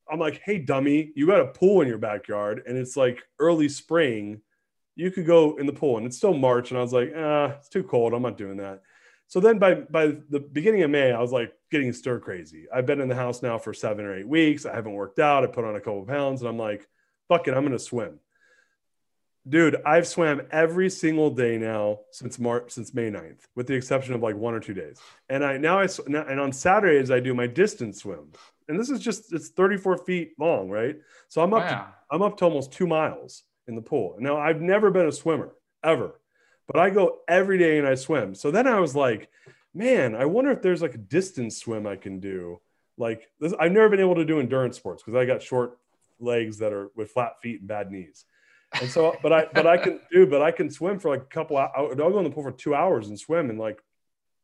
I'm 0.09 0.19
like, 0.19 0.41
hey, 0.43 0.57
dummy, 0.59 1.11
you 1.15 1.27
got 1.27 1.39
a 1.39 1.47
pool 1.47 1.81
in 1.81 1.87
your 1.87 1.97
backyard 1.97 2.63
and 2.67 2.77
it's 2.77 2.97
like 2.97 3.23
early 3.39 3.69
spring. 3.69 4.41
You 4.95 5.09
could 5.09 5.25
go 5.25 5.55
in 5.57 5.65
the 5.65 5.73
pool 5.73 5.97
and 5.97 6.05
it's 6.05 6.17
still 6.17 6.33
March. 6.33 6.71
And 6.71 6.77
I 6.77 6.81
was 6.81 6.93
like, 6.93 7.13
ah, 7.15 7.55
it's 7.57 7.69
too 7.69 7.83
cold. 7.83 8.13
I'm 8.13 8.21
not 8.21 8.37
doing 8.37 8.57
that. 8.57 8.81
So 9.31 9.39
then 9.39 9.59
by 9.59 9.75
by 9.75 10.07
the 10.29 10.41
beginning 10.41 10.83
of 10.83 10.91
May, 10.91 11.13
I 11.13 11.21
was 11.21 11.31
like 11.31 11.53
getting 11.71 11.93
stir 11.93 12.19
crazy. 12.19 12.65
I've 12.71 12.85
been 12.85 12.99
in 12.99 13.07
the 13.07 13.15
house 13.15 13.41
now 13.41 13.57
for 13.57 13.73
seven 13.73 14.03
or 14.03 14.13
eight 14.13 14.27
weeks. 14.27 14.65
I 14.65 14.75
haven't 14.75 14.91
worked 14.91 15.19
out. 15.19 15.45
I 15.45 15.47
put 15.47 15.63
on 15.63 15.77
a 15.77 15.79
couple 15.79 16.03
pounds, 16.03 16.41
and 16.41 16.49
I'm 16.49 16.57
like, 16.57 16.85
fuck 17.29 17.47
it, 17.47 17.53
I'm 17.53 17.63
gonna 17.63 17.79
swim. 17.79 18.19
Dude, 19.47 19.77
I've 19.85 20.05
swam 20.05 20.41
every 20.51 20.89
single 20.89 21.29
day 21.29 21.57
now 21.57 21.99
since 22.11 22.39
March, 22.39 22.71
since 22.71 22.93
May 22.93 23.09
9th, 23.09 23.39
with 23.55 23.67
the 23.67 23.73
exception 23.73 24.15
of 24.15 24.21
like 24.21 24.35
one 24.35 24.53
or 24.53 24.59
two 24.59 24.73
days. 24.73 24.99
And 25.29 25.45
I 25.45 25.55
now 25.55 25.79
I 25.79 25.87
and 26.07 26.39
on 26.41 26.51
Saturdays 26.51 27.09
I 27.09 27.21
do 27.21 27.33
my 27.33 27.47
distance 27.47 27.99
swim, 27.99 28.33
and 28.67 28.77
this 28.77 28.89
is 28.89 28.99
just 28.99 29.31
it's 29.31 29.47
34 29.47 29.99
feet 29.99 30.33
long, 30.39 30.69
right? 30.69 30.97
So 31.29 31.41
I'm 31.41 31.53
up 31.53 31.63
wow. 31.63 31.69
to, 31.69 31.87
I'm 32.11 32.21
up 32.21 32.35
to 32.39 32.43
almost 32.43 32.73
two 32.73 32.85
miles 32.85 33.43
in 33.69 33.75
the 33.75 33.81
pool. 33.81 34.17
Now 34.19 34.35
I've 34.35 34.59
never 34.59 34.91
been 34.91 35.07
a 35.07 35.11
swimmer 35.13 35.53
ever 35.85 36.19
but 36.71 36.81
I 36.81 36.89
go 36.89 37.19
every 37.27 37.57
day 37.57 37.77
and 37.77 37.87
I 37.87 37.95
swim. 37.95 38.33
So 38.35 38.51
then 38.51 38.67
I 38.67 38.79
was 38.79 38.95
like, 38.95 39.29
man, 39.73 40.15
I 40.15 40.25
wonder 40.25 40.51
if 40.51 40.61
there's 40.61 40.81
like 40.81 40.95
a 40.95 40.99
distance 40.99 41.57
swim 41.57 41.85
I 41.85 41.95
can 41.95 42.19
do. 42.19 42.59
Like 42.97 43.27
this, 43.39 43.53
I've 43.59 43.71
never 43.71 43.89
been 43.89 43.99
able 43.99 44.15
to 44.15 44.25
do 44.25 44.39
endurance 44.39 44.77
sports 44.77 45.03
because 45.03 45.17
I 45.17 45.25
got 45.25 45.41
short 45.41 45.77
legs 46.19 46.59
that 46.59 46.71
are 46.71 46.89
with 46.95 47.11
flat 47.11 47.41
feet 47.41 47.59
and 47.59 47.67
bad 47.67 47.91
knees. 47.91 48.25
And 48.79 48.89
so, 48.89 49.17
but 49.21 49.33
I, 49.33 49.47
but 49.53 49.67
I 49.67 49.77
can 49.77 49.99
do, 50.11 50.25
but 50.25 50.41
I 50.41 50.51
can 50.51 50.69
swim 50.69 50.99
for 50.99 51.09
like 51.09 51.21
a 51.21 51.25
couple. 51.25 51.57
Hours. 51.57 51.71
I'll 51.75 51.95
go 51.95 52.19
in 52.19 52.23
the 52.23 52.29
pool 52.29 52.43
for 52.43 52.51
two 52.51 52.73
hours 52.73 53.09
and 53.09 53.19
swim 53.19 53.49
and 53.49 53.59
like, 53.59 53.81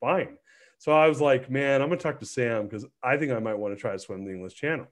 fine. 0.01 0.37
So 0.79 0.91
I 0.91 1.07
was 1.07 1.21
like, 1.21 1.49
man, 1.49 1.81
I'm 1.81 1.87
gonna 1.87 2.01
talk 2.01 2.19
to 2.19 2.25
Sam 2.25 2.65
because 2.65 2.85
I 3.01 3.17
think 3.17 3.31
I 3.31 3.39
might 3.39 3.55
want 3.55 3.73
to 3.73 3.79
try 3.79 3.93
to 3.93 3.99
swim 3.99 4.25
the 4.25 4.31
English 4.31 4.55
Channel. 4.55 4.87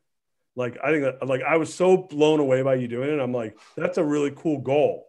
Like, 0.56 0.78
I 0.82 0.92
think 0.92 1.04
that, 1.04 1.28
like, 1.28 1.42
I 1.42 1.58
was 1.58 1.74
so 1.74 1.98
blown 1.98 2.40
away 2.40 2.62
by 2.62 2.76
you 2.76 2.88
doing 2.88 3.10
it. 3.10 3.20
I'm 3.20 3.34
like, 3.34 3.58
that's 3.76 3.98
a 3.98 4.04
really 4.04 4.32
cool 4.34 4.60
goal. 4.60 5.08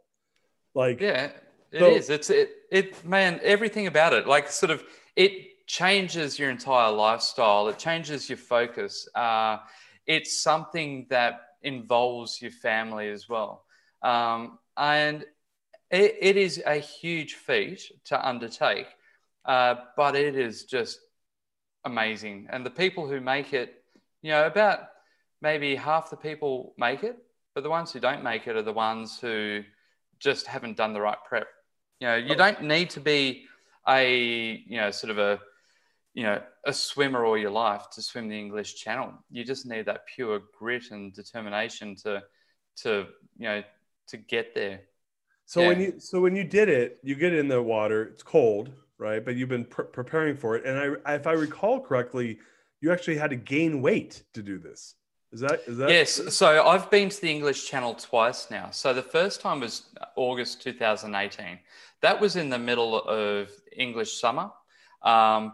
Like, 0.75 1.01
yeah, 1.01 1.31
it 1.77 1.81
so, 1.81 1.95
is. 1.95 2.11
It's 2.11 2.31
it 2.31 2.51
it 2.71 3.05
man, 3.05 3.41
everything 3.43 3.87
about 3.87 4.13
it. 4.13 4.27
Like 4.27 4.49
sort 4.49 4.71
of 4.71 4.83
it 5.15 5.67
changes 5.67 6.39
your 6.39 6.51
entire 6.51 6.91
lifestyle. 6.91 7.69
It 7.69 7.79
changes 7.79 8.29
your 8.29 8.39
focus. 8.39 9.09
Uh, 9.15 9.59
it's 10.07 10.41
something 10.41 11.07
that 11.11 11.41
involves 11.63 12.41
your 12.41 12.53
family 12.53 13.09
as 13.11 13.29
well. 13.29 13.65
Um, 14.03 14.59
and 14.77 15.25
it, 15.91 16.17
it 16.21 16.37
is 16.37 16.63
a 16.65 16.77
huge 16.77 17.35
feat 17.35 17.91
to 18.05 18.29
undertake, 18.29 18.87
uh, 19.45 19.75
but 19.97 20.15
it 20.15 20.37
is 20.37 20.65
just 20.65 21.01
amazing. 21.85 22.49
And 22.51 22.65
the 22.65 22.71
people 22.71 23.09
who 23.09 23.21
make 23.21 23.53
it, 23.53 23.83
you 24.23 24.31
know, 24.31 24.47
about 24.47 24.81
maybe 25.43 25.75
half 25.75 26.11
the 26.11 26.17
people 26.17 26.75
make 26.79 27.03
it, 27.03 27.17
but 27.55 27.63
the 27.63 27.71
ones 27.71 27.93
who 27.93 28.01
don't 28.01 28.23
make 28.23 28.47
it 28.47 28.57
are 28.57 28.63
the 28.63 28.73
ones 28.73 29.19
who 29.21 29.63
just 30.19 30.47
haven't 30.47 30.77
done 30.77 30.93
the 30.93 31.01
right 31.01 31.19
prep. 31.27 31.49
You 32.01 32.09
know, 32.09 32.17
you 32.17 32.35
oh. 32.35 32.37
don't 32.37 32.63
need 32.63 32.91
to 32.91 33.01
be 33.01 33.45
a 33.89 34.63
you 34.67 34.79
know 34.79 34.91
sort 34.91 35.11
of 35.11 35.19
a 35.19 35.41
you 36.15 36.23
know 36.23 36.41
a 36.65 36.73
swimmer 36.73 37.25
all 37.25 37.39
your 37.39 37.51
life 37.51 37.89
to 37.93 38.03
swim 38.03 38.29
the 38.29 38.39
English 38.39 38.77
Channel. 38.77 39.13
You 39.31 39.45
just 39.45 39.67
need 39.67 39.87
that 39.87 40.07
pure 40.07 40.41
grit 40.59 40.91
and 40.91 41.13
determination 41.15 41.97
to 42.05 42.23
to 42.83 43.07
you 43.39 43.49
know 43.49 43.63
to 44.09 44.17
get 44.17 44.55
there. 44.55 44.81
So 45.47 45.61
yeah. 45.61 45.69
when 45.69 45.81
you 45.81 45.95
so 45.99 46.21
when 46.21 46.35
you 46.35 46.45
did 46.45 46.69
it, 46.69 46.99
you 47.03 47.15
get 47.15 47.33
in 47.33 47.49
the 47.49 47.63
water. 47.63 48.05
It's 48.05 48.23
cold, 48.23 48.71
right? 48.99 49.25
But 49.25 49.37
you've 49.37 49.49
been 49.49 49.65
pr- 49.65 49.83
preparing 49.83 50.37
for 50.37 50.57
it, 50.57 50.67
and 50.67 50.99
I, 51.07 51.15
if 51.15 51.27
I 51.27 51.33
recall 51.33 51.81
correctly, 51.81 52.39
you 52.81 52.93
actually 52.93 53.17
had 53.17 53.31
to 53.31 53.37
gain 53.37 53.81
weight 53.81 54.25
to 54.35 54.43
do 54.43 54.59
this. 54.59 54.95
Is 55.33 55.41
that 55.41 55.61
is 55.67 55.77
that? 55.79 55.91
Yes. 55.91 56.35
So 56.35 56.67
I've 56.67 56.91
been 56.91 57.09
to 57.09 57.21
the 57.21 57.31
English 57.31 57.69
Channel 57.69 57.95
twice 57.95 58.51
now. 58.51 58.71
So 58.71 58.95
the 58.95 59.03
first 59.03 59.41
time 59.41 59.61
was 59.61 59.83
August 60.17 60.63
2018. 60.63 61.59
That 62.03 62.21
was 62.21 62.37
in 62.37 62.51
the 62.51 62.59
middle 62.59 63.01
of 63.03 63.51
English 63.77 64.21
summer. 64.21 64.51
Um, 65.03 65.53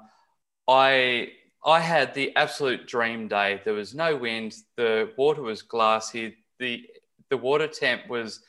I 0.68 1.32
I 1.64 1.80
had 1.80 2.14
the 2.14 2.34
absolute 2.36 2.86
dream 2.86 3.28
day. 3.28 3.60
There 3.64 3.74
was 3.74 3.94
no 3.94 4.16
wind. 4.16 4.54
The 4.76 5.12
water 5.16 5.42
was 5.42 5.62
glassy. 5.62 6.36
The 6.58 6.84
the 7.30 7.36
water 7.36 7.68
temp 7.68 8.08
was 8.08 8.40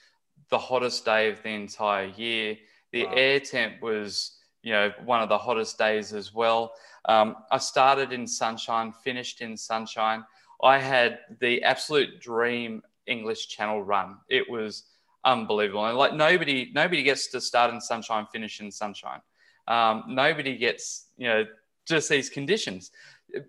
the 0.50 0.58
hottest 0.58 1.06
day 1.06 1.30
of 1.30 1.42
the 1.42 1.50
entire 1.50 2.08
year. 2.08 2.58
The 2.92 3.06
wow. 3.06 3.14
air 3.16 3.40
temp 3.40 3.82
was, 3.82 4.38
you 4.62 4.72
know, 4.72 4.92
one 5.06 5.22
of 5.22 5.30
the 5.30 5.38
hottest 5.38 5.78
days 5.78 6.14
as 6.14 6.34
well. 6.34 6.74
Um, 7.06 7.38
I 7.52 7.58
started 7.58 8.14
in 8.14 8.28
sunshine, 8.28 8.94
finished 9.04 9.42
in 9.42 9.58
sunshine. 9.58 10.24
I 10.62 10.78
had 10.80 11.20
the 11.40 11.64
absolute 11.64 12.20
dream 12.20 12.82
English 13.08 13.48
Channel 13.48 13.84
run. 13.84 14.18
It 14.30 14.50
was 14.50 14.84
unbelievable, 15.26 15.86
and 15.86 15.98
like 15.98 16.14
nobody, 16.14 16.72
nobody 16.74 17.04
gets 17.04 17.28
to 17.28 17.42
start 17.42 17.74
in 17.74 17.82
sunshine, 17.82 18.28
finish 18.32 18.60
in 18.60 18.72
sunshine. 18.72 19.22
Um, 19.68 20.04
nobody 20.08 20.58
gets, 20.58 21.08
you 21.18 21.28
know, 21.28 21.46
just 21.86 22.10
these 22.10 22.30
conditions. 22.30 22.92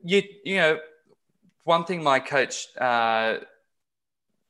You, 0.04 0.22
you 0.44 0.56
know, 0.56 0.78
one 1.64 1.84
thing 1.84 2.02
my 2.02 2.20
coach 2.20 2.68
uh, 2.78 3.38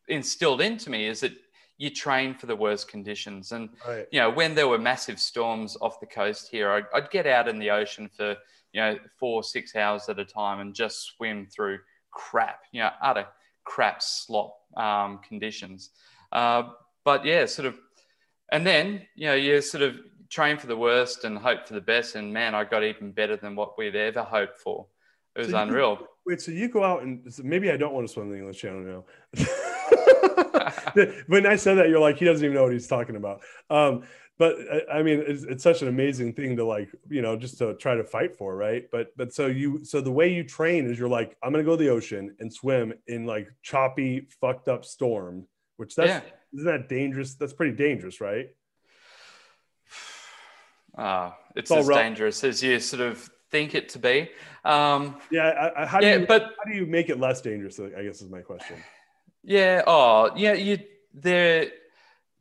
instilled 0.08 0.60
into 0.60 0.90
me 0.90 1.06
is 1.06 1.20
that 1.20 1.32
you 1.78 1.90
train 1.90 2.34
for 2.34 2.46
the 2.46 2.56
worst 2.56 2.88
conditions. 2.88 3.52
And 3.52 3.70
right. 3.86 4.06
you 4.10 4.20
know, 4.20 4.30
when 4.30 4.54
there 4.54 4.68
were 4.68 4.78
massive 4.78 5.18
storms 5.18 5.76
off 5.80 6.00
the 6.00 6.06
coast 6.06 6.48
here, 6.50 6.70
I'd, 6.70 6.84
I'd, 6.94 7.10
get 7.10 7.26
out 7.26 7.48
in 7.48 7.58
the 7.58 7.70
ocean 7.70 8.08
for 8.08 8.36
you 8.72 8.80
know 8.80 8.98
four 9.18 9.42
six 9.42 9.74
hours 9.74 10.08
at 10.08 10.18
a 10.18 10.24
time 10.24 10.60
and 10.60 10.74
just 10.74 11.02
swim 11.16 11.46
through 11.46 11.78
crap, 12.10 12.60
you 12.72 12.80
know, 12.80 12.90
utter 13.02 13.26
crap 13.64 14.02
slop 14.02 14.56
um, 14.76 15.20
conditions. 15.26 15.90
Uh, 16.32 16.64
but 17.04 17.24
yeah, 17.24 17.46
sort 17.46 17.66
of, 17.66 17.78
and 18.52 18.66
then 18.66 19.02
you 19.14 19.26
know 19.26 19.34
you 19.34 19.60
sort 19.60 19.82
of 19.82 19.96
train 20.30 20.56
for 20.58 20.66
the 20.66 20.76
worst 20.76 21.24
and 21.24 21.38
hope 21.38 21.66
for 21.66 21.74
the 21.74 21.80
best. 21.80 22.14
And 22.14 22.32
man, 22.32 22.54
I 22.54 22.64
got 22.64 22.82
even 22.82 23.12
better 23.12 23.36
than 23.36 23.54
what 23.56 23.78
we'd 23.78 23.96
ever 23.96 24.22
hoped 24.22 24.58
for. 24.58 24.86
It 25.36 25.40
was 25.40 25.50
so 25.50 25.58
unreal. 25.58 25.98
Wait, 26.26 26.40
so 26.40 26.52
you 26.52 26.68
go 26.68 26.82
out 26.82 27.02
and 27.02 27.26
maybe 27.42 27.70
I 27.70 27.76
don't 27.76 27.92
want 27.92 28.06
to 28.06 28.12
swim 28.12 28.30
the 28.30 28.36
English 28.36 28.60
Channel 28.60 29.04
now. 29.34 29.44
when 31.26 31.46
I 31.46 31.56
said 31.56 31.74
that, 31.78 31.88
you're 31.88 32.00
like, 32.00 32.16
he 32.16 32.24
doesn't 32.24 32.44
even 32.44 32.54
know 32.54 32.64
what 32.64 32.72
he's 32.72 32.86
talking 32.86 33.16
about. 33.16 33.42
Um, 33.68 34.04
but 34.38 34.56
I 34.92 35.02
mean, 35.02 35.22
it's, 35.26 35.44
it's, 35.44 35.62
such 35.62 35.82
an 35.82 35.88
amazing 35.88 36.32
thing 36.32 36.56
to 36.56 36.64
like, 36.64 36.88
you 37.08 37.22
know, 37.22 37.36
just 37.36 37.58
to 37.58 37.74
try 37.74 37.94
to 37.94 38.02
fight 38.02 38.36
for, 38.36 38.56
right? 38.56 38.84
But 38.90 39.16
but 39.16 39.32
so 39.32 39.46
you 39.46 39.84
so 39.84 40.00
the 40.00 40.10
way 40.10 40.32
you 40.32 40.42
train 40.42 40.90
is 40.90 40.98
you're 40.98 41.08
like, 41.08 41.36
I'm 41.42 41.52
gonna 41.52 41.62
go 41.62 41.76
to 41.76 41.82
the 41.82 41.90
ocean 41.90 42.34
and 42.40 42.52
swim 42.52 42.92
in 43.06 43.26
like 43.26 43.48
choppy, 43.62 44.26
fucked 44.40 44.66
up 44.66 44.84
storm, 44.84 45.46
which 45.76 45.94
that's 45.94 46.24
yeah. 46.24 46.30
Isn't 46.54 46.66
that 46.66 46.88
dangerous? 46.88 47.34
That's 47.34 47.52
pretty 47.52 47.76
dangerous, 47.76 48.20
right? 48.20 48.50
Uh, 50.96 51.32
it's, 51.56 51.70
it's 51.70 51.80
as 51.80 51.86
rough. 51.86 51.98
dangerous 51.98 52.44
as 52.44 52.62
you 52.62 52.78
sort 52.78 53.02
of 53.02 53.28
think 53.50 53.74
it 53.74 53.88
to 53.90 53.98
be. 53.98 54.30
Um, 54.64 55.16
yeah, 55.30 55.48
I, 55.48 55.82
I, 55.82 55.86
how 55.86 56.00
do 56.00 56.06
yeah, 56.06 56.16
you, 56.16 56.26
but 56.26 56.42
how 56.42 56.70
do 56.70 56.76
you 56.76 56.86
make 56.86 57.08
it 57.08 57.18
less 57.18 57.40
dangerous? 57.40 57.78
I 57.80 58.02
guess 58.02 58.22
is 58.22 58.30
my 58.30 58.40
question. 58.40 58.76
Yeah. 59.42 59.82
Oh, 59.86 60.30
yeah. 60.36 60.54
You 60.54 60.78
there. 61.12 61.66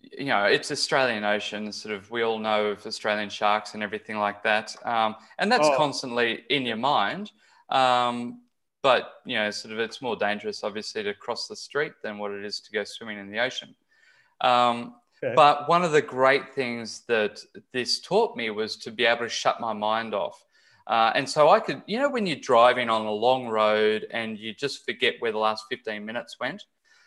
You 0.01 0.26
know, 0.26 0.43
it's 0.45 0.72
Australian 0.72 1.24
Ocean. 1.24 1.72
Sort 1.72 1.95
of, 1.95 2.11
we 2.11 2.24
all 2.24 2.38
know 2.38 2.68
of 2.68 2.86
Australian 2.86 3.30
sharks 3.30 3.74
and 3.74 3.82
everything 3.82 4.18
like 4.18 4.43
that, 4.43 4.76
um, 4.86 5.16
and 5.39 5.51
that's 5.51 5.68
oh. 5.68 5.78
constantly 5.78 6.43
in 6.49 6.64
your 6.64 6.78
mind. 6.78 7.32
Um, 7.70 8.41
but 8.82 9.14
you 9.26 9.36
know, 9.38 9.49
sort 9.49 9.74
of, 9.74 9.80
it's 9.80 10.01
more 10.01 10.18
dangerous, 10.18 10.64
obviously, 10.64 11.03
to 11.03 11.14
cross 11.14 11.47
the 11.47 11.55
street 11.55 11.93
than 12.03 12.18
what 12.18 12.32
it 12.32 12.43
is 12.43 12.59
to 12.61 12.72
go 12.72 12.84
swimming 12.84 13.18
in 13.18 13.32
the 13.32 13.39
ocean. 13.39 13.74
Um, 14.41 14.95
okay. 15.23 15.34
But 15.36 15.69
one 15.69 15.84
of 15.84 15.91
the 15.91 16.01
great 16.01 16.53
things 16.53 17.01
that 17.07 17.39
this 17.71 18.01
taught 18.01 18.36
me 18.36 18.49
was 18.49 18.75
to 18.77 18.91
be 18.91 19.05
able 19.05 19.25
to 19.25 19.29
shut 19.29 19.59
my 19.59 19.73
mind 19.73 20.13
off. 20.13 20.45
Uh, 20.86 21.11
and 21.15 21.29
so 21.29 21.49
I 21.49 21.59
could, 21.59 21.81
you 21.88 21.97
know, 21.97 22.09
when 22.09 22.25
you're 22.25 22.36
driving 22.36 22.89
on 22.89 23.05
a 23.05 23.11
long 23.11 23.47
road 23.47 24.05
and 24.11 24.38
you 24.38 24.53
just 24.53 24.86
forget 24.86 25.15
where 25.19 25.31
the 25.31 25.38
last 25.38 25.65
15 25.69 26.05
minutes 26.05 26.38
went, 26.39 26.63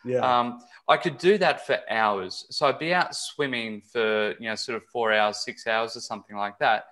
yeah. 0.06 0.20
Um, 0.20 0.60
I 0.88 0.96
could 0.96 1.18
do 1.18 1.36
that 1.38 1.66
for 1.66 1.78
hours. 1.90 2.46
So 2.50 2.66
I'd 2.66 2.78
be 2.78 2.94
out 2.94 3.14
swimming 3.14 3.80
for, 3.80 4.34
you 4.38 4.48
know, 4.48 4.54
sort 4.54 4.76
of 4.76 4.84
four 4.84 5.12
hours, 5.12 5.38
six 5.38 5.66
hours 5.66 5.96
or 5.96 6.00
something 6.00 6.36
like 6.36 6.58
that. 6.60 6.84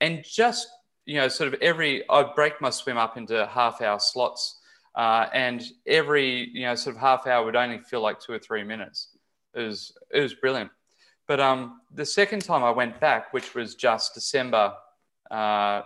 And 0.00 0.24
just, 0.24 0.68
you 1.04 1.16
know, 1.16 1.28
sort 1.28 1.54
of 1.54 1.60
every, 1.62 2.08
I'd 2.10 2.34
break 2.34 2.60
my 2.60 2.70
swim 2.70 2.96
up 2.96 3.16
into 3.16 3.46
half 3.46 3.80
hour 3.80 4.00
slots. 4.00 4.60
Uh, 4.96 5.28
and 5.32 5.62
every, 5.86 6.50
you 6.52 6.62
know, 6.62 6.74
sort 6.74 6.96
of 6.96 7.00
half 7.00 7.26
hour 7.26 7.44
would 7.44 7.56
only 7.56 7.78
feel 7.78 8.00
like 8.00 8.18
two 8.18 8.32
or 8.32 8.38
three 8.38 8.64
minutes. 8.64 9.15
It 9.56 9.62
was, 9.62 9.92
it 10.12 10.20
was 10.20 10.34
brilliant. 10.34 10.70
But 11.26 11.40
um, 11.40 11.80
the 11.92 12.06
second 12.06 12.42
time 12.42 12.62
I 12.62 12.70
went 12.70 13.00
back, 13.00 13.32
which 13.32 13.54
was 13.54 13.74
just 13.74 14.14
December, 14.14 14.74
uh, 15.30 15.82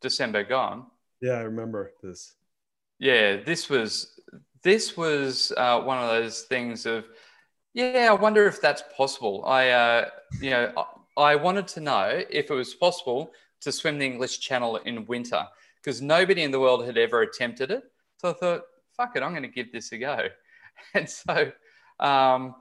December 0.00 0.44
gone. 0.44 0.86
Yeah, 1.20 1.32
I 1.32 1.40
remember 1.40 1.92
this. 2.02 2.34
Yeah, 2.98 3.36
this 3.36 3.68
was 3.68 4.16
this 4.66 4.96
was 4.96 5.52
uh, 5.56 5.80
one 5.80 5.98
of 5.98 6.08
those 6.08 6.42
things 6.42 6.86
of, 6.86 7.04
yeah, 7.72 8.08
I 8.10 8.14
wonder 8.14 8.48
if 8.48 8.60
that's 8.60 8.82
possible. 8.96 9.44
I, 9.46 9.70
uh, 9.70 10.08
you 10.40 10.50
know, 10.50 10.86
I 11.16 11.36
wanted 11.36 11.68
to 11.68 11.80
know 11.80 12.24
if 12.28 12.50
it 12.50 12.54
was 12.54 12.74
possible 12.74 13.30
to 13.60 13.70
swim 13.70 14.00
the 14.00 14.06
English 14.06 14.40
Channel 14.40 14.78
in 14.78 15.06
winter 15.06 15.46
because 15.76 16.02
nobody 16.02 16.42
in 16.42 16.50
the 16.50 16.58
world 16.58 16.84
had 16.84 16.98
ever 16.98 17.22
attempted 17.22 17.70
it. 17.70 17.84
So 18.16 18.30
I 18.30 18.32
thought, 18.32 18.62
fuck 18.96 19.14
it, 19.14 19.22
I'm 19.22 19.30
going 19.30 19.44
to 19.44 19.48
give 19.48 19.70
this 19.70 19.92
a 19.92 19.98
go. 19.98 20.28
And 20.94 21.08
so, 21.08 21.52
um, 22.00 22.56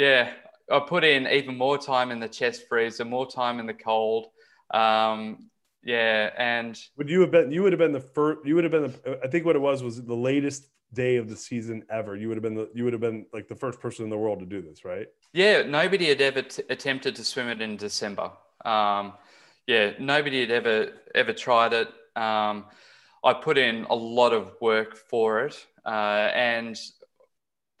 yeah, 0.00 0.30
I 0.72 0.80
put 0.80 1.04
in 1.04 1.26
even 1.26 1.58
more 1.58 1.76
time 1.76 2.10
in 2.10 2.20
the 2.20 2.28
chest 2.28 2.66
freezer, 2.68 3.04
more 3.04 3.30
time 3.30 3.60
in 3.60 3.66
the 3.66 3.74
cold. 3.74 4.28
Um, 4.72 5.50
yeah, 5.84 6.30
and 6.38 6.78
would 6.96 7.10
you 7.10 7.20
have 7.20 7.30
been? 7.30 7.52
You 7.52 7.62
would 7.62 7.72
have 7.72 7.78
been 7.78 7.92
the 7.92 8.00
first. 8.00 8.46
You 8.46 8.54
would 8.54 8.64
have 8.64 8.70
been. 8.70 8.82
The, 8.84 9.20
I 9.22 9.28
think 9.28 9.44
what 9.44 9.56
it 9.56 9.60
was 9.60 9.82
was 9.82 10.02
the 10.02 10.14
latest 10.14 10.68
day 10.94 11.16
of 11.16 11.28
the 11.28 11.36
season 11.36 11.84
ever. 11.90 12.16
You 12.16 12.28
would 12.28 12.38
have 12.38 12.42
been 12.42 12.54
the, 12.54 12.70
you 12.74 12.84
would 12.84 12.94
have 12.94 13.02
been 13.02 13.26
like 13.34 13.46
the 13.46 13.54
first 13.54 13.78
person 13.78 14.04
in 14.04 14.10
the 14.10 14.16
world 14.16 14.40
to 14.40 14.46
do 14.46 14.62
this, 14.62 14.86
right? 14.86 15.06
Yeah, 15.34 15.62
nobody 15.62 16.08
had 16.08 16.22
ever 16.22 16.42
t- 16.42 16.62
attempted 16.70 17.14
to 17.16 17.24
swim 17.24 17.48
it 17.48 17.60
in 17.60 17.76
December. 17.76 18.30
Um, 18.64 19.12
yeah, 19.66 19.92
nobody 20.00 20.40
had 20.40 20.50
ever 20.50 20.92
ever 21.14 21.34
tried 21.34 21.74
it. 21.74 21.88
Um, 22.16 22.64
I 23.22 23.34
put 23.34 23.58
in 23.58 23.84
a 23.84 23.94
lot 23.94 24.32
of 24.32 24.52
work 24.62 24.96
for 24.96 25.44
it, 25.44 25.66
uh, 25.84 26.30
and 26.34 26.78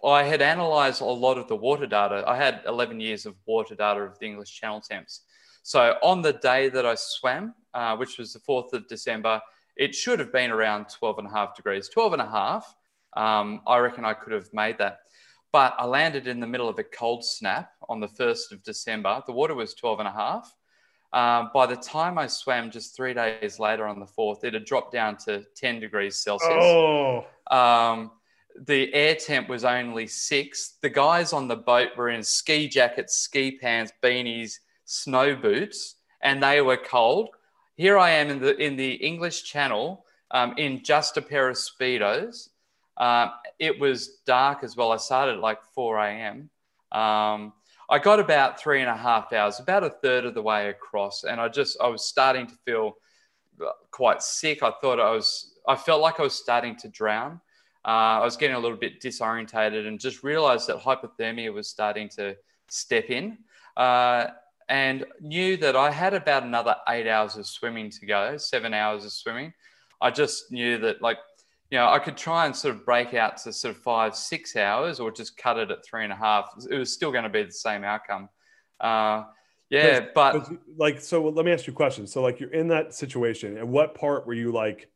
I 0.04 0.24
had 0.24 0.40
analysed 0.40 1.00
a 1.00 1.04
lot 1.04 1.38
of 1.38 1.48
the 1.48 1.56
water 1.56 1.86
data. 1.86 2.24
I 2.26 2.36
had 2.36 2.62
11 2.66 3.00
years 3.00 3.26
of 3.26 3.34
water 3.46 3.74
data 3.74 4.00
of 4.00 4.18
the 4.18 4.26
English 4.26 4.58
Channel 4.58 4.80
temps. 4.80 5.22
So 5.62 5.96
on 6.02 6.22
the 6.22 6.32
day 6.32 6.68
that 6.70 6.86
I 6.86 6.94
swam, 6.96 7.54
uh, 7.74 7.96
which 7.96 8.18
was 8.18 8.32
the 8.32 8.40
4th 8.40 8.72
of 8.72 8.88
December, 8.88 9.40
it 9.76 9.94
should 9.94 10.18
have 10.18 10.32
been 10.32 10.50
around 10.50 10.86
12 10.88 11.18
and 11.18 11.28
a 11.28 11.30
half 11.30 11.54
degrees. 11.54 11.88
12 11.88 12.14
and 12.14 12.22
a 12.22 12.28
half 12.28 12.74
um, 13.16 13.60
I 13.66 13.78
reckon 13.78 14.04
I 14.04 14.14
could 14.14 14.32
have 14.32 14.52
made 14.52 14.78
that. 14.78 15.00
But 15.52 15.74
I 15.78 15.84
landed 15.84 16.28
in 16.28 16.38
the 16.38 16.46
middle 16.46 16.68
of 16.68 16.78
a 16.78 16.84
cold 16.84 17.24
snap 17.24 17.72
on 17.88 17.98
the 17.98 18.06
1st 18.06 18.52
of 18.52 18.62
December. 18.62 19.22
The 19.26 19.32
water 19.32 19.54
was 19.54 19.74
12 19.74 19.98
and 19.98 20.08
a 20.08 20.12
half. 20.12 20.54
Um, 21.12 21.50
by 21.52 21.66
the 21.66 21.76
time 21.76 22.18
I 22.18 22.28
swam 22.28 22.70
just 22.70 22.94
three 22.94 23.14
days 23.14 23.58
later 23.58 23.86
on 23.86 23.98
the 23.98 24.06
4th, 24.06 24.44
it 24.44 24.54
had 24.54 24.64
dropped 24.64 24.92
down 24.92 25.16
to 25.24 25.44
10 25.56 25.80
degrees 25.80 26.18
Celsius. 26.18 26.52
Oh. 26.52 27.26
Um, 27.50 28.12
the 28.58 28.92
air 28.94 29.14
temp 29.14 29.48
was 29.48 29.64
only 29.64 30.06
six. 30.06 30.74
The 30.82 30.90
guys 30.90 31.32
on 31.32 31.48
the 31.48 31.56
boat 31.56 31.90
were 31.96 32.10
in 32.10 32.22
ski 32.22 32.68
jackets, 32.68 33.16
ski 33.16 33.58
pants, 33.58 33.92
beanies, 34.02 34.58
snow 34.84 35.34
boots, 35.34 35.96
and 36.22 36.42
they 36.42 36.60
were 36.60 36.76
cold. 36.76 37.30
Here 37.76 37.98
I 37.98 38.10
am 38.10 38.30
in 38.30 38.40
the 38.40 38.56
in 38.56 38.76
the 38.76 38.92
English 38.94 39.44
Channel 39.44 40.04
um, 40.30 40.54
in 40.56 40.82
just 40.82 41.16
a 41.16 41.22
pair 41.22 41.48
of 41.48 41.56
speedos, 41.56 42.50
um, 42.96 43.32
it 43.58 43.78
was 43.78 44.18
dark 44.26 44.62
as 44.62 44.76
well. 44.76 44.92
I 44.92 44.96
started 44.96 45.36
at 45.36 45.40
like 45.40 45.62
4 45.74 45.98
a.m. 45.98 46.50
Um, 46.92 47.52
I 47.88 47.98
got 47.98 48.20
about 48.20 48.60
three 48.60 48.80
and 48.80 48.90
a 48.90 48.96
half 48.96 49.32
hours, 49.32 49.58
about 49.58 49.82
a 49.82 49.90
third 49.90 50.24
of 50.24 50.34
the 50.34 50.42
way 50.42 50.68
across, 50.68 51.24
and 51.24 51.40
I 51.40 51.48
just 51.48 51.76
I 51.80 51.88
was 51.88 52.04
starting 52.04 52.46
to 52.46 52.54
feel 52.64 52.94
quite 53.90 54.22
sick. 54.22 54.62
I 54.62 54.72
thought 54.80 55.00
I 55.00 55.10
was 55.10 55.54
I 55.66 55.76
felt 55.76 56.00
like 56.00 56.20
I 56.20 56.22
was 56.22 56.34
starting 56.34 56.76
to 56.76 56.88
drown. 56.88 57.40
Uh, 57.84 58.20
I 58.20 58.24
was 58.24 58.36
getting 58.36 58.56
a 58.56 58.60
little 58.60 58.76
bit 58.76 59.00
disorientated 59.00 59.86
and 59.86 59.98
just 59.98 60.22
realized 60.22 60.68
that 60.68 60.78
hypothermia 60.78 61.52
was 61.52 61.68
starting 61.68 62.08
to 62.10 62.36
step 62.68 63.10
in. 63.10 63.38
Uh, 63.76 64.28
and 64.68 65.04
knew 65.20 65.56
that 65.56 65.74
I 65.74 65.90
had 65.90 66.14
about 66.14 66.44
another 66.44 66.76
eight 66.88 67.08
hours 67.08 67.36
of 67.36 67.46
swimming 67.46 67.90
to 67.90 68.06
go, 68.06 68.36
seven 68.36 68.72
hours 68.72 69.04
of 69.04 69.12
swimming. 69.12 69.52
I 70.00 70.10
just 70.10 70.52
knew 70.52 70.78
that 70.78 71.02
like 71.02 71.18
you 71.70 71.78
know, 71.78 71.88
I 71.88 72.00
could 72.00 72.16
try 72.16 72.46
and 72.46 72.54
sort 72.54 72.74
of 72.74 72.84
break 72.84 73.14
out 73.14 73.36
to 73.38 73.52
sort 73.52 73.76
of 73.76 73.82
five, 73.82 74.16
six 74.16 74.56
hours 74.56 74.98
or 74.98 75.12
just 75.12 75.36
cut 75.36 75.56
it 75.56 75.70
at 75.70 75.84
three 75.84 76.02
and 76.02 76.12
a 76.12 76.16
half. 76.16 76.50
It 76.68 76.76
was 76.76 76.92
still 76.92 77.12
going 77.12 77.24
to 77.24 77.30
be 77.30 77.44
the 77.44 77.52
same 77.52 77.84
outcome. 77.84 78.28
Uh, 78.80 79.24
yeah, 79.68 80.06
but 80.12 80.50
like, 80.76 81.00
so 81.00 81.28
let 81.28 81.44
me 81.44 81.52
ask 81.52 81.68
you 81.68 81.72
a 81.72 81.76
question. 81.76 82.08
So, 82.08 82.22
like, 82.22 82.40
you're 82.40 82.50
in 82.50 82.68
that 82.68 82.92
situation, 82.92 83.56
and 83.56 83.70
what 83.70 83.94
part 83.94 84.26
were 84.26 84.34
you 84.34 84.50
like, 84.50 84.90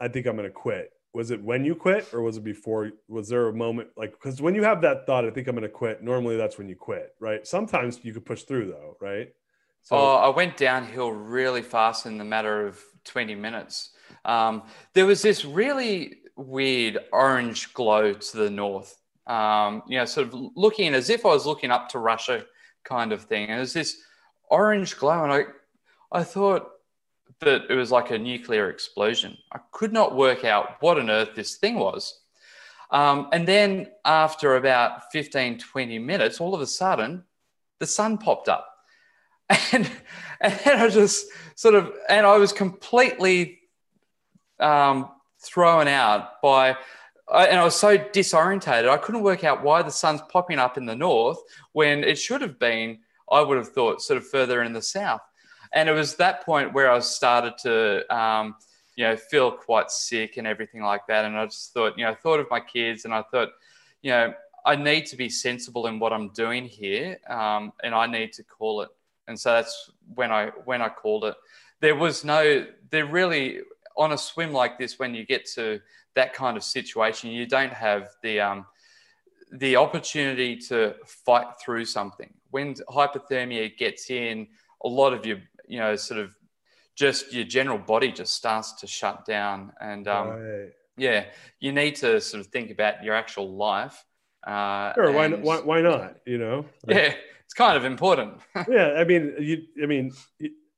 I 0.00 0.08
think 0.08 0.26
I'm 0.26 0.34
going 0.34 0.48
to 0.48 0.52
quit? 0.52 0.90
Was 1.16 1.30
it 1.30 1.42
when 1.42 1.64
you 1.64 1.74
quit, 1.74 2.12
or 2.12 2.20
was 2.20 2.36
it 2.36 2.44
before? 2.44 2.90
Was 3.08 3.30
there 3.30 3.48
a 3.48 3.52
moment 3.54 3.88
like, 3.96 4.10
because 4.12 4.42
when 4.42 4.54
you 4.54 4.62
have 4.64 4.82
that 4.82 5.06
thought, 5.06 5.24
I 5.24 5.30
think 5.30 5.48
I'm 5.48 5.54
going 5.54 5.62
to 5.62 5.68
quit, 5.70 6.02
normally 6.02 6.36
that's 6.36 6.58
when 6.58 6.68
you 6.68 6.76
quit, 6.76 7.14
right? 7.20 7.46
Sometimes 7.46 8.00
you 8.02 8.12
could 8.12 8.26
push 8.26 8.42
through, 8.42 8.66
though, 8.66 8.98
right? 9.00 9.32
So, 9.80 9.96
oh, 9.96 10.16
I 10.16 10.28
went 10.28 10.58
downhill 10.58 11.10
really 11.12 11.62
fast 11.62 12.04
in 12.04 12.18
the 12.18 12.24
matter 12.24 12.66
of 12.66 12.78
20 13.04 13.34
minutes. 13.34 13.94
um, 14.26 14.64
there 14.92 15.06
was 15.06 15.22
this 15.22 15.46
really 15.46 16.18
weird 16.36 16.98
orange 17.14 17.72
glow 17.72 18.12
to 18.12 18.36
the 18.36 18.50
north. 18.50 18.94
Um, 19.26 19.84
you 19.88 19.96
know, 19.96 20.04
sort 20.04 20.28
of 20.28 20.34
looking 20.54 20.92
as 20.92 21.08
if 21.08 21.24
I 21.24 21.30
was 21.30 21.46
looking 21.46 21.70
up 21.70 21.88
to 21.90 21.98
Russia, 21.98 22.44
kind 22.84 23.14
of 23.14 23.22
thing. 23.22 23.48
And 23.48 23.56
it 23.56 23.60
was 23.60 23.72
this 23.72 23.96
orange 24.50 24.98
glow, 24.98 25.24
and 25.24 25.32
I, 25.32 25.44
I 26.12 26.24
thought 26.24 26.72
that 27.40 27.70
it 27.70 27.74
was 27.74 27.90
like 27.90 28.10
a 28.10 28.18
nuclear 28.18 28.70
explosion. 28.70 29.36
I 29.52 29.60
could 29.72 29.92
not 29.92 30.16
work 30.16 30.44
out 30.44 30.76
what 30.80 30.98
on 30.98 31.10
earth 31.10 31.34
this 31.34 31.56
thing 31.56 31.76
was. 31.78 32.20
Um, 32.90 33.28
and 33.32 33.46
then 33.46 33.88
after 34.04 34.56
about 34.56 35.12
15, 35.12 35.58
20 35.58 35.98
minutes, 35.98 36.40
all 36.40 36.54
of 36.54 36.60
a 36.60 36.66
sudden, 36.66 37.24
the 37.78 37.86
sun 37.86 38.18
popped 38.18 38.48
up. 38.48 38.68
And, 39.72 39.90
and 40.40 40.80
I 40.80 40.88
just 40.88 41.26
sort 41.54 41.74
of, 41.74 41.92
and 42.08 42.26
I 42.26 42.36
was 42.36 42.52
completely 42.52 43.60
um, 44.58 45.08
thrown 45.40 45.88
out 45.88 46.42
by, 46.42 46.70
and 47.32 47.58
I 47.58 47.64
was 47.64 47.74
so 47.74 47.96
disorientated. 47.96 48.88
I 48.88 48.96
couldn't 48.96 49.22
work 49.22 49.44
out 49.44 49.62
why 49.62 49.82
the 49.82 49.90
sun's 49.90 50.20
popping 50.28 50.58
up 50.58 50.76
in 50.76 50.84
the 50.84 50.96
north 50.96 51.38
when 51.72 52.04
it 52.04 52.18
should 52.18 52.42
have 52.42 52.58
been, 52.58 52.98
I 53.30 53.40
would 53.40 53.56
have 53.56 53.68
thought, 53.68 54.02
sort 54.02 54.18
of 54.18 54.28
further 54.28 54.62
in 54.62 54.72
the 54.72 54.82
south. 54.82 55.20
And 55.72 55.88
it 55.88 55.92
was 55.92 56.16
that 56.16 56.44
point 56.44 56.72
where 56.72 56.90
I 56.90 56.98
started 57.00 57.58
to, 57.58 58.14
um, 58.14 58.56
you 58.96 59.04
know, 59.04 59.16
feel 59.16 59.50
quite 59.50 59.90
sick 59.90 60.36
and 60.36 60.46
everything 60.46 60.82
like 60.82 61.06
that. 61.08 61.24
And 61.24 61.36
I 61.36 61.44
just 61.46 61.72
thought, 61.72 61.98
you 61.98 62.04
know, 62.04 62.12
I 62.12 62.14
thought 62.14 62.40
of 62.40 62.46
my 62.50 62.60
kids 62.60 63.04
and 63.04 63.12
I 63.12 63.22
thought, 63.22 63.50
you 64.02 64.10
know, 64.10 64.34
I 64.64 64.74
need 64.74 65.06
to 65.06 65.16
be 65.16 65.28
sensible 65.28 65.86
in 65.86 65.98
what 65.98 66.12
I'm 66.12 66.30
doing 66.30 66.64
here, 66.64 67.18
um, 67.28 67.72
and 67.84 67.94
I 67.94 68.06
need 68.06 68.32
to 68.32 68.42
call 68.42 68.82
it. 68.82 68.88
And 69.28 69.38
so 69.38 69.52
that's 69.52 69.90
when 70.14 70.32
I 70.32 70.46
when 70.64 70.82
I 70.82 70.88
called 70.88 71.24
it. 71.24 71.36
There 71.80 71.94
was 71.94 72.24
no, 72.24 72.66
there 72.90 73.06
really 73.06 73.60
on 73.96 74.12
a 74.12 74.18
swim 74.18 74.52
like 74.52 74.78
this, 74.78 74.98
when 74.98 75.14
you 75.14 75.24
get 75.24 75.46
to 75.54 75.80
that 76.14 76.34
kind 76.34 76.56
of 76.56 76.64
situation, 76.64 77.30
you 77.30 77.46
don't 77.46 77.72
have 77.72 78.10
the 78.22 78.40
um, 78.40 78.66
the 79.52 79.76
opportunity 79.76 80.56
to 80.56 80.94
fight 81.06 81.46
through 81.62 81.84
something. 81.84 82.32
When 82.50 82.74
hypothermia 82.74 83.76
gets 83.76 84.10
in, 84.10 84.48
a 84.82 84.88
lot 84.88 85.12
of 85.12 85.24
your, 85.24 85.38
you 85.68 85.78
know, 85.78 85.96
sort 85.96 86.20
of 86.20 86.34
just 86.94 87.32
your 87.32 87.44
general 87.44 87.78
body 87.78 88.10
just 88.12 88.34
starts 88.34 88.72
to 88.80 88.86
shut 88.86 89.24
down. 89.24 89.72
And 89.80 90.08
um, 90.08 90.28
right. 90.28 90.68
yeah, 90.96 91.24
you 91.60 91.72
need 91.72 91.96
to 91.96 92.20
sort 92.20 92.40
of 92.40 92.46
think 92.48 92.70
about 92.70 93.04
your 93.04 93.14
actual 93.14 93.54
life 93.56 94.04
uh, 94.46 94.94
sure. 94.94 95.12
Why, 95.12 95.28
why, 95.28 95.60
why 95.60 95.80
not? 95.80 96.16
You 96.24 96.38
know? 96.38 96.66
Like, 96.86 96.96
yeah. 96.96 97.14
It's 97.44 97.54
kind 97.54 97.76
of 97.76 97.84
important. 97.84 98.40
yeah. 98.68 98.94
I 98.96 99.04
mean, 99.04 99.34
you, 99.38 99.62
I 99.82 99.86
mean, 99.86 100.12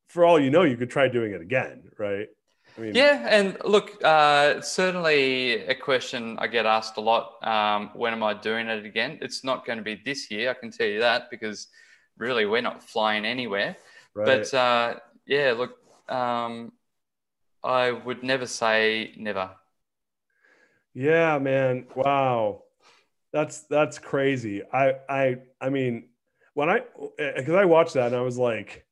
for 0.09 0.25
all 0.25 0.41
you 0.41 0.51
know, 0.51 0.63
you 0.63 0.77
could 0.77 0.91
try 0.91 1.09
doing 1.09 1.33
it 1.33 1.41
again, 1.41 1.83
right? 1.99 2.29
I 2.77 2.81
mean, 2.81 2.95
yeah, 2.95 3.27
and 3.29 3.57
look, 3.65 4.03
uh, 4.05 4.61
certainly 4.61 5.65
a 5.65 5.75
question 5.75 6.39
I 6.39 6.47
get 6.47 6.65
asked 6.65 6.97
a 6.97 7.01
lot. 7.01 7.45
Um, 7.45 7.91
when 7.95 8.13
am 8.13 8.23
I 8.23 8.35
doing 8.35 8.69
it 8.69 8.87
again? 8.87 9.19
It's 9.21 9.43
not 9.43 9.67
going 9.67 9.79
to 9.79 9.83
be 9.83 10.01
this 10.05 10.31
year, 10.31 10.51
I 10.51 10.55
can 10.55 10.71
tell 10.71 10.87
you 10.87 11.01
that, 11.01 11.29
because 11.29 11.67
really 12.19 12.47
we're 12.47 12.63
not 12.63 12.83
flying 12.83 13.25
anywhere. 13.25 13.77
Right. 14.19 14.27
But 14.27 14.53
uh, 14.53 14.95
yeah, 15.27 15.55
look, 15.57 15.79
um, 16.09 16.73
I 17.63 17.93
would 17.93 18.25
never 18.25 18.47
say 18.47 19.13
never. 19.17 19.51
Yeah, 20.93 21.39
man. 21.39 21.87
Wow. 21.95 22.65
That's 23.33 23.61
that's 23.61 24.01
crazy. 24.01 24.63
I 24.73 24.95
I 25.09 25.37
I 25.61 25.69
mean, 25.69 26.09
when 26.55 26.69
I 26.69 26.81
because 27.17 27.55
I 27.55 27.65
watched 27.65 27.95
that 27.95 28.09
and 28.09 28.17
I 28.17 28.23
was 28.23 28.39
like, 28.39 28.87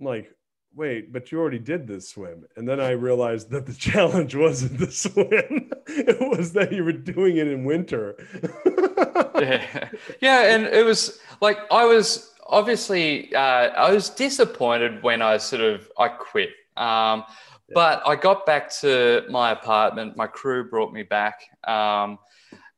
I'm 0.00 0.06
like, 0.06 0.34
wait, 0.74 1.12
but 1.12 1.30
you 1.30 1.38
already 1.38 1.60
did 1.60 1.86
this 1.86 2.08
swim, 2.08 2.44
and 2.56 2.66
then 2.68 2.80
I 2.80 2.90
realized 2.90 3.50
that 3.50 3.66
the 3.66 3.74
challenge 3.90 4.34
wasn't 4.34 4.80
the 4.80 4.90
swim; 4.90 5.70
it 5.86 6.20
was 6.20 6.54
that 6.54 6.72
you 6.72 6.82
were 6.82 6.92
doing 6.92 7.36
it 7.36 7.46
in 7.46 7.64
winter. 7.64 8.16
yeah, 9.36 9.90
yeah, 10.20 10.54
and 10.56 10.66
it 10.66 10.84
was 10.84 11.20
like 11.40 11.58
I 11.70 11.84
was 11.84 12.32
obviously 12.48 13.34
uh, 13.34 13.38
I 13.38 13.92
was 13.92 14.10
disappointed 14.10 15.02
when 15.02 15.22
I 15.22 15.36
sort 15.38 15.62
of 15.62 15.90
I 15.98 16.08
quit. 16.08 16.50
Um, 16.76 17.24
yeah. 17.68 17.74
But 17.74 18.02
I 18.06 18.16
got 18.16 18.46
back 18.46 18.70
to 18.80 19.24
my 19.30 19.50
apartment. 19.50 20.16
My 20.16 20.26
crew 20.26 20.68
brought 20.68 20.92
me 20.92 21.02
back, 21.02 21.40
um, 21.66 22.18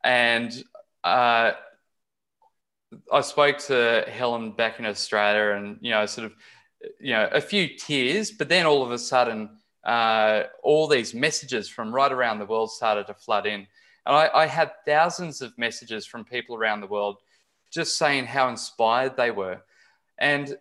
and 0.02 0.52
uh, 1.04 1.52
I 3.12 3.20
spoke 3.20 3.58
to 3.66 4.04
Helen 4.08 4.52
back 4.52 4.78
in 4.78 4.86
Australia, 4.86 5.56
and 5.56 5.78
you 5.82 5.90
know, 5.90 6.06
sort 6.06 6.26
of, 6.26 6.32
you 7.00 7.12
know, 7.12 7.28
a 7.32 7.40
few 7.40 7.76
tears, 7.76 8.30
but 8.30 8.48
then 8.48 8.64
all 8.64 8.82
of 8.82 8.90
a 8.90 8.98
sudden, 8.98 9.58
uh, 9.84 10.44
all 10.62 10.88
these 10.88 11.12
messages 11.12 11.68
from 11.68 11.94
right 11.94 12.10
around 12.10 12.38
the 12.38 12.46
world 12.46 12.70
started 12.70 13.06
to 13.08 13.14
flood 13.14 13.46
in, 13.46 13.66
and 14.06 14.16
I, 14.16 14.30
I 14.32 14.46
had 14.46 14.70
thousands 14.86 15.42
of 15.42 15.56
messages 15.58 16.06
from 16.06 16.24
people 16.24 16.56
around 16.56 16.80
the 16.80 16.86
world 16.86 17.18
just 17.70 17.98
saying 17.98 18.26
how 18.26 18.48
inspired 18.48 19.16
they 19.16 19.30
were, 19.30 19.62
and 20.18 20.56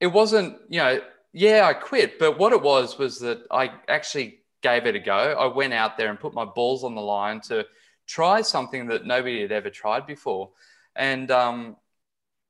it 0.00 0.08
wasn't, 0.08 0.58
you 0.68 0.78
know, 0.78 1.00
yeah, 1.32 1.64
I 1.64 1.74
quit, 1.74 2.18
but 2.18 2.38
what 2.38 2.52
it 2.52 2.60
was 2.60 2.98
was 2.98 3.18
that 3.20 3.46
I 3.50 3.72
actually 3.88 4.40
gave 4.62 4.86
it 4.86 4.94
a 4.94 5.00
go. 5.00 5.14
I 5.14 5.46
went 5.46 5.72
out 5.72 5.96
there 5.96 6.10
and 6.10 6.20
put 6.20 6.34
my 6.34 6.44
balls 6.44 6.84
on 6.84 6.94
the 6.94 7.00
line 7.00 7.40
to 7.42 7.66
try 8.06 8.42
something 8.42 8.86
that 8.88 9.06
nobody 9.06 9.40
had 9.40 9.52
ever 9.52 9.70
tried 9.70 10.06
before. 10.06 10.50
And 10.96 11.30
um, 11.30 11.76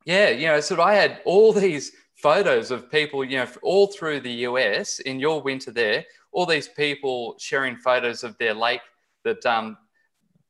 yeah, 0.04 0.30
you 0.30 0.46
know, 0.46 0.60
so 0.60 0.80
I 0.80 0.94
had 0.94 1.20
all 1.24 1.52
these 1.64 1.92
photos 2.14 2.70
of 2.70 2.90
people, 2.90 3.24
you 3.24 3.38
know, 3.38 3.46
all 3.62 3.86
through 3.88 4.20
the 4.20 4.32
US 4.48 5.00
in 5.00 5.18
your 5.18 5.42
winter 5.42 5.70
there, 5.70 6.04
all 6.32 6.46
these 6.46 6.68
people 6.68 7.36
sharing 7.38 7.76
photos 7.76 8.24
of 8.24 8.36
their 8.38 8.54
lake 8.54 8.80
that 9.24 9.44
um, 9.46 9.76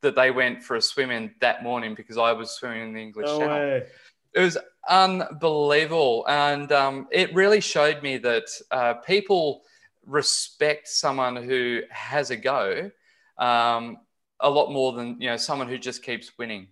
that 0.02 0.14
they 0.14 0.30
went 0.30 0.62
for 0.62 0.76
a 0.76 0.82
swim 0.82 1.10
in 1.10 1.34
that 1.40 1.62
morning 1.62 1.94
because 1.94 2.18
I 2.18 2.32
was 2.32 2.50
swimming 2.50 2.82
in 2.82 2.92
the 2.92 3.00
English 3.00 3.26
no 3.26 3.38
Channel. 3.38 3.56
Way. 3.56 3.86
It 4.34 4.40
was 4.40 4.58
unbelievable, 4.88 6.24
and 6.28 6.70
um, 6.72 7.08
it 7.10 7.34
really 7.34 7.60
showed 7.60 8.02
me 8.02 8.18
that 8.18 8.44
uh, 8.70 8.94
people 8.94 9.62
respect 10.06 10.88
someone 10.88 11.36
who 11.36 11.82
has 11.90 12.30
a 12.30 12.36
go 12.36 12.90
um, 13.38 13.98
a 14.40 14.50
lot 14.50 14.72
more 14.72 14.92
than 14.92 15.20
you 15.20 15.28
know 15.28 15.36
someone 15.36 15.68
who 15.68 15.78
just 15.78 16.02
keeps 16.02 16.36
winning. 16.38 16.68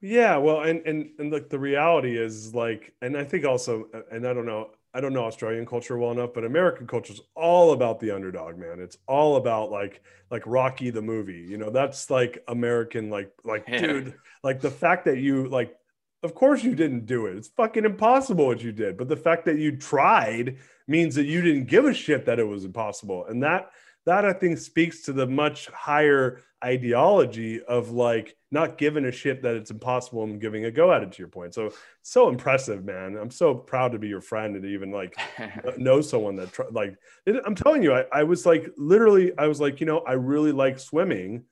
Yeah, 0.00 0.36
well, 0.36 0.60
and 0.60 0.86
and 0.86 1.10
and 1.18 1.30
look, 1.30 1.48
the 1.48 1.58
reality 1.58 2.18
is 2.18 2.54
like, 2.54 2.94
and 3.00 3.16
I 3.16 3.24
think 3.24 3.44
also, 3.44 3.88
and 4.10 4.26
I 4.26 4.32
don't 4.32 4.46
know, 4.46 4.70
I 4.96 5.00
don't 5.00 5.12
know 5.12 5.24
Australian 5.26 5.66
culture 5.66 5.98
well 5.98 6.10
enough, 6.10 6.30
but 6.32 6.42
American 6.42 6.86
culture 6.86 7.12
is 7.12 7.20
all 7.34 7.72
about 7.72 8.00
the 8.00 8.12
underdog, 8.12 8.56
man. 8.56 8.80
It's 8.80 8.96
all 9.06 9.36
about 9.36 9.70
like 9.70 10.00
like 10.30 10.42
Rocky 10.46 10.88
the 10.88 11.02
movie, 11.02 11.44
you 11.46 11.58
know. 11.58 11.68
That's 11.68 12.08
like 12.08 12.42
American, 12.48 13.10
like 13.10 13.30
like 13.44 13.64
yeah. 13.68 13.78
dude, 13.78 14.14
like 14.42 14.62
the 14.62 14.70
fact 14.70 15.04
that 15.04 15.18
you 15.18 15.48
like, 15.48 15.76
of 16.22 16.34
course 16.34 16.64
you 16.64 16.74
didn't 16.74 17.04
do 17.04 17.26
it. 17.26 17.36
It's 17.36 17.48
fucking 17.48 17.84
impossible 17.84 18.46
what 18.46 18.62
you 18.62 18.72
did, 18.72 18.96
but 18.96 19.08
the 19.08 19.18
fact 19.18 19.44
that 19.44 19.58
you 19.58 19.76
tried 19.76 20.56
means 20.88 21.14
that 21.16 21.26
you 21.26 21.42
didn't 21.42 21.66
give 21.66 21.84
a 21.84 21.92
shit 21.92 22.24
that 22.24 22.38
it 22.38 22.48
was 22.48 22.64
impossible, 22.64 23.26
and 23.26 23.42
that 23.42 23.68
that 24.06 24.24
I 24.24 24.32
think 24.32 24.58
speaks 24.58 25.02
to 25.02 25.12
the 25.12 25.26
much 25.26 25.66
higher 25.68 26.40
ideology 26.64 27.62
of 27.62 27.90
like 27.90 28.36
not 28.50 28.78
giving 28.78 29.04
a 29.04 29.12
shit 29.12 29.42
that 29.42 29.56
it's 29.56 29.70
impossible 29.70 30.24
and 30.24 30.40
giving 30.40 30.64
a 30.64 30.70
go 30.70 30.92
at 30.92 31.02
it 31.02 31.12
to 31.12 31.18
your 31.18 31.28
point. 31.28 31.52
So 31.52 31.72
so 32.02 32.28
impressive, 32.28 32.84
man. 32.84 33.16
I'm 33.16 33.30
so 33.30 33.54
proud 33.54 33.92
to 33.92 33.98
be 33.98 34.08
your 34.08 34.20
friend 34.20 34.56
and 34.56 34.64
even 34.64 34.90
like 34.90 35.16
know 35.76 36.00
someone 36.00 36.36
that 36.36 36.52
tr- 36.52 36.62
like 36.70 36.96
I'm 37.44 37.54
telling 37.54 37.82
you, 37.82 37.94
I, 37.94 38.04
I 38.12 38.22
was 38.22 38.46
like 38.46 38.72
literally 38.76 39.36
I 39.36 39.48
was 39.48 39.60
like, 39.60 39.80
you 39.80 39.86
know, 39.86 39.98
I 39.98 40.12
really 40.12 40.52
like 40.52 40.78
swimming. 40.78 41.44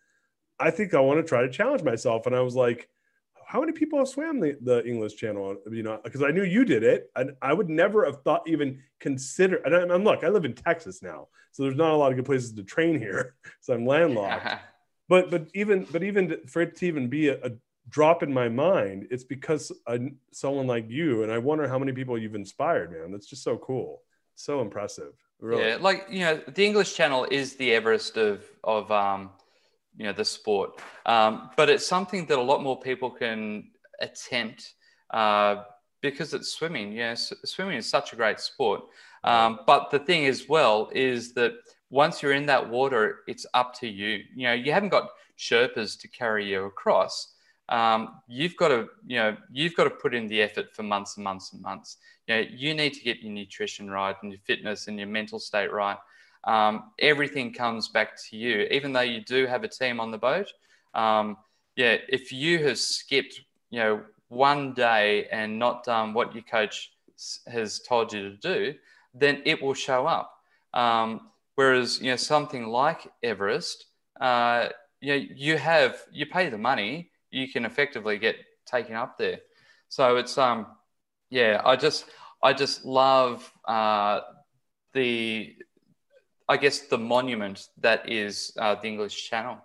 I 0.59 0.71
think 0.71 0.95
I 0.95 1.01
want 1.01 1.19
to 1.19 1.29
try 1.29 1.43
to 1.43 1.51
challenge 1.51 1.83
myself. 1.83 2.27
And 2.27 2.35
I 2.35 2.41
was 2.41 2.55
like, 2.55 2.89
how 3.55 3.61
many 3.61 3.71
people 3.71 4.01
have 4.01 4.09
swam 4.09 4.41
the, 4.41 4.59
the 4.63 4.85
English 4.85 5.15
Channel? 5.15 5.57
You 5.71 5.85
know, 5.85 6.01
because 6.03 6.25
I 6.25 6.33
knew 6.33 6.43
you 6.43 6.65
did 6.65 6.83
it, 6.83 7.09
and 7.15 7.37
I 7.41 7.53
would 7.53 7.71
never 7.71 8.05
have 8.05 8.21
thought 8.25 8.43
even 8.49 8.81
consider. 8.99 9.59
And, 9.65 9.77
I, 9.77 9.95
and 9.95 10.03
look, 10.03 10.25
I 10.25 10.29
live 10.29 10.45
in 10.45 10.55
Texas 10.55 11.05
now, 11.05 11.29
so 11.53 11.63
there's 11.63 11.77
not 11.77 11.93
a 11.93 11.97
lot 11.97 12.11
of 12.11 12.17
good 12.17 12.25
places 12.25 12.53
to 12.55 12.65
train 12.65 12.99
here, 12.99 13.37
so 13.61 13.73
I'm 13.73 13.87
landlocked. 13.87 14.45
but 15.09 15.31
but 15.31 15.47
even 15.55 15.87
but 15.93 16.03
even 16.03 16.37
for 16.49 16.63
it 16.63 16.75
to 16.79 16.87
even 16.87 17.09
be 17.09 17.29
a, 17.29 17.35
a 17.45 17.51
drop 17.89 18.25
in 18.25 18.35
my 18.35 18.49
mind, 18.49 19.07
it's 19.13 19.23
because 19.23 19.71
a, 19.87 20.01
someone 20.33 20.67
like 20.67 20.91
you, 20.91 21.23
and 21.23 21.31
I 21.31 21.39
wonder 21.39 21.69
how 21.69 21.79
many 21.79 21.93
people 21.93 22.19
you've 22.19 22.35
inspired, 22.35 22.91
man. 22.91 23.13
That's 23.13 23.29
just 23.29 23.45
so 23.45 23.57
cool, 23.59 24.03
so 24.35 24.63
impressive. 24.63 25.13
Really. 25.39 25.69
Yeah, 25.69 25.79
like 25.81 26.07
you 26.11 26.25
know, 26.25 26.41
the 26.53 26.67
English 26.67 26.97
Channel 26.97 27.29
is 27.31 27.55
the 27.55 27.73
Everest 27.73 28.17
of 28.17 28.45
of 28.65 28.91
um, 28.91 29.31
you 29.97 30.05
know 30.05 30.13
the 30.13 30.25
sport. 30.25 30.81
Um, 31.07 31.51
but 31.57 31.69
it's 31.69 31.87
something 31.87 32.27
that 32.27 32.39
a 32.39 32.43
lot 32.43 32.63
more 32.63 32.79
people 32.79 33.11
can 33.11 33.71
attempt 34.01 34.75
uh, 35.11 35.63
because 36.01 36.35
it's 36.35 36.53
swimming. 36.53 36.93
Yes 36.93 37.33
swimming 37.45 37.77
is 37.77 37.89
such 37.89 38.13
a 38.13 38.17
great 38.17 38.41
sport. 38.41 38.83
Um, 39.23 39.61
but 39.67 39.91
the 39.91 39.99
thing 39.99 40.27
as 40.27 40.49
well 40.49 40.91
is 40.95 41.33
that 41.35 41.53
once 41.91 42.23
you're 42.23 42.33
in 42.33 42.47
that 42.47 42.69
water 42.69 43.21
it's 43.27 43.47
up 43.55 43.75
to 43.81 43.89
you. 43.89 44.21
You 44.35 44.49
know 44.49 44.53
you 44.55 44.73
haven't 44.73 44.91
got 44.91 45.09
sherpas 45.39 46.01
to 46.01 46.09
carry 46.09 46.51
you 46.51 46.65
across. 46.65 47.33
Um, 47.71 48.21
you've 48.29 48.57
got 48.57 48.69
to 48.69 48.89
you 49.07 49.17
know 49.17 49.37
you've 49.51 49.77
got 49.77 49.85
to 49.85 49.91
put 49.91 50.15
in 50.15 50.27
the 50.27 50.43
effort 50.43 50.75
for 50.75 50.83
months 50.83 51.17
and 51.17 51.25
months 51.25 51.53
and 51.53 51.63
months. 51.63 51.99
You 52.27 52.35
know 52.35 52.41
you 52.51 52.75
need 52.75 52.95
to 52.95 53.01
get 53.01 53.23
your 53.23 53.33
nutrition 53.33 53.91
right 53.91 54.17
and 54.23 54.33
your 54.33 54.41
fitness 54.41 54.89
and 54.89 54.99
your 54.99 55.09
mental 55.09 55.39
state 55.39 55.73
right 55.73 55.99
um, 56.47 56.91
everything 56.99 57.53
comes 57.53 57.89
back 57.89 58.17
to 58.29 58.37
you. 58.37 58.67
Even 58.71 58.93
though 58.93 59.01
you 59.01 59.21
do 59.21 59.47
have 59.47 59.65
a 59.65 59.69
team 59.69 60.01
on 60.01 60.11
the 60.11 60.19
boat, 60.19 60.53
um, 60.95 61.37
yeah, 61.77 61.97
if 62.09 62.33
you 62.33 62.65
have 62.67 62.79
skipped, 62.79 63.41
you 63.71 63.81
know, 63.81 64.03
one 64.29 64.73
day 64.75 65.27
and 65.31 65.59
not 65.59 65.85
done 65.85 66.15
what 66.15 66.35
your 66.35 66.45
coach 66.45 66.93
has 67.47 67.81
told 67.81 68.13
you 68.13 68.31
to 68.31 68.37
do, 68.37 68.75
then 69.15 69.43
it 69.45 69.63
will 69.63 69.75
show 69.75 70.07
up. 70.07 70.39
Um, 70.73 71.31
whereas, 71.55 72.01
you 72.01 72.11
know, 72.11 72.17
something 72.17 72.67
like 72.67 73.11
Everest, 73.23 73.87
uh, 74.21 74.69
you 75.01 75.13
know, 75.13 75.27
you 75.35 75.57
have 75.59 75.99
you 76.13 76.27
pay 76.27 76.49
the 76.49 76.59
money, 76.59 77.11
you 77.31 77.49
can 77.49 77.65
effectively 77.65 78.19
get 78.19 78.37
taken 78.67 78.95
up 78.95 79.19
there. 79.19 79.41
So 79.89 80.17
it's 80.17 80.37
um, 80.39 80.67
yeah, 81.31 81.61
I 81.65 81.77
just 81.77 82.07
I 82.43 82.53
just 82.53 82.85
love 82.85 83.51
uh, 83.67 84.21
the 84.93 85.55
I 86.49 86.57
guess 86.57 86.81
the 86.81 86.99
monument 86.99 87.69
that 87.81 88.11
is 88.11 88.53
uh, 88.59 88.75
the 88.75 88.89
English 88.89 89.29
Channel. 89.29 89.59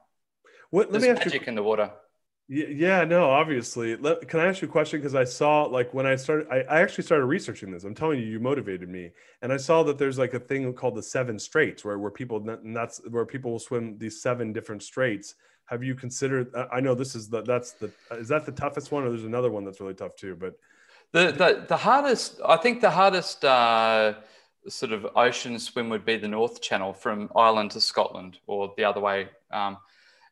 What, 0.70 0.92
let 0.92 1.02
There's 1.02 1.04
me 1.04 1.10
ask 1.10 1.26
magic 1.26 1.42
you. 1.42 1.48
in 1.48 1.56
the 1.56 1.64
water. 1.64 1.92
Yeah, 2.52 3.04
no, 3.04 3.30
obviously. 3.30 3.96
Let, 3.96 4.28
can 4.28 4.40
I 4.40 4.48
ask 4.48 4.64
you 4.64 4.68
a 4.68 4.72
question? 4.72 5.00
Because 5.00 5.14
I 5.14 5.24
saw, 5.24 5.66
like, 5.66 5.94
when 5.94 6.08
I 6.08 6.16
started, 6.16 6.48
I, 6.50 6.62
I 6.62 6.82
actually 6.82 7.04
started 7.04 7.26
researching 7.26 7.70
this. 7.70 7.84
I'm 7.84 7.94
telling 7.94 8.20
you, 8.20 8.26
you 8.26 8.40
motivated 8.40 8.90
me, 8.90 9.12
and 9.44 9.54
I 9.54 9.58
saw 9.58 9.84
that 9.84 10.00
there's 10.00 10.18
like 10.18 10.34
a 10.34 10.40
thing 10.40 10.74
called 10.74 10.96
the 10.96 11.04
Seven 11.04 11.38
Straits, 11.38 11.86
where 11.86 12.00
where 12.00 12.10
people, 12.10 12.50
and 12.50 12.76
that's 12.76 13.02
where 13.08 13.24
people 13.24 13.52
will 13.52 13.60
swim 13.60 14.00
these 14.00 14.24
seven 14.24 14.52
different 14.52 14.82
straits. 14.82 15.36
Have 15.66 15.84
you 15.84 15.94
considered? 15.94 16.52
I 16.74 16.80
know 16.80 16.96
this 16.96 17.14
is 17.14 17.30
the 17.30 17.44
that's 17.44 17.74
the 17.74 17.92
is 18.14 18.30
that 18.30 18.48
the 18.48 18.52
toughest 18.52 18.92
one, 18.92 19.04
or 19.04 19.10
there's 19.12 19.26
another 19.26 19.52
one 19.52 19.64
that's 19.64 19.80
really 19.80 19.94
tough 19.94 20.16
too. 20.16 20.36
But 20.36 20.56
the 21.12 21.32
the, 21.32 21.66
the 21.68 21.78
hardest, 21.78 22.42
I 22.44 22.58
think, 22.58 22.82
the 22.82 22.90
hardest 22.90 23.46
uh, 23.46 24.16
sort 24.68 24.92
of 24.92 25.08
ocean 25.16 25.58
swim 25.60 25.90
would 25.90 26.06
be 26.06 26.18
the 26.18 26.28
North 26.28 26.62
Channel 26.62 26.94
from 26.94 27.30
Ireland 27.36 27.72
to 27.72 27.82
Scotland, 27.82 28.40
or 28.48 28.74
the 28.78 28.84
other 28.84 29.00
way. 29.00 29.30
Um, 29.52 29.78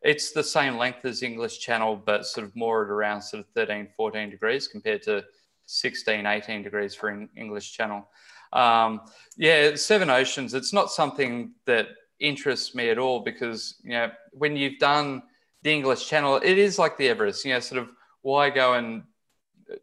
it's 0.02 0.32
the 0.32 0.44
same 0.44 0.76
length 0.76 1.04
as 1.04 1.22
English 1.22 1.58
Channel, 1.58 1.96
but 1.96 2.26
sort 2.26 2.46
of 2.46 2.54
more 2.54 2.84
at 2.84 2.90
around 2.90 3.22
sort 3.22 3.40
of 3.40 3.48
13, 3.54 3.88
14 3.96 4.30
degrees 4.30 4.68
compared 4.68 5.02
to 5.02 5.24
16, 5.66 6.24
18 6.26 6.62
degrees 6.62 6.94
for 6.94 7.28
English 7.36 7.72
Channel. 7.72 8.08
Um, 8.52 9.02
yeah, 9.36 9.74
Seven 9.74 10.08
Oceans, 10.10 10.54
it's 10.54 10.72
not 10.72 10.90
something 10.90 11.52
that 11.66 11.88
interests 12.20 12.74
me 12.74 12.90
at 12.90 12.98
all 12.98 13.20
because, 13.20 13.76
you 13.82 13.90
know, 13.90 14.10
when 14.32 14.56
you've 14.56 14.78
done 14.78 15.22
the 15.62 15.72
English 15.72 16.08
Channel, 16.08 16.36
it 16.36 16.58
is 16.58 16.78
like 16.78 16.96
the 16.96 17.08
Everest, 17.08 17.44
you 17.44 17.52
know, 17.52 17.60
sort 17.60 17.82
of 17.82 17.90
why 18.22 18.50
go 18.50 18.74
and 18.74 19.02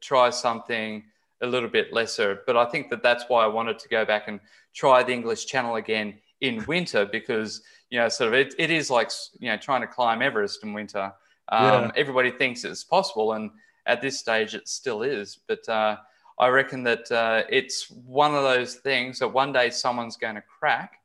try 0.01 0.29
something 0.29 1.03
a 1.45 1.47
little 1.47 1.69
bit 1.69 1.93
lesser? 1.93 2.41
But 2.45 2.57
I 2.57 2.65
think 2.65 2.89
that 2.89 3.01
that's 3.01 3.23
why 3.29 3.43
I 3.43 3.47
wanted 3.47 3.79
to 3.79 3.87
go 3.87 4.03
back 4.03 4.27
and 4.27 4.39
try 4.73 5.03
the 5.03 5.13
English 5.13 5.45
Channel 5.45 5.75
again 5.75 6.15
in 6.41 6.63
winter 6.65 7.05
because 7.05 7.61
you 7.89 7.99
know 7.99 8.09
sort 8.09 8.27
of 8.27 8.33
it, 8.33 8.53
it 8.57 8.71
is 8.71 8.89
like 8.89 9.09
you 9.39 9.49
know 9.49 9.57
trying 9.57 9.81
to 9.81 9.87
climb 9.87 10.21
everest 10.21 10.63
in 10.63 10.73
winter 10.73 11.13
um, 11.49 11.61
yeah. 11.61 11.91
everybody 11.95 12.31
thinks 12.31 12.63
it's 12.63 12.83
possible 12.83 13.33
and 13.33 13.51
at 13.85 14.01
this 14.01 14.19
stage 14.19 14.53
it 14.53 14.67
still 14.67 15.01
is 15.03 15.39
but 15.47 15.67
uh, 15.69 15.95
i 16.39 16.47
reckon 16.47 16.83
that 16.83 17.09
uh, 17.11 17.43
it's 17.49 17.89
one 17.89 18.35
of 18.35 18.43
those 18.43 18.75
things 18.75 19.19
that 19.19 19.27
one 19.27 19.53
day 19.53 19.69
someone's 19.69 20.17
going 20.17 20.35
to 20.35 20.43
crack 20.59 20.99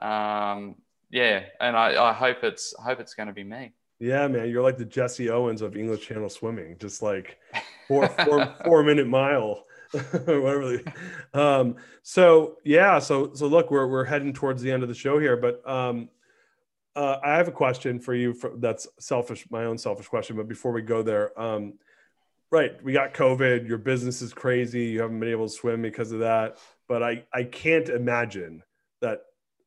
um, 0.00 0.74
yeah 1.10 1.44
and 1.60 1.76
I, 1.76 2.10
I 2.10 2.12
hope 2.12 2.42
it's 2.42 2.74
I 2.78 2.82
hope 2.84 2.98
it's 2.98 3.14
going 3.14 3.28
to 3.28 3.32
be 3.32 3.44
me 3.44 3.72
yeah 4.00 4.26
man 4.26 4.50
you're 4.50 4.62
like 4.62 4.78
the 4.78 4.84
jesse 4.84 5.30
owens 5.30 5.62
of 5.62 5.76
english 5.76 6.06
channel 6.06 6.28
swimming 6.28 6.76
just 6.80 7.02
like 7.02 7.38
four 7.88 8.08
four 8.08 8.54
four 8.64 8.82
minute 8.82 9.06
mile 9.06 9.64
whatever. 10.26 10.80
Um, 11.34 11.76
so 12.02 12.56
yeah, 12.64 12.98
so 12.98 13.34
so 13.34 13.46
look, 13.46 13.70
we're 13.70 13.86
we're 13.86 14.04
heading 14.04 14.32
towards 14.32 14.62
the 14.62 14.72
end 14.72 14.82
of 14.82 14.88
the 14.88 14.94
show 14.94 15.18
here, 15.18 15.36
but 15.36 15.66
um, 15.68 16.08
uh, 16.96 17.18
I 17.22 17.32
have 17.32 17.48
a 17.48 17.52
question 17.52 18.00
for 18.00 18.14
you. 18.14 18.32
For, 18.32 18.52
that's 18.56 18.86
selfish, 18.98 19.46
my 19.50 19.64
own 19.64 19.78
selfish 19.78 20.08
question. 20.08 20.36
But 20.36 20.48
before 20.48 20.72
we 20.72 20.82
go 20.82 21.02
there, 21.02 21.38
um, 21.40 21.74
right, 22.50 22.82
we 22.82 22.92
got 22.92 23.14
COVID. 23.14 23.68
Your 23.68 23.78
business 23.78 24.22
is 24.22 24.32
crazy. 24.32 24.84
You 24.84 25.02
haven't 25.02 25.20
been 25.20 25.30
able 25.30 25.48
to 25.48 25.54
swim 25.54 25.82
because 25.82 26.12
of 26.12 26.20
that. 26.20 26.58
But 26.88 27.02
I 27.02 27.24
I 27.32 27.44
can't 27.44 27.88
imagine 27.88 28.62
that 29.00 29.22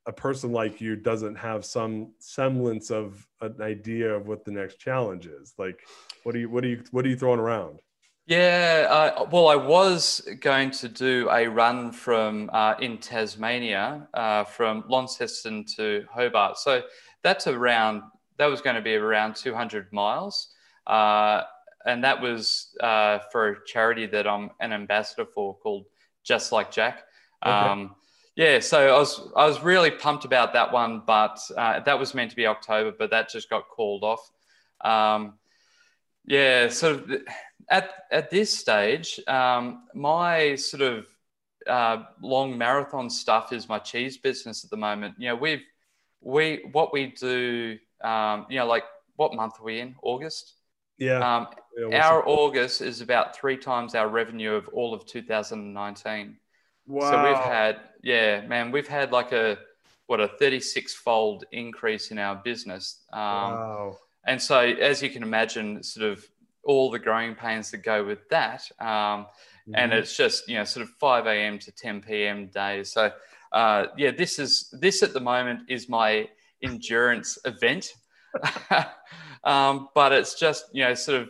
a 0.07 0.13
person 0.13 0.51
like 0.51 0.81
you 0.81 0.95
doesn't 0.95 1.35
have 1.35 1.65
some 1.65 2.13
semblance 2.19 2.91
of 2.91 3.27
an 3.41 3.61
idea 3.61 4.13
of 4.13 4.27
what 4.27 4.45
the 4.45 4.51
next 4.51 4.79
challenge 4.79 5.25
is. 5.25 5.53
Like, 5.57 5.81
what 6.23 6.35
are 6.35 6.39
you 6.39 6.49
what 6.49 6.63
are 6.63 6.67
you 6.67 6.83
what 6.91 7.05
are 7.05 7.09
you 7.09 7.15
throwing 7.15 7.39
around? 7.39 7.79
Yeah, 8.27 8.87
uh, 8.89 9.25
well, 9.31 9.49
I 9.49 9.55
was 9.55 10.27
going 10.41 10.71
to 10.71 10.89
do 10.89 11.29
a 11.29 11.45
run 11.45 11.91
from 11.91 12.49
uh, 12.51 12.73
in 12.79 12.97
Tasmania 12.97 14.07
uh, 14.15 14.45
from 14.45 14.83
Launceston 14.89 15.63
to 15.75 16.05
Hobart. 16.11 16.57
So 16.57 16.81
that's 17.21 17.45
around, 17.45 18.01
that 18.37 18.47
was 18.47 18.61
going 18.61 18.77
to 18.77 18.81
be 18.81 18.95
around 18.95 19.35
200 19.35 19.93
miles. 19.93 20.55
Uh, 20.87 21.43
and 21.85 22.03
that 22.03 22.19
was 22.19 22.75
uh, 22.81 23.19
for 23.31 23.49
a 23.49 23.65
charity 23.67 24.07
that 24.07 24.25
I'm 24.25 24.49
an 24.59 24.73
ambassador 24.73 25.25
for 25.31 25.55
called 25.57 25.85
Just 26.23 26.51
Like 26.51 26.71
Jack. 26.71 27.03
Okay. 27.45 27.53
Um, 27.53 27.95
yeah, 28.35 28.59
so 28.59 28.87
I 28.87 28.97
was 28.97 29.29
I 29.35 29.45
was 29.45 29.61
really 29.61 29.91
pumped 29.91 30.25
about 30.25 30.51
that 30.53 30.73
one, 30.73 31.03
but 31.05 31.39
uh, 31.55 31.79
that 31.81 31.97
was 31.97 32.13
meant 32.13 32.31
to 32.31 32.35
be 32.35 32.47
October, 32.47 32.93
but 32.97 33.11
that 33.11 33.29
just 33.29 33.49
got 33.49 33.69
called 33.69 34.03
off. 34.03 34.31
Um, 34.81 35.35
yeah, 36.25 36.69
so. 36.69 36.95
of 36.95 37.11
at 37.69 37.91
at 38.11 38.29
this 38.29 38.53
stage, 38.53 39.19
um, 39.27 39.83
my 39.93 40.55
sort 40.55 40.81
of 40.81 41.07
uh, 41.67 42.03
long 42.21 42.57
marathon 42.57 43.09
stuff 43.09 43.53
is 43.53 43.67
my 43.67 43.79
cheese 43.79 44.17
business 44.17 44.63
at 44.63 44.69
the 44.69 44.77
moment. 44.77 45.15
You 45.17 45.29
know, 45.29 45.35
we've 45.35 45.63
we 46.21 46.65
what 46.71 46.93
we 46.93 47.07
do. 47.07 47.77
Um, 48.03 48.45
you 48.49 48.59
know, 48.59 48.67
like 48.67 48.83
what 49.15 49.33
month 49.33 49.59
are 49.59 49.63
we 49.63 49.79
in? 49.79 49.95
August. 50.01 50.53
Yeah. 50.97 51.19
Um, 51.19 51.47
yeah 51.77 52.07
our 52.07 52.27
August 52.27 52.81
is 52.81 53.01
about 53.01 53.35
three 53.35 53.57
times 53.57 53.95
our 53.95 54.07
revenue 54.07 54.53
of 54.53 54.67
all 54.69 54.93
of 54.93 55.05
2019. 55.05 56.37
Wow. 56.87 57.11
So 57.11 57.23
we've 57.23 57.43
had, 57.43 57.79
yeah, 58.03 58.41
man, 58.41 58.71
we've 58.71 58.87
had 58.87 59.11
like 59.11 59.31
a 59.31 59.57
what 60.07 60.19
a 60.19 60.27
36 60.27 60.93
fold 60.93 61.45
increase 61.51 62.11
in 62.11 62.19
our 62.19 62.35
business. 62.35 63.01
Um, 63.11 63.19
wow. 63.21 63.97
And 64.27 64.41
so, 64.41 64.59
as 64.59 65.03
you 65.03 65.09
can 65.09 65.23
imagine, 65.23 65.83
sort 65.83 66.11
of 66.11 66.25
all 66.65 66.89
the 66.89 66.99
growing 66.99 67.35
pains 67.35 67.71
that 67.71 67.83
go 67.83 68.03
with 68.03 68.27
that. 68.29 68.69
Um, 68.79 68.87
mm-hmm. 68.87 69.75
And 69.75 69.93
it's 69.93 70.15
just, 70.17 70.47
you 70.49 70.55
know, 70.55 70.63
sort 70.63 70.83
of 70.83 70.89
5 70.99 71.27
a.m. 71.27 71.59
to 71.59 71.71
10 71.71 72.01
p.m. 72.01 72.47
days. 72.47 72.91
So, 72.91 73.11
uh, 73.51 73.87
yeah, 73.97 74.11
this 74.11 74.39
is 74.39 74.73
this 74.79 75.03
at 75.03 75.13
the 75.13 75.19
moment 75.19 75.61
is 75.69 75.87
my 75.87 76.27
endurance 76.61 77.37
event. 77.45 77.93
um, 79.43 79.89
but 79.95 80.11
it's 80.11 80.37
just, 80.37 80.65
you 80.73 80.83
know, 80.83 80.93
sort 80.93 81.21
of 81.21 81.29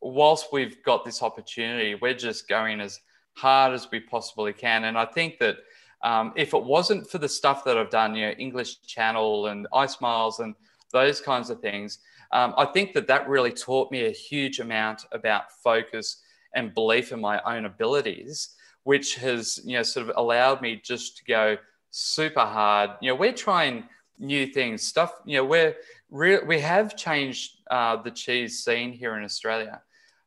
whilst 0.00 0.52
we've 0.52 0.82
got 0.84 1.04
this 1.04 1.22
opportunity, 1.22 1.94
we're 1.94 2.14
just 2.14 2.48
going 2.48 2.80
as 2.80 3.00
hard 3.34 3.72
as 3.72 3.90
we 3.90 4.00
possibly 4.00 4.52
can. 4.52 4.84
And 4.84 4.96
I 4.96 5.04
think 5.04 5.38
that 5.38 5.56
um, 6.02 6.32
if 6.36 6.54
it 6.54 6.62
wasn't 6.62 7.10
for 7.10 7.18
the 7.18 7.28
stuff 7.28 7.64
that 7.64 7.76
I've 7.76 7.90
done, 7.90 8.14
you 8.14 8.26
know, 8.26 8.32
English 8.32 8.82
Channel 8.82 9.46
and 9.46 9.66
Ice 9.74 10.00
Miles 10.00 10.40
and 10.40 10.54
those 10.92 11.20
kinds 11.20 11.50
of 11.50 11.60
things, 11.60 11.98
um, 12.32 12.54
I 12.56 12.66
think 12.66 12.92
that 12.94 13.06
that 13.08 13.28
really 13.28 13.52
taught 13.52 13.90
me 13.90 14.06
a 14.06 14.10
huge 14.10 14.60
amount 14.60 15.04
about 15.12 15.52
focus 15.62 16.22
and 16.54 16.74
belief 16.74 17.12
in 17.12 17.20
my 17.20 17.40
own 17.42 17.64
abilities, 17.64 18.54
which 18.84 19.16
has, 19.16 19.60
you 19.64 19.76
know, 19.76 19.82
sort 19.82 20.08
of 20.08 20.16
allowed 20.16 20.62
me 20.62 20.80
just 20.82 21.18
to 21.18 21.24
go 21.24 21.56
super 21.90 22.40
hard. 22.40 22.90
You 23.00 23.10
know, 23.10 23.16
we're 23.16 23.32
trying 23.32 23.84
new 24.18 24.46
things, 24.46 24.82
stuff, 24.82 25.12
you 25.24 25.36
know, 25.36 25.44
we're 25.44 25.76
re- 26.10 26.44
we 26.44 26.60
have 26.60 26.96
changed 26.96 27.58
uh, 27.70 27.96
the 27.96 28.10
cheese 28.10 28.64
scene 28.64 28.92
here 28.92 29.16
in 29.16 29.24
Australia. 29.24 29.82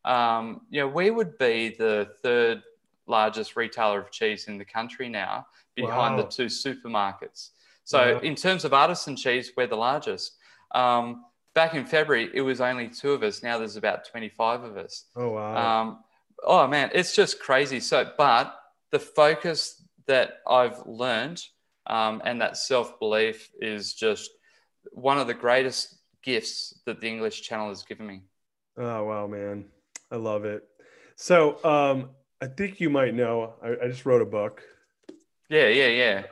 Um, 0.06 0.62
you 0.70 0.82
know, 0.82 0.88
we 0.88 1.12
would 1.12 1.38
be 1.38 1.76
the 1.78 2.10
third 2.22 2.62
largest 3.08 3.56
retailer 3.56 4.00
of 4.00 4.12
cheese 4.12 4.48
in 4.48 4.58
the 4.58 4.66
country 4.66 5.10
now, 5.10 5.48
behind 5.76 6.16
wow. 6.16 6.22
the 6.22 6.28
two 6.28 6.46
supermarkets. 6.46 7.50
So, 7.84 8.20
yeah. 8.22 8.30
in 8.30 8.36
terms 8.36 8.66
of 8.66 8.74
artisan 8.74 9.16
cheese, 9.16 9.52
we're 9.58 9.68
the 9.68 9.76
largest. 9.76 10.38
Um, 10.76 11.26
back 11.60 11.76
in 11.76 11.86
February, 11.86 12.30
it 12.34 12.40
was 12.40 12.62
only 12.62 12.88
two 12.88 13.12
of 13.12 13.22
us. 13.22 13.44
Now 13.44 13.58
there's 13.58 13.76
about 13.76 14.06
25 14.06 14.64
of 14.64 14.78
us. 14.78 15.08
Oh, 15.18 15.32
wow. 15.32 15.82
Um, 15.82 16.00
oh, 16.46 16.66
man, 16.68 16.90
it's 16.94 17.14
just 17.14 17.42
crazy. 17.42 17.82
So, 17.82 18.10
but 18.18 18.58
the 18.92 19.00
focus 19.00 19.84
that 20.08 20.36
I've 20.48 20.82
learned 20.86 21.44
um, 21.86 22.22
and 22.24 22.40
that 22.40 22.56
self 22.56 22.98
belief 22.98 23.50
is 23.60 23.94
just 23.94 24.32
one 24.94 25.18
of 25.18 25.28
the 25.28 25.34
greatest 25.34 25.98
gifts 26.24 26.80
that 26.86 27.02
the 27.02 27.08
English 27.08 27.42
Channel 27.42 27.68
has 27.68 27.84
given 27.84 28.08
me. 28.08 28.22
Oh, 28.78 29.04
wow, 29.04 29.28
man. 29.28 29.66
I 30.12 30.16
love 30.16 30.46
it. 30.46 30.64
So, 31.18 31.62
um, 31.66 32.12
I 32.42 32.48
think 32.48 32.80
you 32.80 32.90
might 32.90 33.14
know, 33.14 33.56
I, 33.62 33.72
I 33.84 33.88
just 33.90 34.06
wrote 34.06 34.22
a 34.22 34.32
book. 34.40 34.64
Yeah, 35.50 35.68
yeah, 35.68 35.88
yeah. 35.88 36.24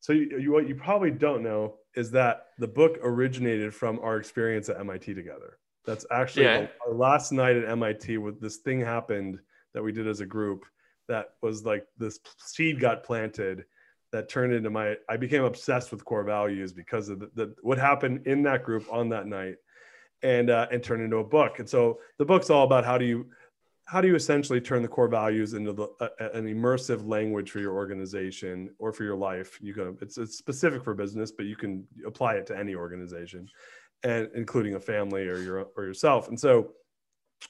So, 0.00 0.12
you, 0.12 0.38
you, 0.38 0.52
what 0.52 0.68
you 0.68 0.74
probably 0.74 1.12
don't 1.12 1.42
know 1.42 1.76
is 1.94 2.10
that 2.12 2.48
the 2.58 2.68
book 2.68 2.98
originated 3.02 3.74
from 3.74 3.98
our 4.00 4.16
experience 4.16 4.68
at 4.68 4.78
MIT 4.78 5.14
together. 5.14 5.58
That's 5.84 6.06
actually 6.10 6.44
yeah. 6.44 6.66
our 6.86 6.94
last 6.94 7.32
night 7.32 7.56
at 7.56 7.68
MIT 7.68 8.18
with 8.18 8.40
this 8.40 8.58
thing 8.58 8.80
happened 8.80 9.40
that 9.74 9.82
we 9.82 9.92
did 9.92 10.06
as 10.06 10.20
a 10.20 10.26
group 10.26 10.64
that 11.08 11.30
was 11.42 11.64
like 11.64 11.86
this 11.98 12.20
seed 12.38 12.80
got 12.80 13.02
planted 13.02 13.64
that 14.12 14.28
turned 14.28 14.52
into 14.52 14.70
my 14.70 14.96
I 15.08 15.16
became 15.16 15.44
obsessed 15.44 15.90
with 15.90 16.04
core 16.04 16.24
values 16.24 16.72
because 16.72 17.08
of 17.08 17.20
the, 17.20 17.30
the 17.34 17.54
what 17.62 17.78
happened 17.78 18.26
in 18.26 18.42
that 18.44 18.64
group 18.64 18.86
on 18.90 19.08
that 19.10 19.26
night 19.26 19.56
and 20.22 20.50
uh, 20.50 20.66
and 20.70 20.82
turned 20.82 21.02
into 21.02 21.18
a 21.18 21.24
book. 21.24 21.58
And 21.58 21.68
so 21.68 22.00
the 22.18 22.24
book's 22.24 22.50
all 22.50 22.64
about 22.64 22.84
how 22.84 22.98
do 22.98 23.04
you 23.04 23.26
how 23.90 24.00
do 24.00 24.06
you 24.06 24.14
essentially 24.14 24.60
turn 24.60 24.82
the 24.82 24.88
core 24.88 25.08
values 25.08 25.54
into 25.54 25.72
the, 25.72 25.88
an 26.32 26.44
immersive 26.44 27.04
language 27.08 27.50
for 27.50 27.58
your 27.58 27.74
organization 27.74 28.70
or 28.78 28.92
for 28.92 29.02
your 29.02 29.16
life? 29.16 29.58
You 29.60 29.74
can 29.74 29.98
it's, 30.00 30.16
it's 30.16 30.38
specific 30.38 30.84
for 30.84 30.94
business, 30.94 31.32
but 31.32 31.46
you 31.46 31.56
can 31.56 31.84
apply 32.06 32.34
it 32.34 32.46
to 32.46 32.56
any 32.56 32.76
organization, 32.76 33.48
and 34.04 34.28
including 34.36 34.76
a 34.76 34.80
family 34.80 35.26
or 35.26 35.38
your 35.38 35.66
or 35.76 35.84
yourself. 35.84 36.28
And 36.28 36.38
so, 36.38 36.70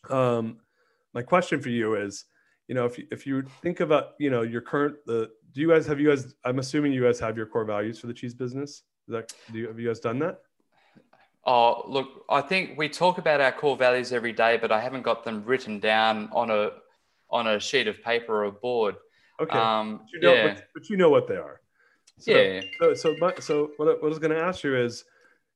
um, 0.08 0.60
my 1.12 1.20
question 1.20 1.60
for 1.60 1.68
you 1.68 1.96
is, 1.96 2.24
you 2.68 2.74
know, 2.74 2.86
if 2.86 2.96
you, 2.96 3.06
if 3.10 3.26
you 3.26 3.42
think 3.60 3.80
about 3.80 4.12
you 4.18 4.30
know 4.30 4.40
your 4.40 4.62
current 4.62 4.96
the 5.04 5.28
do 5.52 5.60
you 5.60 5.68
guys 5.68 5.86
have 5.86 6.00
you 6.00 6.08
guys 6.08 6.34
I'm 6.46 6.58
assuming 6.58 6.94
you 6.94 7.02
guys 7.02 7.20
have 7.20 7.36
your 7.36 7.46
core 7.46 7.66
values 7.66 7.98
for 7.98 8.06
the 8.06 8.14
cheese 8.14 8.32
business. 8.32 8.82
Is 9.08 9.12
that 9.12 9.30
do 9.52 9.58
you, 9.58 9.68
have 9.68 9.78
you 9.78 9.88
guys 9.88 10.00
done 10.00 10.18
that? 10.20 10.38
Oh, 11.46 11.84
look, 11.88 12.24
I 12.28 12.42
think 12.42 12.76
we 12.76 12.88
talk 12.88 13.18
about 13.18 13.40
our 13.40 13.52
core 13.52 13.76
values 13.76 14.12
every 14.12 14.32
day, 14.32 14.58
but 14.60 14.70
I 14.70 14.80
haven't 14.80 15.02
got 15.02 15.24
them 15.24 15.44
written 15.44 15.80
down 15.80 16.28
on 16.32 16.50
a 16.50 16.70
on 17.30 17.46
a 17.46 17.58
sheet 17.60 17.88
of 17.88 18.02
paper 18.02 18.42
or 18.42 18.44
a 18.44 18.52
board. 18.52 18.96
Okay. 19.40 19.58
Um, 19.58 19.98
but, 19.98 20.12
you 20.12 20.20
know, 20.20 20.34
yeah. 20.34 20.54
but, 20.54 20.64
but, 20.74 20.90
you 20.90 20.96
know 20.96 21.08
what 21.08 21.26
they 21.28 21.36
are. 21.36 21.60
So, 22.18 22.32
yeah. 22.32 22.60
So, 22.78 22.94
so, 22.94 23.16
my, 23.18 23.34
so 23.40 23.70
what, 23.78 23.88
I, 23.88 23.92
what 23.92 24.04
I 24.04 24.08
was 24.08 24.18
going 24.18 24.32
to 24.32 24.40
ask 24.40 24.62
you 24.62 24.76
is, 24.76 25.04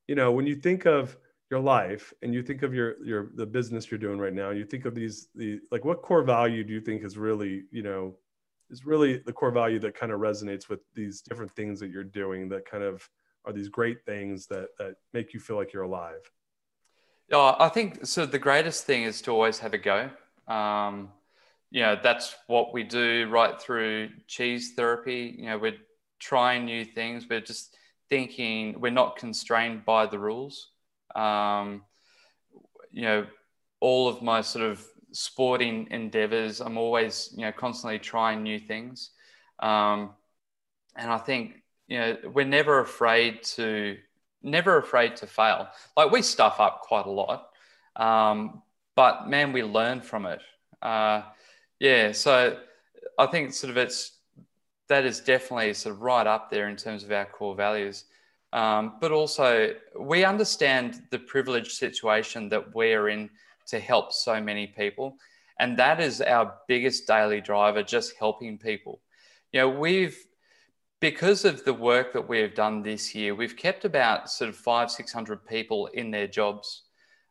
you 0.09 0.15
know, 0.15 0.33
when 0.33 0.47
you 0.47 0.57
think 0.57 0.87
of 0.87 1.17
your 1.51 1.61
life 1.61 2.15
and 2.23 2.33
you 2.33 2.43
think 2.43 2.63
of 2.63 2.75
your 2.75 3.05
your 3.05 3.31
the 3.35 3.47
business 3.47 3.91
you're 3.91 3.99
doing 3.99 4.19
right 4.19 4.33
now, 4.33 4.51
you 4.51 4.65
think 4.65 4.87
of 4.87 4.95
these 4.95 5.29
the 5.35 5.61
like 5.71 5.85
what 5.85 6.03
core 6.03 6.23
value 6.23 6.65
do 6.65 6.73
you 6.73 6.81
think 6.81 7.05
is 7.05 7.19
really 7.19 7.65
you 7.71 7.83
know 7.83 8.17
is 8.71 8.87
really 8.87 9.19
the 9.19 9.33
core 9.33 9.51
value 9.51 9.79
that 9.79 9.95
kind 9.95 10.11
of 10.11 10.21
resonates 10.21 10.69
with 10.69 10.81
these 10.95 11.21
different 11.21 11.55
things 11.55 11.79
that 11.81 11.91
you're 11.91 12.03
doing 12.03 12.49
that 12.49 12.65
kind 12.69 12.83
of 12.83 13.09
are 13.45 13.53
these 13.53 13.69
great 13.69 14.05
things 14.05 14.47
that 14.47 14.69
that 14.79 14.97
make 15.13 15.35
you 15.35 15.41
feel 15.41 15.57
like 15.57 15.73
you're 15.73 15.83
alive? 15.83 16.31
Yeah, 17.31 17.55
I 17.59 17.69
think 17.69 18.07
so. 18.07 18.27
The 18.27 18.39
greatest 18.39 18.85
thing 18.85 19.05
is 19.05 19.23
to 19.23 19.31
always 19.31 19.59
have 19.61 19.75
a 19.75 19.79
go. 19.79 20.11
Um, 20.47 21.11
you 21.71 21.81
know, 21.81 21.99
that's 22.01 22.37
what 22.47 22.73
we 22.73 22.83
do 22.83 23.29
right 23.31 23.61
through 23.61 24.11
cheese 24.27 24.75
therapy. 24.77 25.35
You 25.39 25.47
know, 25.47 25.59
we're 25.59 25.79
trying 26.21 26.65
new 26.67 26.85
things. 26.85 27.27
We're 27.29 27.41
just 27.41 27.77
thinking 28.11 28.81
we're 28.81 28.93
not 28.93 29.17
constrained 29.17 29.85
by 29.85 30.07
the 30.07 30.19
rules. 30.19 30.71
Um, 31.17 31.83
you 32.93 33.03
know, 33.03 33.27
all 33.81 34.09
of 34.09 34.23
my 34.23 34.41
sort 34.41 34.65
of 34.65 34.85
sporting 35.13 35.89
endeavors, 35.91 36.61
I'm 36.61 36.77
always, 36.77 37.33
you 37.37 37.45
know, 37.45 37.53
constantly 37.53 37.99
trying 37.99 38.43
new 38.43 38.59
things. 38.59 39.11
Um, 39.59 40.11
and 40.97 41.11
I 41.11 41.19
think 41.19 41.64
you 41.89 41.99
know, 41.99 42.17
we're 42.33 42.47
never 42.47 42.81
afraid 42.81 43.43
to 43.43 43.97
never 44.43 44.77
afraid 44.79 45.17
to 45.17 45.27
fail. 45.27 45.69
Like 45.97 46.11
we 46.11 46.23
stuff 46.23 46.61
up 46.61 46.83
quite 46.83 47.07
a 47.07 47.11
lot, 47.11 47.49
um, 47.97 48.63
but 48.97 49.29
man, 49.29 49.53
we 49.53 49.63
learn 49.63 50.01
from 50.01 50.27
it. 50.27 50.41
Uh, 50.83 51.23
yeah, 51.81 52.13
so 52.13 52.59
I 53.19 53.27
think 53.27 53.53
sort 53.53 53.71
of 53.71 53.77
it's 53.77 54.13
that 54.89 55.05
is 55.05 55.21
definitely 55.21 55.73
sort 55.75 55.95
of 55.95 56.03
right 56.03 56.27
up 56.27 56.51
there 56.51 56.69
in 56.69 56.77
terms 56.77 57.05
of 57.05 57.13
our 57.13 57.25
core 57.25 57.55
values. 57.55 58.05
Um, 58.53 58.95
but 59.01 59.11
also, 59.11 59.75
we 59.99 60.25
understand 60.25 61.03
the 61.11 61.19
privileged 61.19 61.73
situation 61.73 62.49
that 62.51 62.75
we're 62.75 63.09
in 63.09 63.31
to 63.67 63.81
help 63.81 64.13
so 64.13 64.41
many 64.41 64.67
people. 64.69 65.17
And 65.59 65.77
that 65.79 66.01
is 66.01 66.21
our 66.21 66.55
biggest 66.69 67.07
daily 67.07 67.41
driver, 67.41 67.83
just 67.83 68.17
helping 68.17 68.59
people. 68.59 69.01
You 69.53 69.61
know, 69.61 69.69
we've 69.69 70.17
because 71.01 71.45
of 71.45 71.65
the 71.65 71.75
work 71.75 72.13
that 72.13 72.29
we've 72.29 72.55
done 72.55 72.83
this 72.83 73.15
year, 73.15 73.35
we've 73.35 73.57
kept 73.57 73.85
about 73.85 74.31
sort 74.31 74.49
of 74.49 74.57
five, 74.57 74.91
600 74.91 75.47
people 75.47 75.87
in 75.89 76.11
their 76.11 76.27
jobs. 76.27 76.83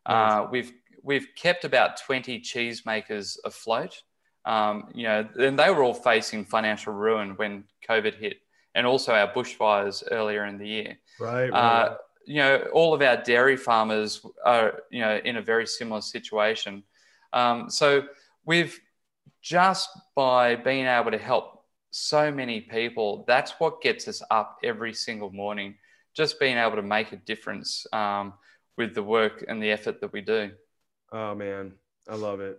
Nice. 0.08 0.32
Uh, 0.32 0.48
we've, 0.50 0.72
we've 1.02 1.28
kept 1.36 1.64
about 1.64 1.96
20 1.96 2.40
cheesemakers 2.40 3.36
afloat. 3.44 4.02
Um, 4.44 4.88
you 4.94 5.04
know, 5.04 5.26
and 5.38 5.58
they 5.58 5.70
were 5.70 5.82
all 5.82 5.94
facing 5.94 6.44
financial 6.44 6.92
ruin 6.92 7.30
when 7.36 7.64
COVID 7.88 8.14
hit, 8.14 8.38
and 8.74 8.86
also 8.86 9.14
our 9.14 9.32
bushfires 9.32 10.02
earlier 10.10 10.44
in 10.44 10.58
the 10.58 10.68
year. 10.68 10.98
Right. 11.18 11.50
right. 11.50 11.52
Uh, 11.52 11.96
you 12.26 12.36
know, 12.36 12.68
all 12.72 12.94
of 12.94 13.02
our 13.02 13.16
dairy 13.16 13.56
farmers 13.56 14.24
are, 14.44 14.82
you 14.90 15.00
know, 15.00 15.20
in 15.24 15.36
a 15.36 15.42
very 15.42 15.66
similar 15.66 16.00
situation. 16.00 16.82
Um, 17.32 17.70
so 17.70 18.04
we've 18.44 18.78
just 19.42 19.88
by 20.14 20.56
being 20.56 20.86
able 20.86 21.10
to 21.10 21.18
help 21.18 21.53
so 21.94 22.28
many 22.28 22.60
people. 22.60 23.24
That's 23.28 23.52
what 23.60 23.80
gets 23.80 24.08
us 24.08 24.20
up 24.28 24.58
every 24.64 24.92
single 24.92 25.30
morning. 25.30 25.76
Just 26.12 26.40
being 26.40 26.56
able 26.56 26.74
to 26.74 26.82
make 26.82 27.12
a 27.12 27.16
difference 27.16 27.86
um, 27.92 28.34
with 28.76 28.96
the 28.96 29.02
work 29.02 29.44
and 29.46 29.62
the 29.62 29.70
effort 29.70 30.00
that 30.00 30.12
we 30.12 30.20
do. 30.20 30.50
Oh 31.12 31.36
man, 31.36 31.72
I 32.08 32.16
love 32.16 32.40
it, 32.40 32.58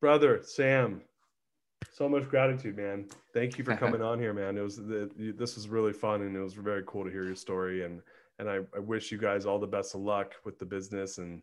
brother 0.00 0.40
Sam. 0.44 1.02
So 1.92 2.08
much 2.08 2.28
gratitude, 2.28 2.76
man. 2.76 3.08
Thank 3.34 3.58
you 3.58 3.64
for 3.64 3.76
coming 3.82 4.02
on 4.02 4.20
here, 4.20 4.32
man. 4.32 4.56
It 4.56 4.62
was 4.62 4.76
the, 4.76 5.10
this 5.36 5.56
was 5.56 5.68
really 5.68 5.92
fun 5.92 6.22
and 6.22 6.36
it 6.36 6.40
was 6.40 6.54
very 6.54 6.84
cool 6.86 7.04
to 7.04 7.10
hear 7.10 7.24
your 7.24 7.34
story 7.34 7.84
and 7.84 8.00
and 8.38 8.48
I, 8.48 8.60
I 8.74 8.78
wish 8.78 9.10
you 9.10 9.18
guys 9.18 9.46
all 9.46 9.58
the 9.58 9.66
best 9.66 9.96
of 9.96 10.00
luck 10.00 10.34
with 10.44 10.60
the 10.60 10.64
business 10.64 11.18
and 11.18 11.42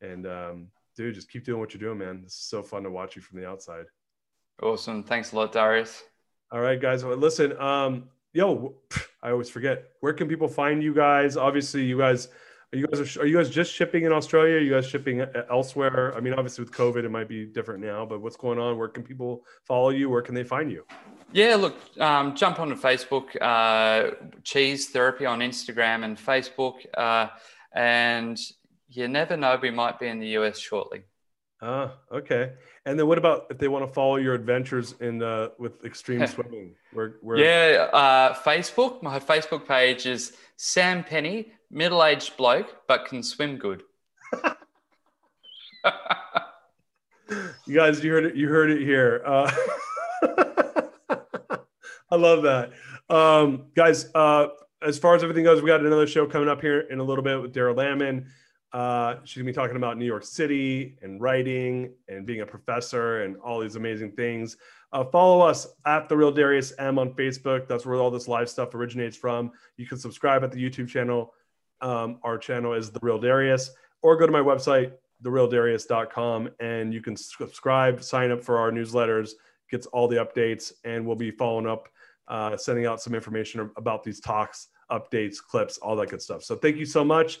and 0.00 0.28
um, 0.28 0.68
dude, 0.96 1.16
just 1.16 1.28
keep 1.28 1.44
doing 1.44 1.58
what 1.58 1.74
you're 1.74 1.80
doing, 1.80 1.98
man. 1.98 2.22
It's 2.24 2.36
so 2.36 2.62
fun 2.62 2.84
to 2.84 2.90
watch 2.90 3.16
you 3.16 3.22
from 3.22 3.40
the 3.40 3.48
outside. 3.48 3.86
Awesome. 4.62 5.02
Thanks 5.02 5.32
a 5.32 5.36
lot, 5.36 5.50
Darius. 5.50 6.04
All 6.52 6.60
right, 6.60 6.80
guys. 6.80 7.04
Well, 7.04 7.16
listen, 7.16 7.56
um, 7.60 8.04
yo, 8.32 8.74
I 9.22 9.30
always 9.30 9.48
forget. 9.48 9.84
Where 10.00 10.12
can 10.12 10.28
people 10.28 10.48
find 10.48 10.82
you 10.82 10.92
guys? 10.92 11.36
Obviously, 11.36 11.84
you 11.84 11.98
guys 11.98 12.28
are 12.72 12.78
you 12.78 12.86
guys 12.86 13.16
are, 13.16 13.26
you 13.26 13.36
guys 13.36 13.50
just 13.50 13.72
shipping 13.72 14.04
in 14.04 14.12
Australia? 14.12 14.56
Are 14.56 14.60
you 14.60 14.70
guys 14.70 14.86
shipping 14.86 15.24
elsewhere? 15.50 16.14
I 16.16 16.20
mean, 16.20 16.34
obviously 16.34 16.64
with 16.64 16.72
COVID, 16.72 17.04
it 17.04 17.08
might 17.08 17.28
be 17.28 17.44
different 17.44 17.84
now. 17.84 18.06
But 18.06 18.20
what's 18.20 18.36
going 18.36 18.60
on? 18.60 18.78
Where 18.78 18.88
can 18.88 19.02
people 19.02 19.44
follow 19.64 19.90
you? 19.90 20.08
Where 20.08 20.22
can 20.22 20.36
they 20.36 20.44
find 20.44 20.70
you? 20.70 20.84
Yeah, 21.32 21.56
look, 21.56 21.76
um, 21.98 22.34
jump 22.36 22.60
onto 22.60 22.76
Facebook, 22.76 23.40
uh, 23.40 24.14
Cheese 24.44 24.90
Therapy 24.90 25.26
on 25.26 25.40
Instagram 25.40 26.04
and 26.04 26.16
Facebook, 26.16 26.74
uh, 26.94 27.28
and 27.72 28.38
you 28.88 29.06
never 29.08 29.36
know, 29.36 29.58
we 29.60 29.70
might 29.70 29.98
be 29.98 30.06
in 30.06 30.18
the 30.18 30.28
US 30.38 30.58
shortly. 30.58 31.02
Ah, 31.62 31.92
okay. 32.10 32.52
And 32.86 32.98
then 32.98 33.06
what 33.06 33.18
about 33.18 33.46
if 33.50 33.58
they 33.58 33.68
want 33.68 33.86
to 33.86 33.92
follow 33.92 34.16
your 34.16 34.34
adventures 34.34 34.94
in 35.00 35.22
uh, 35.22 35.48
with 35.58 35.84
extreme 35.84 36.26
swimming? 36.34 36.74
Where, 36.92 37.16
where... 37.20 37.36
Yeah, 37.36 37.88
uh, 37.92 38.34
Facebook. 38.34 39.02
My 39.02 39.20
Facebook 39.20 39.68
page 39.68 40.06
is 40.06 40.32
Sam 40.56 41.04
Penny, 41.04 41.52
middle-aged 41.70 42.36
bloke, 42.36 42.76
but 42.88 43.04
can 43.04 43.22
swim 43.22 43.58
good. 43.58 43.82
you 47.66 47.74
guys, 47.74 48.02
you 48.02 48.10
heard 48.10 48.24
it. 48.24 48.36
You 48.36 48.48
heard 48.48 48.70
it 48.70 48.80
here. 48.80 49.22
Uh, 49.26 49.50
I 52.12 52.16
love 52.16 52.42
that, 52.42 52.72
um, 53.08 53.66
guys. 53.76 54.06
Uh, 54.14 54.48
as 54.82 54.98
far 54.98 55.14
as 55.14 55.22
everything 55.22 55.44
goes, 55.44 55.62
we 55.62 55.68
got 55.68 55.80
another 55.80 56.06
show 56.06 56.26
coming 56.26 56.48
up 56.48 56.60
here 56.60 56.80
in 56.80 56.98
a 57.00 57.04
little 57.04 57.22
bit 57.22 57.40
with 57.40 57.54
Daryl 57.54 57.76
Lamon. 57.76 58.26
Uh, 58.72 59.16
she's 59.24 59.36
gonna 59.36 59.46
be 59.46 59.52
talking 59.52 59.76
about 59.76 59.98
New 59.98 60.04
York 60.04 60.24
City 60.24 60.96
and 61.02 61.20
writing 61.20 61.92
and 62.08 62.26
being 62.26 62.40
a 62.40 62.46
professor 62.46 63.22
and 63.22 63.36
all 63.38 63.60
these 63.60 63.76
amazing 63.76 64.12
things. 64.12 64.56
Uh, 64.92 65.04
follow 65.04 65.40
us 65.40 65.66
at 65.86 66.08
the 66.08 66.16
Real 66.16 66.32
Darius 66.32 66.72
M 66.78 66.98
on 66.98 67.14
Facebook. 67.14 67.68
That's 67.68 67.86
where 67.86 67.96
all 67.96 68.10
this 68.10 68.28
live 68.28 68.48
stuff 68.48 68.74
originates 68.74 69.16
from. 69.16 69.52
You 69.76 69.86
can 69.86 69.98
subscribe 69.98 70.44
at 70.44 70.52
the 70.52 70.58
YouTube 70.58 70.88
channel. 70.88 71.34
Um, 71.80 72.18
our 72.22 72.38
channel 72.38 72.74
is 72.74 72.90
the 72.90 73.00
Real 73.02 73.18
Darius, 73.18 73.70
or 74.02 74.16
go 74.16 74.26
to 74.26 74.32
my 74.32 74.40
website 74.40 74.92
therealdarius.com 75.22 76.50
and 76.60 76.94
you 76.94 77.00
can 77.00 77.16
subscribe, 77.16 78.02
sign 78.02 78.30
up 78.30 78.42
for 78.42 78.58
our 78.58 78.70
newsletters, 78.70 79.32
gets 79.70 79.86
all 79.86 80.08
the 80.08 80.16
updates, 80.16 80.72
and 80.84 81.06
we'll 81.06 81.16
be 81.16 81.30
following 81.30 81.66
up, 81.66 81.88
uh, 82.28 82.56
sending 82.56 82.86
out 82.86 83.00
some 83.00 83.14
information 83.14 83.70
about 83.76 84.02
these 84.02 84.20
talks, 84.20 84.68
updates, 84.90 85.36
clips, 85.38 85.78
all 85.78 85.96
that 85.96 86.08
good 86.08 86.22
stuff. 86.22 86.42
So 86.42 86.56
thank 86.56 86.76
you 86.76 86.86
so 86.86 87.04
much. 87.04 87.40